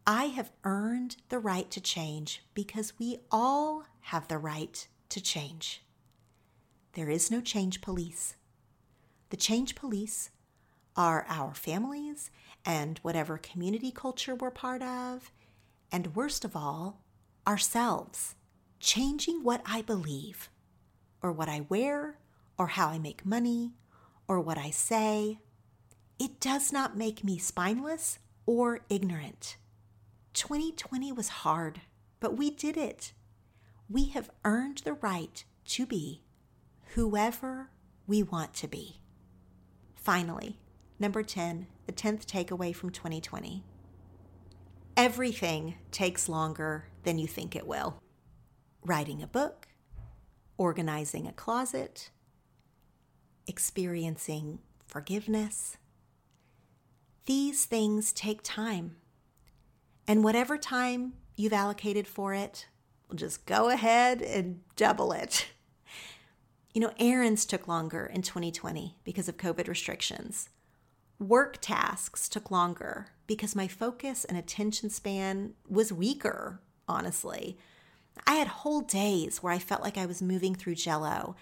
I 0.06 0.26
have 0.26 0.52
earned 0.66 1.16
the 1.30 1.40
right 1.40 1.72
to 1.72 1.80
change 1.80 2.44
because 2.54 3.00
we 3.00 3.20
all 3.32 3.86
have 4.02 4.28
the 4.28 4.38
right 4.38 4.86
to 5.10 5.22
change. 5.22 5.82
There 6.94 7.10
is 7.10 7.32
no 7.32 7.40
change 7.40 7.80
police. 7.80 8.36
The 9.30 9.38
change 9.38 9.76
police 9.76 10.30
are 10.98 11.26
our 11.30 11.54
families 11.54 12.30
and 12.66 13.00
whatever 13.00 13.38
community 13.38 13.92
culture 13.92 14.36
we're 14.36 14.52
part 14.52 14.82
of, 14.82 15.32
and 15.92 16.16
worst 16.16 16.44
of 16.44 16.56
all, 16.56 17.00
ourselves. 17.48 18.36
Changing 18.80 19.44
what 19.44 19.62
I 19.66 19.82
believe, 19.82 20.50
or 21.24 21.32
what 21.32 21.50
I 21.50 21.66
wear, 21.70 22.20
or 22.58 22.68
how 22.68 22.90
I 22.90 23.00
make 23.00 23.26
money, 23.26 23.72
or 24.28 24.40
what 24.40 24.58
I 24.58 24.70
say. 24.70 25.40
It 26.20 26.40
does 26.40 26.72
not 26.72 26.98
make 26.98 27.24
me 27.24 27.38
spineless 27.40 28.20
or 28.46 28.82
ignorant. 28.90 29.58
2020 30.34 31.12
was 31.12 31.30
hard, 31.30 31.82
but 32.20 32.38
we 32.38 32.52
did 32.52 32.78
it. 32.78 33.14
We 33.90 34.10
have 34.10 34.30
earned 34.46 34.80
the 34.80 34.94
right 34.94 35.44
to 35.70 35.86
be 35.86 36.22
whoever 36.94 37.70
we 38.06 38.22
want 38.22 38.54
to 38.56 38.68
be. 38.68 39.00
Finally, 39.96 40.60
number 41.00 41.24
10, 41.24 41.68
the 41.86 41.94
10th 41.94 42.26
takeaway 42.26 42.76
from 42.76 42.90
2020. 42.90 43.64
Everything 44.96 45.76
takes 45.92 46.30
longer 46.30 46.86
than 47.04 47.18
you 47.18 47.28
think 47.28 47.56
it 47.56 47.66
will. 47.66 47.96
Writing 48.86 49.24
a 49.24 49.28
book, 49.28 49.68
organizing 50.58 51.28
a 51.28 51.32
closet, 51.34 52.10
experiencing 53.48 54.60
forgiveness. 54.88 55.78
These 57.26 57.66
things 57.66 58.12
take 58.12 58.42
time. 58.44 58.98
And 60.08 60.24
whatever 60.24 60.58
time 60.58 61.14
you've 61.36 61.54
allocated 61.54 62.08
for 62.08 62.34
it, 62.34 62.68
just 63.16 63.46
go 63.46 63.70
ahead 63.70 64.22
and 64.22 64.62
double 64.76 65.12
it. 65.12 65.48
You 66.74 66.82
know, 66.82 66.92
errands 67.00 67.46
took 67.46 67.68
longer 67.68 68.06
in 68.08 68.24
2020 68.24 68.98
because 69.04 69.30
of 69.30 69.38
COVID 69.38 69.68
restrictions. 69.68 70.50
Work 71.20 71.60
tasks 71.62 72.28
took 72.28 72.50
longer 72.50 73.10
because 73.28 73.56
my 73.56 73.68
focus 73.68 74.26
and 74.26 74.38
attention 74.38 74.90
span 74.90 75.54
was 75.70 75.94
weaker, 75.94 76.62
honestly. 76.88 77.60
I 78.26 78.36
had 78.36 78.48
whole 78.48 78.82
days 78.82 79.42
where 79.42 79.54
I 79.54 79.60
felt 79.60 79.82
like 79.82 79.98
I 79.98 80.06
was 80.06 80.22
moving 80.22 80.56
through 80.56 80.76
jello, 80.76 81.36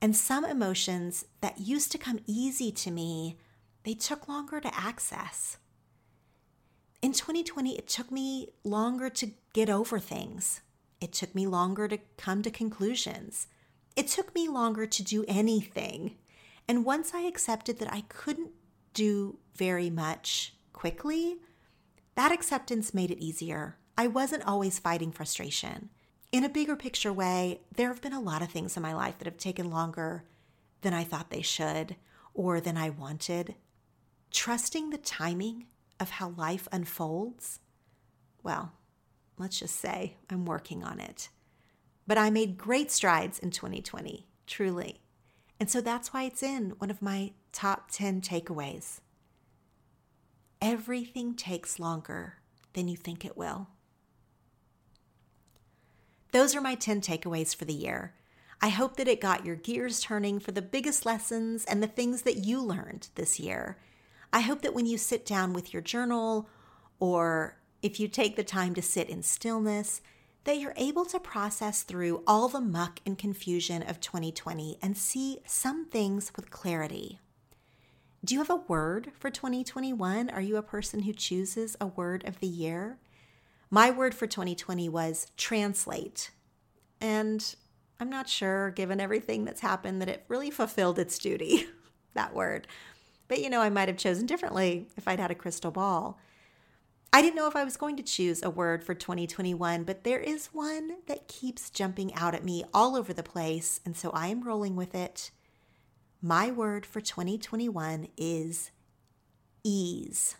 and 0.00 0.16
some 0.16 0.44
emotions 0.44 1.24
that 1.40 1.60
used 1.60 1.92
to 1.92 1.98
come 1.98 2.20
easy 2.26 2.72
to 2.72 2.90
me, 2.90 3.38
they 3.84 3.94
took 3.94 4.28
longer 4.28 4.60
to 4.60 4.74
access. 4.74 5.58
In 7.00 7.12
2020, 7.12 7.76
it 7.76 7.88
took 7.88 8.10
me 8.10 8.48
longer 8.64 9.10
to 9.10 9.30
get 9.52 9.68
over 9.68 9.98
things. 9.98 10.60
It 11.00 11.12
took 11.12 11.34
me 11.34 11.46
longer 11.46 11.88
to 11.88 11.98
come 12.16 12.42
to 12.42 12.50
conclusions. 12.50 13.48
It 13.96 14.06
took 14.06 14.34
me 14.34 14.48
longer 14.48 14.86
to 14.86 15.02
do 15.02 15.24
anything. 15.26 16.16
And 16.68 16.84
once 16.84 17.12
I 17.12 17.22
accepted 17.22 17.78
that 17.80 17.92
I 17.92 18.02
couldn't 18.08 18.52
do 18.94 19.38
very 19.56 19.90
much 19.90 20.54
quickly, 20.72 21.38
that 22.14 22.32
acceptance 22.32 22.94
made 22.94 23.10
it 23.10 23.18
easier. 23.18 23.76
I 23.98 24.06
wasn't 24.06 24.46
always 24.46 24.78
fighting 24.78 25.12
frustration. 25.12 25.90
In 26.32 26.44
a 26.44 26.48
bigger 26.48 26.76
picture 26.76 27.12
way, 27.12 27.60
there 27.76 27.88
have 27.88 28.00
been 28.00 28.14
a 28.14 28.20
lot 28.20 28.40
of 28.40 28.50
things 28.50 28.74
in 28.74 28.82
my 28.82 28.94
life 28.94 29.18
that 29.18 29.26
have 29.26 29.36
taken 29.36 29.70
longer 29.70 30.24
than 30.80 30.94
I 30.94 31.04
thought 31.04 31.28
they 31.28 31.42
should 31.42 31.94
or 32.32 32.58
than 32.58 32.78
I 32.78 32.88
wanted. 32.88 33.54
Trusting 34.30 34.88
the 34.88 34.98
timing 34.98 35.66
of 36.00 36.08
how 36.08 36.30
life 36.30 36.66
unfolds, 36.72 37.60
well, 38.42 38.72
let's 39.36 39.58
just 39.58 39.76
say 39.76 40.16
I'm 40.30 40.46
working 40.46 40.82
on 40.82 41.00
it. 41.00 41.28
But 42.06 42.16
I 42.16 42.30
made 42.30 42.56
great 42.56 42.90
strides 42.90 43.38
in 43.38 43.50
2020, 43.50 44.26
truly. 44.46 45.02
And 45.60 45.70
so 45.70 45.82
that's 45.82 46.14
why 46.14 46.24
it's 46.24 46.42
in 46.42 46.70
one 46.78 46.90
of 46.90 47.02
my 47.02 47.32
top 47.52 47.90
10 47.90 48.22
takeaways. 48.22 49.00
Everything 50.62 51.34
takes 51.34 51.78
longer 51.78 52.38
than 52.72 52.88
you 52.88 52.96
think 52.96 53.26
it 53.26 53.36
will. 53.36 53.68
Those 56.32 56.56
are 56.56 56.62
my 56.62 56.74
10 56.74 57.02
takeaways 57.02 57.54
for 57.54 57.66
the 57.66 57.74
year. 57.74 58.14
I 58.60 58.70
hope 58.70 58.96
that 58.96 59.08
it 59.08 59.20
got 59.20 59.44
your 59.44 59.56
gears 59.56 60.00
turning 60.00 60.38
for 60.40 60.52
the 60.52 60.62
biggest 60.62 61.04
lessons 61.04 61.64
and 61.66 61.82
the 61.82 61.86
things 61.86 62.22
that 62.22 62.38
you 62.38 62.62
learned 62.62 63.08
this 63.16 63.38
year. 63.38 63.76
I 64.32 64.40
hope 64.40 64.62
that 64.62 64.72
when 64.72 64.86
you 64.86 64.96
sit 64.96 65.26
down 65.26 65.52
with 65.52 65.74
your 65.74 65.82
journal 65.82 66.48
or 66.98 67.58
if 67.82 68.00
you 68.00 68.08
take 68.08 68.36
the 68.36 68.44
time 68.44 68.74
to 68.74 68.82
sit 68.82 69.10
in 69.10 69.22
stillness, 69.22 70.00
that 70.44 70.58
you're 70.58 70.74
able 70.76 71.04
to 71.04 71.20
process 71.20 71.82
through 71.82 72.22
all 72.26 72.48
the 72.48 72.60
muck 72.60 73.00
and 73.04 73.18
confusion 73.18 73.82
of 73.82 74.00
2020 74.00 74.78
and 74.80 74.96
see 74.96 75.40
some 75.44 75.84
things 75.84 76.32
with 76.34 76.50
clarity. 76.50 77.20
Do 78.24 78.34
you 78.34 78.40
have 78.40 78.50
a 78.50 78.56
word 78.56 79.10
for 79.18 79.30
2021? 79.30 80.30
Are 80.30 80.40
you 80.40 80.56
a 80.56 80.62
person 80.62 81.00
who 81.00 81.12
chooses 81.12 81.76
a 81.80 81.86
word 81.86 82.24
of 82.26 82.40
the 82.40 82.46
year? 82.46 82.98
My 83.74 83.90
word 83.90 84.14
for 84.14 84.26
2020 84.26 84.90
was 84.90 85.28
translate. 85.38 86.30
And 87.00 87.54
I'm 87.98 88.10
not 88.10 88.28
sure, 88.28 88.70
given 88.70 89.00
everything 89.00 89.46
that's 89.46 89.62
happened, 89.62 90.02
that 90.02 90.10
it 90.10 90.26
really 90.28 90.50
fulfilled 90.50 90.98
its 90.98 91.18
duty, 91.18 91.64
that 92.14 92.34
word. 92.34 92.66
But 93.28 93.40
you 93.40 93.48
know, 93.48 93.62
I 93.62 93.70
might 93.70 93.88
have 93.88 93.96
chosen 93.96 94.26
differently 94.26 94.88
if 94.98 95.08
I'd 95.08 95.18
had 95.18 95.30
a 95.30 95.34
crystal 95.34 95.70
ball. 95.70 96.20
I 97.14 97.22
didn't 97.22 97.34
know 97.34 97.48
if 97.48 97.56
I 97.56 97.64
was 97.64 97.78
going 97.78 97.96
to 97.96 98.02
choose 98.02 98.42
a 98.42 98.50
word 98.50 98.84
for 98.84 98.92
2021, 98.92 99.84
but 99.84 100.04
there 100.04 100.20
is 100.20 100.48
one 100.48 100.98
that 101.06 101.26
keeps 101.26 101.70
jumping 101.70 102.14
out 102.14 102.34
at 102.34 102.44
me 102.44 102.64
all 102.74 102.94
over 102.94 103.14
the 103.14 103.22
place, 103.22 103.80
and 103.86 103.96
so 103.96 104.10
I 104.10 104.26
am 104.26 104.42
rolling 104.42 104.76
with 104.76 104.94
it. 104.94 105.30
My 106.20 106.50
word 106.50 106.84
for 106.84 107.00
2021 107.00 108.08
is 108.18 108.70
ease. 109.64 110.36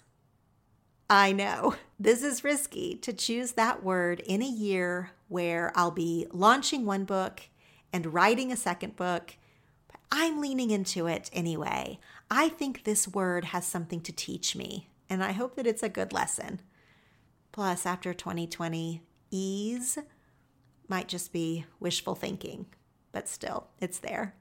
I 1.12 1.32
know 1.32 1.74
this 2.00 2.22
is 2.22 2.42
risky 2.42 2.94
to 3.02 3.12
choose 3.12 3.52
that 3.52 3.84
word 3.84 4.20
in 4.20 4.40
a 4.40 4.46
year 4.46 5.10
where 5.28 5.70
I'll 5.74 5.90
be 5.90 6.26
launching 6.32 6.86
one 6.86 7.04
book 7.04 7.42
and 7.92 8.14
writing 8.14 8.50
a 8.50 8.56
second 8.56 8.96
book, 8.96 9.36
but 9.88 10.00
I'm 10.10 10.40
leaning 10.40 10.70
into 10.70 11.08
it 11.08 11.28
anyway. 11.30 11.98
I 12.30 12.48
think 12.48 12.84
this 12.84 13.06
word 13.06 13.44
has 13.44 13.66
something 13.66 14.00
to 14.00 14.12
teach 14.12 14.56
me 14.56 14.88
and 15.10 15.22
I 15.22 15.32
hope 15.32 15.54
that 15.56 15.66
it's 15.66 15.82
a 15.82 15.90
good 15.90 16.14
lesson. 16.14 16.62
Plus, 17.52 17.84
after 17.84 18.14
2020, 18.14 19.02
ease 19.30 19.98
might 20.88 21.08
just 21.08 21.30
be 21.30 21.66
wishful 21.78 22.14
thinking, 22.14 22.64
but 23.12 23.28
still, 23.28 23.66
it's 23.82 23.98
there. 23.98 24.34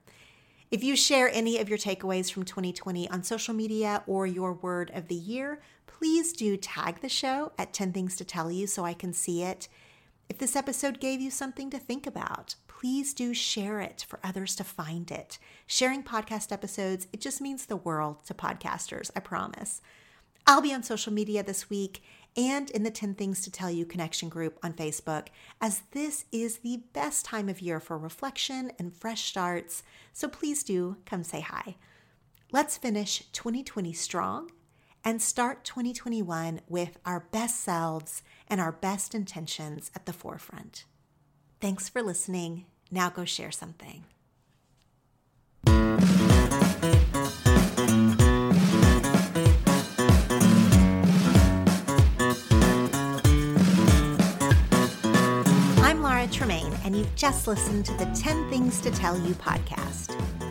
If 0.72 0.86
you 0.86 0.96
share 0.96 1.30
any 1.34 1.58
of 1.58 1.68
your 1.68 1.78
takeaways 1.78 2.32
from 2.32 2.46
2020 2.46 3.10
on 3.10 3.24
social 3.24 3.54
media 3.54 4.04
or 4.08 4.26
your 4.26 4.54
word 4.54 4.90
of 4.94 5.10
the 5.10 5.16
year, 5.16 5.62
please 5.98 6.34
do 6.34 6.58
tag 6.58 7.02
the 7.02 7.10
show 7.10 7.52
at 7.58 7.74
10 7.74 7.94
Things 7.94 8.16
to 8.16 8.26
Tell 8.26 8.52
You 8.52 8.68
so 8.68 8.86
I 8.86 8.94
can 8.94 9.14
see 9.14 9.44
it. 9.44 9.68
If 10.30 10.38
this 10.38 10.56
episode 10.56 11.00
gave 11.00 11.22
you 11.22 11.30
something 11.30 11.70
to 11.70 11.78
think 11.78 12.08
about, 12.08 12.56
please 12.68 13.14
do 13.14 13.34
share 13.34 13.82
it 13.82 14.06
for 14.08 14.20
others 14.24 14.56
to 14.56 14.64
find 14.64 15.12
it. 15.12 15.38
Sharing 15.68 16.04
podcast 16.04 16.52
episodes, 16.52 17.08
it 17.12 17.22
just 17.22 17.42
means 17.42 17.66
the 17.66 17.76
world 17.76 18.26
to 18.26 18.34
podcasters, 18.34 19.12
I 19.16 19.20
promise. 19.20 19.82
I'll 20.48 20.62
be 20.62 20.74
on 20.74 20.82
social 20.82 21.14
media 21.14 21.44
this 21.44 21.70
week 21.70 22.02
and 22.36 22.70
in 22.70 22.84
the 22.84 22.92
10 22.92 23.16
Things 23.16 23.42
to 23.42 23.52
Tell 23.52 23.70
You 23.70 23.86
connection 23.86 24.30
group 24.30 24.58
on 24.64 24.74
Facebook, 24.74 25.28
as 25.60 25.84
this 25.92 26.26
is 26.32 26.60
the 26.60 26.84
best 26.94 27.26
time 27.26 27.50
of 27.50 27.62
year 27.62 27.80
for 27.80 27.98
reflection 27.98 28.72
and 28.80 28.94
fresh 28.94 29.26
starts. 29.26 29.84
So 30.14 30.28
please 30.28 30.64
do 30.64 30.98
come 31.06 31.24
say 31.24 31.42
hi. 31.42 31.76
Let's 32.52 32.78
finish 32.78 33.24
2020 33.34 33.94
strong 33.94 34.50
and 35.04 35.22
start 35.22 35.64
2021 35.64 36.62
with 36.68 36.98
our 37.06 37.22
best 37.32 37.60
selves 37.60 38.22
and 38.48 38.62
our 38.62 38.72
best 38.72 39.16
intentions 39.16 39.92
at 39.96 40.06
the 40.06 40.14
forefront. 40.14 40.86
Thanks 41.60 41.90
for 41.90 42.02
listening. 42.02 42.66
Now 42.92 43.10
go 43.10 43.26
share 43.26 43.52
something. 43.52 44.04
I'm 55.84 56.02
Laura 56.02 56.28
Tremaine, 56.28 56.74
and 56.84 56.96
you've 56.96 57.16
just 57.16 57.48
listened 57.48 57.86
to 57.86 57.94
the 57.94 58.06
10 58.16 58.50
Things 58.50 58.82
to 58.82 58.92
Tell 58.92 59.18
You 59.20 59.34
podcast. 59.36 60.51